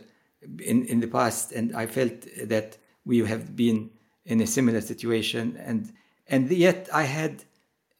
in, 0.59 0.85
in 0.87 0.99
the 0.99 1.07
past, 1.07 1.53
and 1.53 1.75
I 1.77 1.87
felt 1.87 2.27
that 2.43 2.79
we 3.05 3.19
have 3.19 3.55
been 3.55 3.91
in 4.25 4.41
a 4.41 4.47
similar 4.47 4.81
situation, 4.81 5.57
and 5.65 5.93
and 6.27 6.51
yet 6.51 6.89
I 6.93 7.05
had 7.05 7.45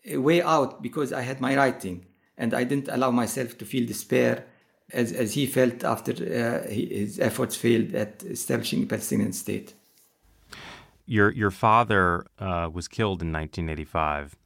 a 0.05 0.17
way 0.17 0.43
out 0.43 0.83
because 0.83 1.13
I 1.13 1.21
had 1.21 1.41
my 1.41 1.55
writing, 1.57 2.07
and 2.37 2.53
I 2.53 2.65
didn't 2.65 2.89
allow 2.89 3.13
myself 3.13 3.57
to 3.59 3.65
feel 3.65 3.87
despair 3.87 4.47
as, 4.93 5.13
as 5.13 5.35
he 5.35 5.47
felt 5.47 5.85
after 5.85 6.13
uh, 6.13 6.69
his 6.71 7.19
efforts 7.19 7.57
failed 7.57 7.95
at 7.95 8.23
establishing 8.25 8.83
a 8.83 8.87
Palestinian 8.87 9.33
state. 9.33 9.75
Your 11.07 11.31
your 11.31 11.51
father 11.51 12.25
uh, 12.39 12.69
was 12.73 12.89
killed 12.89 13.21
in 13.21 13.33
1985. 13.33 14.37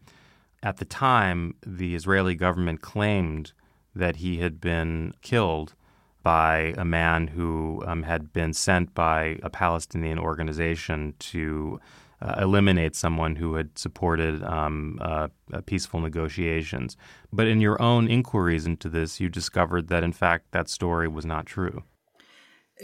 At 0.62 0.78
the 0.78 0.84
time, 0.84 1.54
the 1.64 1.94
Israeli 1.94 2.34
government 2.34 2.80
claimed 2.80 3.52
that 3.94 4.16
he 4.16 4.38
had 4.38 4.60
been 4.60 5.14
killed 5.22 5.74
by 6.22 6.74
a 6.76 6.84
man 6.84 7.28
who 7.28 7.82
um, 7.86 8.02
had 8.02 8.32
been 8.32 8.52
sent 8.52 8.92
by 8.94 9.38
a 9.42 9.50
Palestinian 9.50 10.18
organization 10.18 11.14
to 11.18 11.80
uh, 12.20 12.34
eliminate 12.38 12.96
someone 12.96 13.36
who 13.36 13.54
had 13.54 13.78
supported 13.78 14.42
um, 14.42 14.98
uh, 15.00 15.28
uh, 15.52 15.60
peaceful 15.66 16.00
negotiations. 16.00 16.96
But 17.32 17.46
in 17.46 17.60
your 17.60 17.80
own 17.80 18.08
inquiries 18.08 18.66
into 18.66 18.88
this, 18.88 19.20
you 19.20 19.28
discovered 19.28 19.88
that, 19.88 20.02
in 20.02 20.12
fact, 20.12 20.52
that 20.52 20.68
story 20.68 21.08
was 21.08 21.24
not 21.24 21.46
true. 21.46 21.84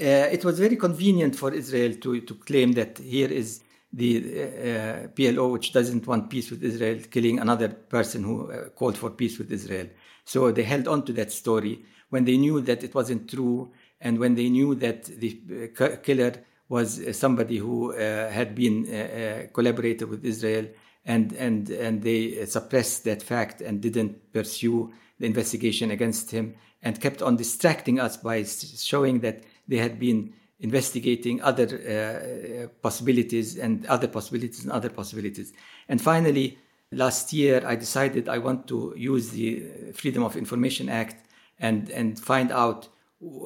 Uh, 0.01 0.29
it 0.37 0.45
was 0.45 0.59
very 0.59 0.77
convenient 0.77 1.37
for 1.37 1.53
Israel 1.53 1.95
to, 1.95 2.21
to 2.21 2.35
claim 2.35 2.73
that 2.73 2.99
here 2.99 3.31
is 3.31 3.63
the 3.93 4.19
uh, 4.19 5.09
PLO, 5.15 5.53
which 5.53 5.73
doesn't 5.73 6.07
want 6.07 6.31
peace 6.31 6.51
with 6.51 6.63
Israel, 6.65 6.99
killing 7.11 7.39
another 7.39 7.69
person 7.69 8.25
who 8.25 8.51
uh, 8.51 8.69
called 8.71 8.99
for 8.99 9.11
peace 9.11 9.39
with 9.39 9.53
Israel. 9.53 9.89
So 10.25 10.51
they 10.51 10.65
held 10.65 10.89
on 10.89 11.05
to 11.05 11.13
that 11.13 11.31
story 11.31 11.85
when 12.11 12.25
they 12.25 12.37
knew 12.37 12.61
that 12.63 12.83
it 12.83 12.95
wasn't 12.95 13.31
true 13.31 13.73
and 14.01 14.19
when 14.19 14.35
they 14.35 14.49
knew 14.49 14.75
that 14.77 15.05
the 15.05 15.71
uh, 15.81 15.97
killer 16.03 16.33
was 16.69 17.01
uh, 17.01 17.13
somebody 17.13 17.59
who 17.59 17.93
uh, 17.93 18.31
had 18.31 18.55
been 18.55 18.89
uh, 18.89 19.47
collaborated 19.53 20.09
with 20.09 20.25
Israel 20.25 20.67
and, 21.05 21.33
and, 21.35 21.69
and 21.71 22.03
they 22.03 22.45
suppressed 22.47 23.05
that 23.05 23.23
fact 23.23 23.61
and 23.61 23.81
didn't 23.81 24.33
pursue 24.33 24.93
the 25.19 25.27
investigation 25.27 25.91
against 25.91 26.31
him 26.31 26.55
and 26.83 27.01
kept 27.01 27.23
on 27.23 27.37
distracting 27.37 28.01
us 28.01 28.17
by 28.17 28.43
showing 28.43 29.21
that 29.21 29.43
they 29.69 29.77
had 29.77 29.99
been 29.99 30.33
investigating 30.61 31.43
other 31.43 31.67
uh, 31.67 32.69
possibilities 32.83 33.59
and 33.59 33.85
other 33.87 34.09
possibilities 34.09 34.63
and 34.63 34.73
other 34.73 34.89
possibilities. 34.89 35.53
And 35.89 36.01
finally, 36.01 36.59
last 36.93 37.33
year, 37.33 37.63
I 37.67 37.77
decided 37.77 38.29
I 38.29 38.39
want 38.39 38.67
to 38.69 38.95
use 38.97 39.31
the 39.31 39.93
Freedom 39.95 40.23
of 40.23 40.37
Information 40.37 40.89
Act 40.89 41.27
and, 41.59 41.91
and 41.91 42.19
find 42.19 42.51
out 42.53 42.89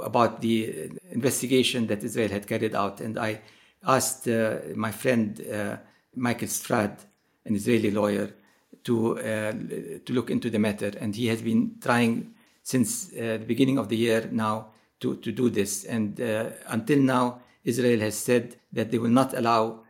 about 0.02 0.40
the 0.40 0.90
investigation 1.10 1.86
that 1.86 2.02
Israel 2.02 2.28
had 2.28 2.46
carried 2.46 2.74
out. 2.74 3.00
And 3.00 3.18
I 3.18 3.40
asked 3.86 4.28
uh, 4.28 4.56
my 4.74 4.92
friend 4.92 5.40
uh, 5.40 5.76
Michael 6.14 6.48
Sfard, 6.48 6.98
an 7.44 7.54
Israeli 7.54 7.90
lawyer, 7.90 8.30
to, 8.84 9.18
uh, 9.18 9.52
to 10.04 10.12
look 10.12 10.30
into 10.30 10.50
the 10.50 10.58
matter. 10.58 10.92
And 11.00 11.14
he 11.14 11.26
has 11.28 11.42
been 11.42 11.76
trying 11.80 12.34
since 12.62 13.12
uh, 13.12 13.38
the 13.38 13.44
beginning 13.46 13.78
of 13.78 13.88
the 13.88 13.96
year 13.96 14.28
now 14.30 14.68
to, 15.00 15.16
to 15.16 15.32
do 15.32 15.50
this. 15.50 15.84
And 15.84 16.20
uh, 16.20 16.50
until 16.66 16.98
now, 16.98 17.40
Israel 17.64 18.00
has 18.00 18.16
said 18.16 18.56
that 18.72 18.90
they 18.90 18.98
will 18.98 19.10
not 19.10 19.34
allow 19.34 19.80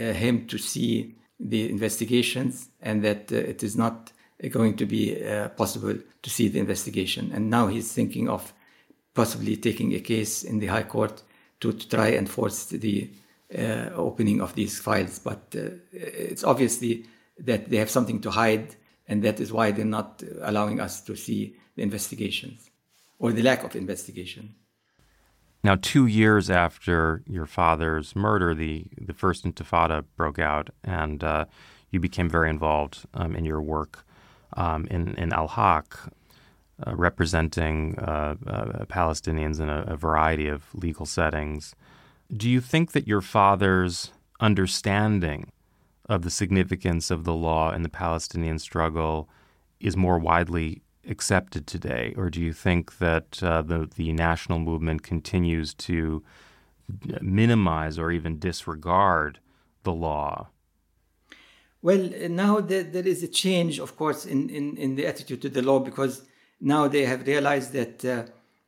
uh, 0.00 0.12
him 0.12 0.46
to 0.46 0.58
see 0.58 1.14
the 1.38 1.68
investigations 1.68 2.68
and 2.80 3.04
that 3.04 3.30
it 3.30 3.62
is 3.62 3.76
not 3.76 4.12
going 4.50 4.76
to 4.76 4.86
be 4.86 5.14
possible 5.56 5.94
to 6.22 6.30
see 6.30 6.48
the 6.48 6.58
investigation. 6.58 7.30
And 7.34 7.50
now 7.50 7.66
he's 7.66 7.92
thinking 7.92 8.28
of 8.28 8.54
possibly 9.16 9.56
taking 9.56 9.94
a 9.94 10.00
case 10.00 10.44
in 10.44 10.60
the 10.60 10.66
High 10.66 10.84
Court 10.84 11.22
to, 11.60 11.72
to 11.72 11.88
try 11.88 12.08
and 12.08 12.28
force 12.28 12.66
the 12.66 13.10
uh, 13.56 13.90
opening 13.94 14.40
of 14.40 14.54
these 14.54 14.78
files. 14.78 15.18
But 15.18 15.54
uh, 15.56 15.70
it's 15.92 16.44
obviously 16.44 17.06
that 17.38 17.70
they 17.70 17.78
have 17.78 17.90
something 17.90 18.20
to 18.20 18.30
hide, 18.30 18.76
and 19.08 19.22
that 19.24 19.40
is 19.40 19.52
why 19.52 19.72
they're 19.72 19.84
not 19.84 20.22
allowing 20.42 20.80
us 20.80 21.00
to 21.02 21.16
see 21.16 21.56
the 21.74 21.82
investigations 21.82 22.70
or 23.18 23.32
the 23.32 23.42
lack 23.42 23.64
of 23.64 23.74
investigation. 23.74 24.54
Now, 25.64 25.76
two 25.80 26.06
years 26.06 26.50
after 26.50 27.22
your 27.26 27.46
father's 27.46 28.14
murder, 28.14 28.54
the, 28.54 28.84
the 29.00 29.14
first 29.14 29.44
Intifada 29.44 30.04
broke 30.16 30.38
out, 30.38 30.70
and 30.84 31.24
uh, 31.24 31.46
you 31.90 31.98
became 31.98 32.28
very 32.28 32.50
involved 32.50 33.06
um, 33.14 33.34
in 33.34 33.44
your 33.44 33.60
work 33.60 34.04
um, 34.56 34.86
in, 34.90 35.14
in 35.16 35.32
Al 35.32 35.48
Haq, 35.48 36.12
uh, 36.84 36.94
representing 36.94 37.98
uh, 37.98 38.34
uh, 38.46 38.84
Palestinians 38.84 39.60
in 39.60 39.68
a, 39.68 39.82
a, 39.86 39.96
variety 39.96 40.46
of 40.46 40.64
legal 40.74 41.06
settings. 41.06 41.74
Do 42.36 42.50
you 42.50 42.60
think 42.60 42.92
that 42.92 43.08
your 43.08 43.22
father's 43.22 44.12
understanding 44.40 45.52
of 46.08 46.22
the 46.22 46.30
significance 46.30 47.10
of 47.10 47.24
the 47.24 47.32
law 47.32 47.72
in 47.72 47.82
the 47.82 47.88
Palestinian 47.88 48.58
struggle 48.58 49.28
is 49.80 49.96
more 49.96 50.18
widely 50.18 50.82
accepted 51.08 51.66
today, 51.66 52.12
or 52.16 52.28
do 52.28 52.40
you 52.40 52.52
think 52.52 52.98
that 52.98 53.42
uh, 53.42 53.62
the 53.62 53.88
the 53.94 54.12
national 54.12 54.58
movement 54.58 55.02
continues 55.02 55.72
to 55.74 56.22
minimize 57.20 57.98
or 57.98 58.10
even 58.10 58.38
disregard 58.38 59.38
the 59.82 59.92
law? 59.92 60.48
Well, 61.82 62.10
now 62.28 62.60
there, 62.60 62.82
there 62.82 63.06
is 63.06 63.22
a 63.22 63.28
change, 63.28 63.78
of 63.78 63.96
course, 63.96 64.26
in, 64.26 64.50
in, 64.50 64.76
in 64.76 64.96
the 64.96 65.06
attitude 65.06 65.42
to 65.42 65.48
the 65.48 65.62
law 65.62 65.78
because 65.78 66.22
now 66.60 66.88
they 66.88 67.04
have 67.04 67.26
realized 67.26 67.72
that 67.72 68.04
uh, 68.04 68.24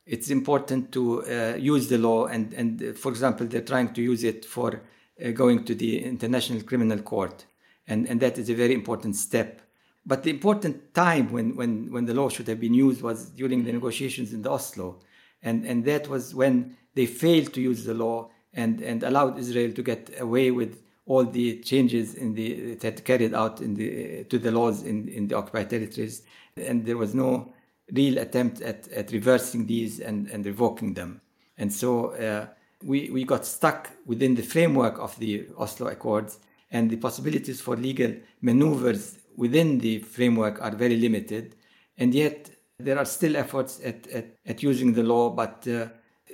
it's 0.07 0.31
important 0.31 0.93
to 0.93 1.25
uh, 1.25 1.57
use 1.57 1.89
the 1.89 1.99
law 1.99 2.27
and, 2.27 2.53
and 2.55 2.83
uh, 2.83 2.93
for 2.93 3.11
example 3.11 3.47
they're 3.47 3.61
trying 3.61 3.93
to 3.93 4.03
use 4.03 4.25
it 4.25 4.45
for 4.45 4.81
uh, 5.25 5.31
going 5.31 5.65
to 5.65 5.75
the 5.75 6.05
international 6.05 6.63
criminal 6.63 6.99
court. 6.99 7.45
And, 7.87 8.07
and 8.07 8.21
that 8.21 8.39
is 8.39 8.51
a 8.51 8.55
very 8.55 8.75
important 8.75 9.17
step. 9.17 9.61
But 10.07 10.23
the 10.23 10.31
important 10.31 10.95
time 10.95 11.33
when, 11.33 11.57
when, 11.57 11.91
when 11.91 12.07
the 12.07 12.15
law 12.15 12.29
should 12.29 12.49
have 12.49 12.61
been 12.61 12.75
used 12.75 13.03
was 13.03 13.31
during 13.31 13.65
the 13.65 13.73
negotiations 13.73 14.33
in 14.33 14.43
the 14.43 14.51
oslo. 14.51 15.01
And, 15.43 15.65
and 15.65 15.85
that 15.85 16.09
was 16.09 16.35
when 16.35 16.77
they 16.95 17.07
failed 17.07 17.53
to 17.55 17.61
use 17.61 17.85
the 17.85 17.95
law 17.95 18.31
and, 18.55 18.81
and 18.81 19.03
allowed 19.03 19.39
israel 19.39 19.73
to 19.73 19.83
get 19.83 20.11
away 20.19 20.51
with 20.51 20.83
all 21.07 21.25
the 21.25 21.59
changes 21.61 22.15
in 22.15 22.35
the 22.35 22.75
that 22.77 23.05
carried 23.05 23.35
out 23.35 23.61
in 23.61 23.75
the 23.75 24.25
to 24.25 24.39
the 24.39 24.51
laws 24.51 24.83
in, 24.83 25.09
in 25.09 25.27
the 25.29 25.37
occupied 25.37 25.71
territories. 25.71 26.23
And 26.57 26.85
there 26.85 26.99
was 26.99 27.15
no 27.15 27.53
real 27.93 28.19
attempt 28.19 28.61
at, 28.61 28.89
at 28.89 29.13
reversing 29.13 29.67
these 29.67 30.01
and, 30.01 30.29
and 30.29 30.45
revoking 30.45 30.95
them. 30.95 31.21
And 31.57 31.73
so 31.73 32.11
uh, 32.11 32.47
we, 32.85 33.11
we 33.11 33.25
got 33.25 33.45
stuck 33.45 33.91
within 34.07 34.35
the 34.35 34.43
framework 34.43 34.99
of 34.99 35.19
the 35.19 35.47
Oslo 35.57 35.89
Accords, 35.89 36.39
and 36.71 36.91
the 36.91 36.97
possibilities 36.97 37.61
for 37.61 37.77
legal 37.77 38.15
maneuvers 38.43 39.19
within 39.37 39.79
the 39.79 40.01
framework 40.01 40.61
are 40.61 40.73
very 40.73 40.97
limited. 40.97 41.55
And 41.97 42.15
yet, 42.15 42.51
there 42.79 42.99
are 42.99 43.05
still 43.05 43.37
efforts 43.37 43.81
at, 43.85 44.07
at, 44.09 44.27
at 44.47 44.63
using 44.63 44.93
the 44.93 45.03
law, 45.03 45.31
but 45.31 45.67
uh, 45.67 45.87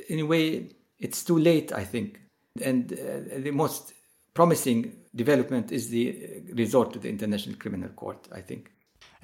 in 0.09 0.21
a 0.21 0.27
way, 0.27 0.71
it's 0.99 1.25
too 1.25 1.39
late, 1.39 1.73
I 1.73 1.85
think. 1.85 2.21
And 2.63 2.93
uh, 2.93 3.39
the 3.39 3.51
most 3.51 3.95
promising 4.35 4.95
development 5.15 5.73
is 5.73 5.89
the 5.89 6.43
resort 6.53 6.93
to 6.93 6.99
the 6.99 7.09
International 7.09 7.57
Criminal 7.57 7.91
Court, 7.91 8.29
I 8.33 8.41
think. 8.41 8.71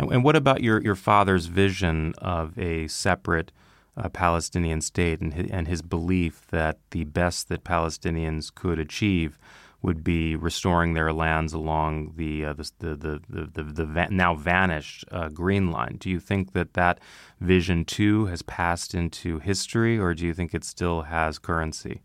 And, 0.00 0.10
and 0.12 0.24
what 0.24 0.34
about 0.34 0.62
your, 0.62 0.80
your 0.80 0.94
father's 0.94 1.46
vision 1.46 2.14
of 2.18 2.58
a 2.58 2.88
separate 2.88 3.52
uh, 3.96 4.08
Palestinian 4.08 4.80
state 4.80 5.20
and 5.20 5.34
his, 5.34 5.50
and 5.50 5.68
his 5.68 5.82
belief 5.82 6.46
that 6.50 6.78
the 6.90 7.04
best 7.04 7.48
that 7.50 7.64
Palestinians 7.64 8.54
could 8.54 8.78
achieve 8.78 9.38
would 9.82 10.02
be 10.02 10.36
restoring 10.36 10.94
their 10.94 11.12
lands 11.12 11.52
along 11.52 12.12
the 12.16 12.44
uh, 12.44 12.52
the, 12.78 12.96
the, 12.96 13.20
the, 13.28 13.62
the, 13.62 14.08
now 14.10 14.34
vanished 14.34 15.04
uh, 15.10 15.28
Green 15.28 15.70
Line. 15.70 15.96
Do 15.98 16.08
you 16.08 16.20
think 16.20 16.52
that 16.52 16.74
that 16.74 16.98
vision 17.40 17.84
too 17.84 18.26
has 18.26 18.42
passed 18.42 18.94
into 18.94 19.38
history, 19.38 19.98
or 19.98 20.14
do 20.14 20.26
you 20.26 20.34
think 20.34 20.54
it 20.54 20.64
still 20.64 21.02
has 21.02 21.38
currency? 21.38 22.02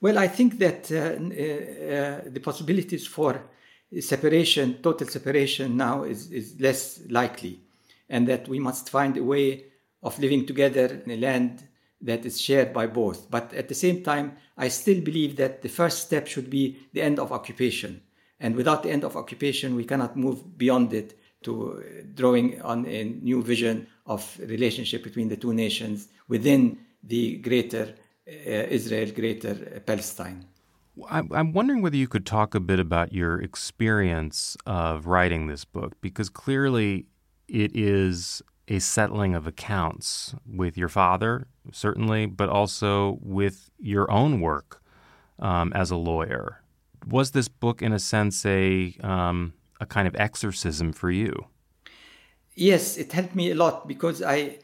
Well, 0.00 0.18
I 0.18 0.28
think 0.28 0.58
that 0.58 0.90
uh, 0.92 0.96
uh, 0.96 2.26
uh 2.26 2.30
the 2.34 2.40
possibilities 2.40 3.06
for 3.06 3.42
separation, 3.98 4.74
total 4.82 5.08
separation 5.08 5.76
now 5.76 6.04
is, 6.04 6.30
is 6.30 6.60
less 6.60 7.00
likely, 7.08 7.60
and 8.08 8.28
that 8.28 8.48
we 8.48 8.58
must 8.58 8.90
find 8.90 9.16
a 9.16 9.24
way 9.24 9.64
of 10.02 10.18
living 10.18 10.46
together 10.46 11.02
in 11.04 11.10
a 11.10 11.16
land 11.16 11.66
that 12.00 12.24
is 12.24 12.40
shared 12.40 12.72
by 12.72 12.86
both. 12.86 13.30
But 13.30 13.52
at 13.52 13.68
the 13.68 13.74
same 13.74 14.02
time, 14.02 14.36
I 14.56 14.68
still 14.68 15.00
believe 15.00 15.36
that 15.36 15.62
the 15.62 15.68
first 15.68 16.02
step 16.02 16.26
should 16.26 16.48
be 16.48 16.78
the 16.92 17.02
end 17.02 17.18
of 17.18 17.32
occupation. 17.32 18.00
And 18.38 18.56
without 18.56 18.82
the 18.82 18.90
end 18.90 19.04
of 19.04 19.16
occupation, 19.16 19.74
we 19.74 19.84
cannot 19.84 20.16
move 20.16 20.56
beyond 20.56 20.94
it 20.94 21.18
to 21.42 21.82
drawing 22.14 22.60
on 22.62 22.86
a 22.86 23.04
new 23.04 23.42
vision 23.42 23.86
of 24.06 24.38
relationship 24.40 25.02
between 25.02 25.28
the 25.28 25.36
two 25.36 25.52
nations 25.52 26.08
within 26.28 26.78
the 27.02 27.36
greater 27.38 27.94
uh, 28.28 28.32
Israel, 28.68 29.10
greater 29.10 29.54
Palestine. 29.84 30.44
I'm 31.08 31.52
wondering 31.52 31.82
whether 31.82 31.96
you 31.96 32.08
could 32.08 32.26
talk 32.26 32.54
a 32.54 32.60
bit 32.60 32.80
about 32.80 33.12
your 33.12 33.40
experience 33.40 34.56
of 34.66 35.06
writing 35.06 35.46
this 35.46 35.64
book, 35.64 35.94
because 36.00 36.28
clearly 36.28 37.06
it 37.48 37.74
is 37.74 38.42
a 38.68 38.78
settling 38.78 39.34
of 39.34 39.46
accounts 39.46 40.34
with 40.46 40.78
your 40.78 40.88
father, 40.88 41.46
certainly, 41.72 42.26
but 42.26 42.48
also 42.48 43.18
with 43.20 43.70
your 43.78 44.10
own 44.10 44.40
work 44.40 44.82
um, 45.38 45.72
as 45.74 45.90
a 45.90 45.96
lawyer. 45.96 46.62
Was 47.06 47.32
this 47.32 47.48
book, 47.48 47.82
in 47.82 47.92
a 47.92 47.98
sense, 47.98 48.44
a 48.46 48.94
um, 49.02 49.54
a 49.80 49.86
kind 49.86 50.06
of 50.06 50.14
exorcism 50.16 50.92
for 50.92 51.10
you? 51.10 51.46
Yes, 52.54 52.96
it 52.96 53.12
helped 53.12 53.34
me 53.34 53.50
a 53.50 53.54
lot 53.54 53.88
because 53.88 54.22
I 54.22 54.58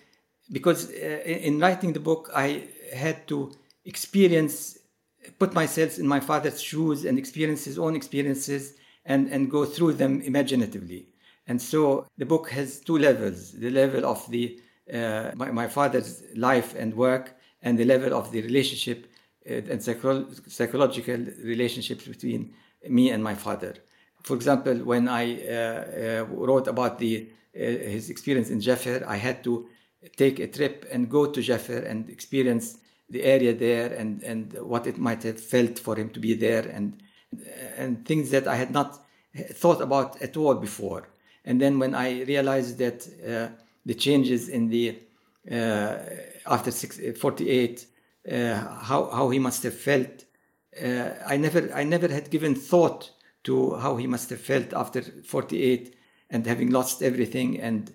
because 0.53 0.91
uh, 0.91 1.23
in 1.25 1.59
writing 1.59 1.93
the 1.93 2.01
book 2.01 2.31
I 2.35 2.69
had 2.95 3.27
to 3.29 3.53
experience 3.85 4.76
put 5.39 5.55
myself 5.55 5.99
in 5.99 6.07
my 6.07 6.21
father's 6.21 6.61
shoes 6.63 7.05
and 7.05 7.19
experience 7.19 7.65
his 7.65 7.79
own 7.79 7.97
experiences 7.97 8.75
and, 9.05 9.29
and 9.29 9.51
go 9.51 9.65
through 9.65 9.95
them 9.95 10.21
imaginatively. 10.23 11.07
And 11.47 11.61
so 11.61 12.07
the 12.19 12.27
book 12.27 12.51
has 12.51 12.81
two 12.81 12.99
levels 12.99 13.53
the 13.53 13.71
level 13.71 14.05
of 14.05 14.29
the 14.31 14.61
uh, 14.93 15.33
my, 15.35 15.51
my, 15.51 15.67
father's 15.67 16.23
life 16.37 16.75
and 16.77 16.95
work, 16.95 17.35
and 17.63 17.77
the 17.77 17.85
level 17.85 18.15
of 18.15 18.31
the 18.31 18.41
relationship 18.43 19.09
uh, 19.51 19.55
and 19.55 19.83
psycho- 19.83 20.29
psychological 20.47 21.19
relationships 21.43 22.07
between 22.07 22.55
me 22.89 23.11
and 23.11 23.23
my 23.23 23.35
father. 23.35 23.75
For 24.23 24.35
example, 24.37 24.77
when 24.85 25.09
I 25.09 25.25
uh, 25.43 26.23
uh 26.23 26.27
wrote 26.29 26.69
about 26.69 26.99
the, 26.99 27.29
uh, 27.55 27.59
his 27.59 28.11
experience 28.11 28.51
in 28.51 28.61
Jaffa, 28.61 29.05
I 29.09 29.17
had 29.17 29.43
to 29.45 29.67
take 30.17 30.39
a 30.39 30.47
trip 30.47 30.87
and 30.93 31.11
go 31.11 31.27
to 31.27 31.43
Jaffa 31.43 31.89
and 31.89 32.09
experience 32.09 32.79
the 33.09 33.23
area 33.23 33.55
there 33.55 33.93
and, 33.95 34.23
and 34.23 34.53
what 34.61 34.87
it 34.87 34.99
might 34.99 35.23
have 35.23 35.41
felt 35.41 35.79
for 35.79 35.97
him 35.97 36.11
to 36.11 36.21
be 36.21 36.35
there 36.35 36.67
and 36.69 37.03
and 37.77 38.07
things 38.07 38.31
that 38.31 38.47
I 38.47 38.55
had 38.55 38.71
not 38.71 39.05
thought 39.53 39.81
about 39.81 40.23
at 40.23 40.37
all 40.37 40.55
before. 40.55 41.09
And 41.45 41.61
then 41.61 41.79
when 41.79 41.95
I 41.95 42.23
realized 42.23 42.79
that 42.79 43.07
uh, 43.27 43.55
the 43.85 43.95
changes 43.95 44.49
in 44.49 44.69
the 44.69 44.99
uh, 45.51 45.99
after 46.47 46.71
six, 46.71 46.99
48, 47.19 47.87
uh, 48.31 48.55
how 48.83 49.11
how 49.11 49.31
he 49.31 49.39
must 49.39 49.63
have 49.63 49.75
felt, 49.75 50.25
uh, 50.83 51.11
I 51.27 51.37
never 51.37 51.73
I 51.75 51.85
never 51.85 52.09
had 52.09 52.31
given 52.31 52.55
thought 52.55 53.11
to 53.45 53.75
how 53.77 53.97
he 53.97 54.07
must 54.07 54.31
have 54.31 54.41
felt 54.41 54.73
after 54.73 55.03
48 55.03 55.95
and 56.31 56.47
having 56.47 56.71
lost 56.71 57.03
everything 57.03 57.61
and 57.61 57.93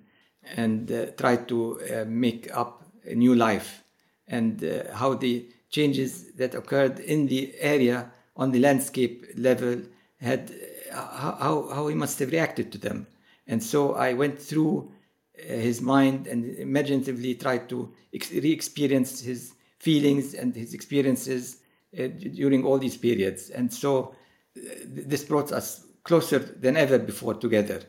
and 0.55 0.91
uh, 0.91 1.07
tried 1.17 1.47
to 1.49 1.81
uh, 1.81 2.05
make 2.07 2.49
up 2.55 2.83
a 3.05 3.15
new 3.15 3.35
life 3.35 3.83
and 4.27 4.63
uh, 4.63 4.93
how 4.93 5.13
the 5.13 5.45
changes 5.69 6.31
that 6.33 6.55
occurred 6.55 6.99
in 6.99 7.27
the 7.27 7.53
area 7.59 8.11
on 8.35 8.51
the 8.51 8.59
landscape 8.59 9.25
level 9.35 9.81
had 10.19 10.51
uh, 10.91 11.35
how, 11.37 11.69
how 11.73 11.87
he 11.87 11.95
must 11.95 12.19
have 12.19 12.31
reacted 12.31 12.71
to 12.71 12.77
them. 12.77 13.07
And 13.47 13.61
so 13.63 13.95
I 13.95 14.13
went 14.13 14.41
through 14.41 14.91
uh, 15.37 15.53
his 15.53 15.81
mind 15.81 16.27
and 16.27 16.45
imaginatively 16.57 17.35
tried 17.35 17.69
to 17.69 17.91
re 18.11 18.51
experience 18.51 19.21
his 19.21 19.53
feelings 19.79 20.33
and 20.33 20.55
his 20.55 20.73
experiences 20.73 21.57
uh, 21.97 22.07
during 22.07 22.65
all 22.65 22.77
these 22.77 22.97
periods. 22.97 23.49
And 23.49 23.73
so 23.73 24.15
uh, 24.57 24.61
this 24.85 25.23
brought 25.23 25.51
us 25.51 25.85
closer 26.03 26.39
than 26.39 26.77
ever 26.77 26.99
before 26.99 27.33
together, 27.33 27.81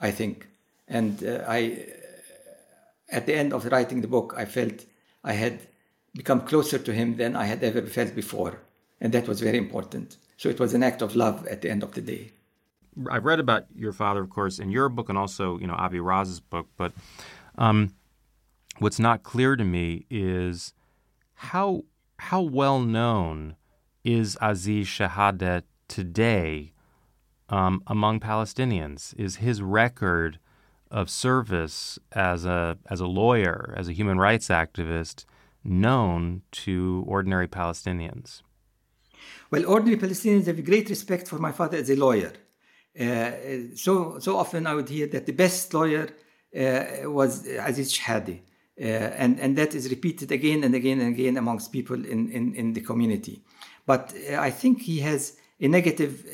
I 0.00 0.10
think. 0.10 0.48
And 0.88 1.22
uh, 1.24 1.44
I, 1.48 1.86
at 3.08 3.26
the 3.26 3.34
end 3.34 3.52
of 3.52 3.64
writing 3.66 4.00
the 4.00 4.08
book, 4.08 4.34
I 4.36 4.44
felt 4.44 4.84
I 5.24 5.32
had 5.32 5.60
become 6.14 6.42
closer 6.42 6.78
to 6.78 6.92
him 6.92 7.16
than 7.16 7.36
I 7.36 7.44
had 7.44 7.62
ever 7.62 7.82
felt 7.82 8.14
before. 8.14 8.60
And 9.00 9.12
that 9.12 9.26
was 9.26 9.40
very 9.40 9.58
important. 9.58 10.16
So 10.36 10.48
it 10.48 10.60
was 10.60 10.74
an 10.74 10.82
act 10.82 11.02
of 11.02 11.16
love 11.16 11.46
at 11.46 11.62
the 11.62 11.70
end 11.70 11.82
of 11.82 11.92
the 11.92 12.00
day. 12.00 12.32
I've 13.10 13.24
read 13.24 13.40
about 13.40 13.66
your 13.74 13.92
father, 13.92 14.20
of 14.20 14.30
course, 14.30 14.58
in 14.58 14.70
your 14.70 14.88
book 14.88 15.08
and 15.08 15.16
also, 15.16 15.58
you 15.58 15.66
know, 15.66 15.74
Avi 15.74 16.00
Raz's 16.00 16.40
book. 16.40 16.68
But 16.76 16.92
um, 17.56 17.94
what's 18.78 18.98
not 18.98 19.22
clear 19.22 19.56
to 19.56 19.64
me 19.64 20.06
is 20.10 20.74
how 21.34 21.84
how 22.18 22.42
well 22.42 22.80
known 22.80 23.56
is 24.04 24.36
Aziz 24.40 24.86
Shehadeh 24.86 25.62
today 25.88 26.72
um, 27.48 27.82
among 27.86 28.20
Palestinians? 28.20 29.14
Is 29.18 29.36
his 29.36 29.62
record 29.62 30.38
of 30.90 31.08
service 31.08 31.98
as 32.12 32.44
a 32.44 32.78
as 32.90 33.00
a 33.00 33.06
lawyer, 33.06 33.74
as 33.76 33.88
a 33.88 33.92
human 33.92 34.18
rights 34.18 34.48
activist, 34.48 35.24
known 35.64 36.42
to 36.52 37.04
ordinary 37.06 37.48
Palestinians? 37.48 38.42
Well, 39.50 39.66
ordinary 39.66 39.98
Palestinians 39.98 40.46
have 40.46 40.64
great 40.64 40.88
respect 40.88 41.28
for 41.28 41.38
my 41.38 41.52
father 41.52 41.78
as 41.78 41.90
a 41.90 41.96
lawyer. 41.96 42.32
Uh, 42.98 43.30
so, 43.74 44.18
so 44.18 44.36
often 44.36 44.66
I 44.66 44.74
would 44.74 44.88
hear 44.88 45.06
that 45.08 45.26
the 45.26 45.32
best 45.32 45.72
lawyer 45.72 46.08
uh, 46.56 47.10
was 47.10 47.46
Aziz 47.46 47.92
Shehadeh. 47.92 48.40
Uh, 48.80 48.84
and, 48.84 49.38
and 49.38 49.56
that 49.56 49.74
is 49.74 49.88
repeated 49.90 50.32
again 50.32 50.64
and 50.64 50.74
again 50.74 51.00
and 51.00 51.14
again 51.14 51.36
amongst 51.36 51.72
people 51.72 51.96
in, 51.96 52.30
in, 52.30 52.54
in 52.54 52.72
the 52.72 52.80
community. 52.80 53.42
But 53.86 54.14
I 54.38 54.50
think 54.50 54.82
he 54.82 55.00
has 55.00 55.36
a 55.60 55.68
negative, 55.68 56.24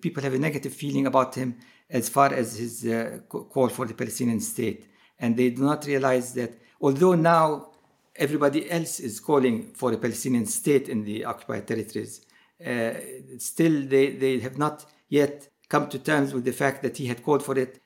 people 0.00 0.22
have 0.22 0.34
a 0.34 0.38
negative 0.38 0.72
feeling 0.72 1.06
about 1.06 1.34
him 1.34 1.56
as 1.90 2.08
far 2.08 2.32
as 2.32 2.56
his 2.56 2.86
call 3.28 3.68
for 3.68 3.86
the 3.86 3.94
Palestinian 3.94 4.40
state. 4.40 4.86
And 5.18 5.36
they 5.36 5.50
do 5.50 5.62
not 5.62 5.86
realize 5.86 6.34
that 6.34 6.54
although 6.80 7.14
now 7.14 7.71
everybody 8.16 8.70
else 8.70 9.00
is 9.00 9.20
calling 9.20 9.72
for 9.74 9.92
a 9.92 9.96
Palestinian 9.96 10.46
state 10.46 10.88
in 10.88 11.04
the 11.04 11.24
occupied 11.24 11.66
territories, 11.66 12.24
uh, 12.64 12.92
still 13.38 13.86
they, 13.86 14.10
they 14.10 14.38
have 14.38 14.58
not 14.58 14.86
yet 15.08 15.48
come 15.68 15.88
to 15.88 15.98
terms 15.98 16.34
with 16.34 16.44
the 16.44 16.52
fact 16.52 16.82
that 16.82 16.96
he 16.96 17.06
had 17.06 17.22
called 17.22 17.42
for 17.42 17.58
it 17.58 17.80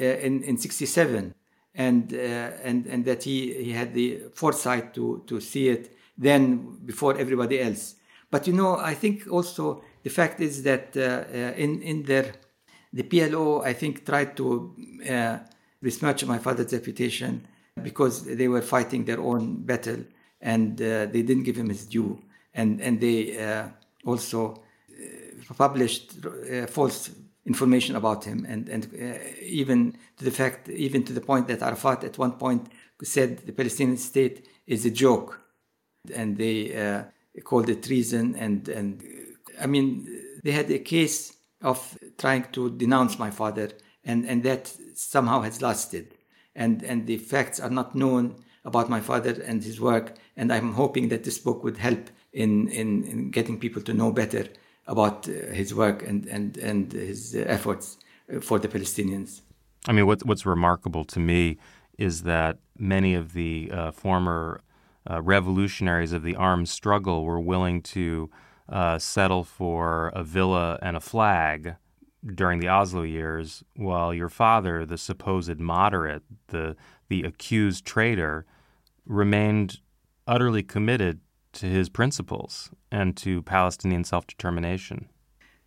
uh, 0.00 0.04
in, 0.04 0.42
in 0.44 0.56
67 0.56 1.34
and, 1.74 2.14
uh, 2.14 2.16
and, 2.16 2.86
and 2.86 3.04
that 3.04 3.24
he, 3.24 3.52
he 3.64 3.72
had 3.72 3.92
the 3.94 4.22
foresight 4.34 4.94
to, 4.94 5.22
to 5.26 5.40
see 5.40 5.68
it 5.68 5.96
then 6.16 6.78
before 6.84 7.16
everybody 7.18 7.60
else. 7.60 7.96
But 8.30 8.46
you 8.46 8.52
know, 8.52 8.76
I 8.76 8.94
think 8.94 9.26
also 9.30 9.82
the 10.02 10.10
fact 10.10 10.40
is 10.40 10.62
that 10.62 10.96
uh, 10.96 11.00
uh 11.00 11.52
in, 11.56 11.82
in 11.82 12.02
their, 12.04 12.32
the 12.92 13.02
PLO, 13.02 13.64
I 13.64 13.72
think, 13.72 14.06
tried 14.06 14.36
to 14.36 14.74
uh, 15.10 15.38
besmirch 15.82 16.24
my 16.24 16.38
father's 16.38 16.72
reputation 16.72 17.46
because 17.82 18.24
they 18.24 18.48
were 18.48 18.62
fighting 18.62 19.04
their 19.04 19.20
own 19.20 19.62
battle 19.62 20.04
and 20.40 20.80
uh, 20.80 21.06
they 21.06 21.22
didn't 21.22 21.44
give 21.44 21.56
him 21.56 21.68
his 21.68 21.86
due. 21.86 22.20
And, 22.54 22.80
and 22.80 23.00
they 23.00 23.42
uh, 23.42 23.68
also 24.04 24.62
uh, 24.90 25.54
published 25.56 26.14
uh, 26.24 26.66
false 26.66 27.10
information 27.46 27.96
about 27.96 28.24
him. 28.24 28.44
And, 28.48 28.68
and 28.68 28.84
uh, 28.94 29.18
even 29.40 29.96
to 30.18 30.24
the 30.24 30.30
fact, 30.30 30.68
even 30.68 31.04
to 31.04 31.12
the 31.12 31.20
point 31.20 31.48
that 31.48 31.62
Arafat 31.62 32.04
at 32.04 32.18
one 32.18 32.32
point 32.32 32.66
said 33.02 33.38
the 33.38 33.52
Palestinian 33.52 33.96
state 33.96 34.46
is 34.66 34.84
a 34.84 34.90
joke. 34.90 35.40
And 36.14 36.36
they 36.36 36.74
uh, 36.74 37.04
called 37.44 37.68
it 37.68 37.82
treason 37.82 38.34
and, 38.36 38.68
and 38.68 39.02
I 39.60 39.66
mean, 39.66 40.08
they 40.42 40.52
had 40.52 40.70
a 40.70 40.78
case 40.78 41.34
of 41.62 41.98
trying 42.18 42.46
to 42.52 42.70
denounce 42.70 43.18
my 43.18 43.30
father 43.30 43.70
and, 44.04 44.26
and 44.26 44.42
that 44.42 44.74
somehow 44.94 45.42
has 45.42 45.62
lasted 45.62 46.14
and, 46.54 46.82
and 46.82 47.06
the 47.06 47.18
facts 47.18 47.60
are 47.60 47.70
not 47.70 47.94
known 47.94 48.36
about 48.64 48.88
my 48.88 49.00
father 49.00 49.42
and 49.46 49.62
his 49.62 49.80
work. 49.80 50.14
And 50.36 50.52
I'm 50.52 50.72
hoping 50.72 51.08
that 51.08 51.24
this 51.24 51.38
book 51.38 51.64
would 51.64 51.76
help 51.76 52.10
in, 52.32 52.68
in, 52.68 53.04
in 53.04 53.30
getting 53.30 53.58
people 53.58 53.82
to 53.82 53.92
know 53.92 54.12
better 54.12 54.46
about 54.86 55.28
uh, 55.28 55.32
his 55.52 55.74
work 55.74 56.06
and, 56.06 56.26
and, 56.26 56.56
and 56.58 56.92
his 56.92 57.34
uh, 57.34 57.44
efforts 57.46 57.98
uh, 58.34 58.40
for 58.40 58.58
the 58.58 58.68
Palestinians. 58.68 59.40
I 59.88 59.92
mean, 59.92 60.06
what's, 60.06 60.24
what's 60.24 60.46
remarkable 60.46 61.04
to 61.06 61.20
me 61.20 61.58
is 61.98 62.22
that 62.22 62.58
many 62.78 63.14
of 63.14 63.32
the 63.32 63.70
uh, 63.72 63.90
former 63.90 64.60
uh, 65.10 65.20
revolutionaries 65.20 66.12
of 66.12 66.22
the 66.22 66.36
armed 66.36 66.68
struggle 66.68 67.24
were 67.24 67.40
willing 67.40 67.82
to 67.82 68.30
uh, 68.68 68.98
settle 68.98 69.44
for 69.44 70.08
a 70.14 70.22
villa 70.22 70.78
and 70.82 70.96
a 70.96 71.00
flag 71.00 71.76
during 72.24 72.60
the 72.60 72.68
Oslo 72.68 73.02
years, 73.02 73.64
while 73.76 74.14
your 74.14 74.28
father, 74.28 74.86
the 74.86 74.98
supposed 74.98 75.58
moderate, 75.58 76.22
the 76.48 76.76
the 77.08 77.22
accused 77.24 77.84
traitor, 77.84 78.46
remained 79.06 79.80
utterly 80.26 80.62
committed 80.62 81.20
to 81.52 81.66
his 81.66 81.88
principles 81.88 82.70
and 82.90 83.16
to 83.16 83.42
Palestinian 83.42 84.04
self-determination. 84.04 85.08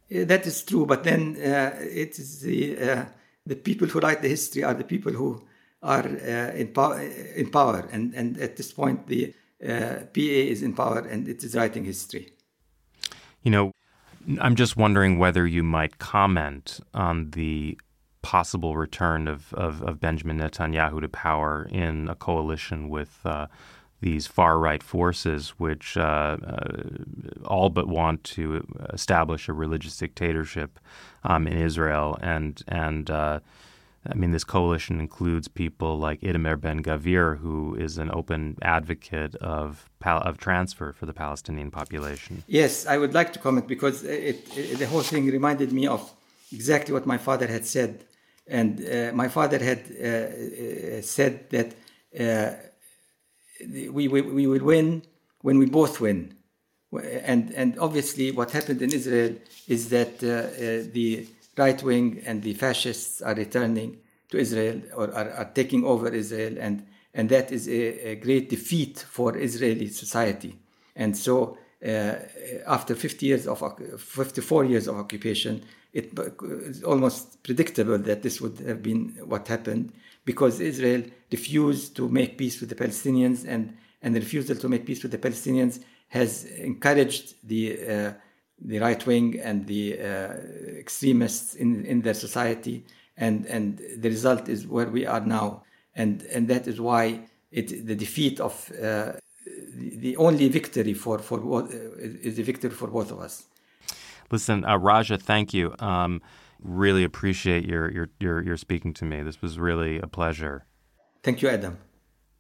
That 0.10 0.46
is 0.48 0.64
true, 0.64 0.86
but 0.86 1.04
then 1.04 1.36
uh, 1.38 1.76
it 1.80 2.20
is 2.20 2.42
the 2.42 2.78
uh, 2.80 3.06
the 3.46 3.56
people 3.56 3.88
who 3.88 4.00
write 4.00 4.22
the 4.22 4.30
history 4.30 4.64
are 4.64 4.74
the 4.74 4.84
people 4.84 5.12
who 5.12 5.44
are 5.84 6.06
uh, 6.06 6.52
in, 6.56 6.68
power, 6.70 7.02
in 7.36 7.50
power, 7.50 7.88
and 7.92 8.14
and 8.14 8.38
at 8.38 8.56
this 8.56 8.72
point 8.72 9.08
the 9.08 9.34
uh, 9.64 10.06
PA 10.14 10.42
is 10.54 10.62
in 10.62 10.74
power 10.74 11.00
and 11.00 11.28
it 11.28 11.44
is 11.44 11.56
writing 11.56 11.86
history. 11.86 12.34
You 13.44 13.52
know, 13.52 13.72
I'm 14.40 14.56
just 14.56 14.76
wondering 14.78 15.18
whether 15.20 15.46
you 15.46 15.64
might 15.64 16.00
comment 16.00 16.80
on 16.94 17.32
the 17.32 17.78
possible 18.22 18.76
return 18.76 19.28
of, 19.28 19.54
of, 19.54 19.84
of 19.84 20.00
Benjamin 20.00 20.40
Netanyahu 20.40 21.02
to 21.02 21.10
power 21.10 21.68
in 21.72 22.10
a 22.10 22.16
coalition 22.16 22.90
with 22.90 23.20
uh, 23.24 23.48
these 24.02 24.28
far 24.28 24.58
right 24.58 24.82
forces, 24.82 25.50
which 25.58 25.96
uh, 25.96 26.38
uh, 26.46 26.84
all 27.46 27.70
but 27.70 27.88
want 27.88 28.24
to 28.24 28.66
establish 28.94 29.48
a 29.48 29.54
religious 29.54 29.98
dictatorship 29.98 30.80
um, 31.24 31.48
in 31.48 31.58
Israel, 31.58 32.18
and 32.22 32.62
and 32.68 33.10
uh, 33.10 33.40
I 34.08 34.14
mean, 34.14 34.32
this 34.32 34.44
coalition 34.44 35.00
includes 35.00 35.48
people 35.48 35.98
like 35.98 36.22
Itamar 36.22 36.60
Ben 36.62 36.84
Gvir, 36.84 37.40
who 37.40 37.76
is 37.76 37.98
an 37.98 38.12
open 38.14 38.58
advocate 38.62 39.36
of 39.36 39.90
of 40.06 40.38
transfer 40.38 40.94
for 40.94 41.08
the 41.08 41.14
Palestinian 41.14 41.72
population. 41.72 42.44
Yes, 42.48 42.86
I 42.86 42.98
would 42.98 43.14
like 43.16 43.34
to 43.34 43.40
comment 43.40 43.68
because 43.68 44.04
it, 44.04 44.48
it, 44.56 44.78
the 44.78 44.86
whole 44.86 45.02
thing 45.02 45.26
reminded 45.26 45.72
me 45.72 45.88
of 45.88 46.14
exactly 46.52 46.94
what 46.94 47.08
my 47.08 47.18
father 47.18 47.48
had 47.48 47.66
said. 47.66 48.06
And 48.48 48.72
uh, 48.88 49.12
my 49.14 49.28
father 49.28 49.58
had 49.58 49.82
uh, 49.90 50.08
uh 50.08 51.02
said 51.02 51.50
that 51.50 51.70
uh, 52.20 52.52
we, 53.98 54.08
we, 54.08 54.22
we 54.22 54.46
will 54.46 54.64
win 54.64 55.02
when 55.42 55.58
we 55.58 55.66
both 55.66 56.00
win. 56.00 56.36
And, 57.32 57.52
and 57.52 57.78
obviously, 57.80 58.32
what 58.32 58.52
happened 58.52 58.82
in 58.82 58.94
Israel 58.94 59.36
is 59.68 59.90
that 59.90 60.14
uh, 60.24 60.92
the 60.94 61.28
right 61.58 61.82
wing 61.84 62.22
and 62.26 62.42
the 62.42 62.54
fascists 62.54 63.22
are 63.22 63.36
returning 63.36 63.98
to 64.30 64.38
Israel 64.38 64.82
or 64.96 65.14
are, 65.14 65.30
are 65.32 65.52
taking 65.54 65.86
over 65.86 66.10
Israel, 66.10 66.58
and, 66.60 66.86
and 67.14 67.30
that 67.30 67.52
is 67.52 67.68
a, 67.68 68.10
a, 68.10 68.16
great 68.16 68.50
defeat 68.50 69.00
for 69.00 69.38
Israeli 69.38 69.88
society. 69.88 70.58
And 70.96 71.16
so, 71.16 71.58
uh, 71.86 72.16
after 72.68 72.96
50 72.96 73.26
years 73.26 73.48
of 73.48 73.62
54 74.00 74.66
years 74.66 74.88
of 74.88 74.96
occupation, 74.98 75.64
it's 75.94 76.84
almost 76.84 77.42
predictable 77.44 77.98
that 78.00 78.22
this 78.22 78.42
would 78.42 78.60
have 78.60 78.84
been 78.84 79.16
what 79.24 79.48
happened 79.48 79.94
because 80.26 80.60
Israel 80.60 81.04
refused 81.32 81.96
to 81.96 82.10
make 82.10 82.38
peace 82.38 82.60
with 82.60 82.70
the 82.70 82.76
Palestinians, 82.76 83.46
and, 83.48 83.78
and 84.02 84.16
the 84.16 84.20
refusal 84.20 84.56
to 84.58 84.68
make 84.68 84.86
peace 84.86 85.04
with 85.04 85.12
the 85.12 85.18
Palestinians 85.18 85.80
has 86.10 86.46
encouraged 86.46 87.36
the 87.48 87.88
uh, 87.88 88.14
the 88.68 88.80
right 88.80 89.06
wing 89.06 89.40
and 89.40 89.68
the 89.68 90.00
uh, 90.00 90.34
extremists 90.78 91.56
in, 91.56 91.86
in 91.86 92.02
their 92.02 92.14
society, 92.14 92.86
and, 93.18 93.46
and 93.46 93.82
the 93.98 94.10
result 94.10 94.50
is 94.50 94.68
where 94.68 94.88
we 94.88 95.06
are 95.06 95.22
now, 95.22 95.64
and 95.96 96.24
and 96.24 96.48
that 96.48 96.68
is 96.68 96.82
why 96.82 97.22
it 97.52 97.86
the 97.86 97.96
defeat 97.96 98.40
of 98.40 98.72
uh, 98.82 99.14
the 99.76 100.18
only 100.18 100.50
victory 100.50 100.94
for 100.94 101.20
for 101.20 101.64
uh, 101.64 101.68
is 101.70 102.36
the 102.36 102.44
victory 102.44 102.72
for 102.72 102.88
both 102.88 103.12
of 103.12 103.20
us. 103.20 103.46
Listen, 104.32 104.66
uh, 104.66 104.78
Raja, 104.78 105.18
thank 105.18 105.54
you. 105.54 105.76
Um, 105.80 106.22
really 106.60 107.04
appreciate 107.04 107.66
your, 107.66 107.92
your 107.92 108.10
your 108.20 108.44
your 108.44 108.58
speaking 108.58 108.94
to 108.94 109.06
me. 109.06 109.22
This 109.22 109.42
was 109.42 109.60
really 109.60 110.00
a 110.00 110.08
pleasure. 110.08 110.66
Thank 111.24 111.42
you, 111.42 111.50
Adam. 111.50 111.78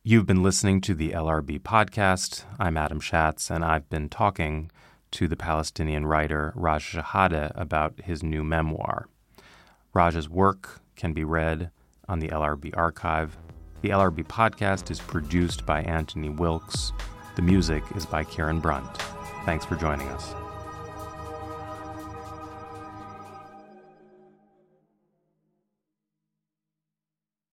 You've 0.03 0.25
been 0.27 0.43
listening 0.43 0.81
to 0.81 0.93
the 0.93 1.11
LRB 1.11 1.61
podcast. 1.61 2.43
I'm 2.59 2.77
Adam 2.77 2.99
Shatz, 2.99 3.49
and 3.49 3.65
I've 3.65 3.89
been 3.89 4.09
talking 4.09 4.69
to 5.11 5.27
the 5.27 5.35
Palestinian 5.35 6.05
writer 6.05 6.53
Raja 6.55 7.01
Shehadeh 7.01 7.51
about 7.55 8.01
his 8.03 8.23
new 8.23 8.43
memoir. 8.43 9.07
Raja's 9.93 10.29
work 10.29 10.81
can 10.95 11.13
be 11.13 11.23
read 11.23 11.71
on 12.07 12.19
the 12.19 12.29
LRB 12.29 12.75
archive. 12.75 13.37
The 13.81 13.89
LRB 13.89 14.27
podcast 14.27 14.91
is 14.91 14.99
produced 14.99 15.65
by 15.65 15.81
Anthony 15.83 16.29
Wilkes. 16.29 16.91
The 17.35 17.41
music 17.41 17.83
is 17.95 18.05
by 18.05 18.23
Karen 18.23 18.59
Brunt. 18.59 18.97
Thanks 19.45 19.65
for 19.65 19.75
joining 19.75 20.07
us. 20.09 20.44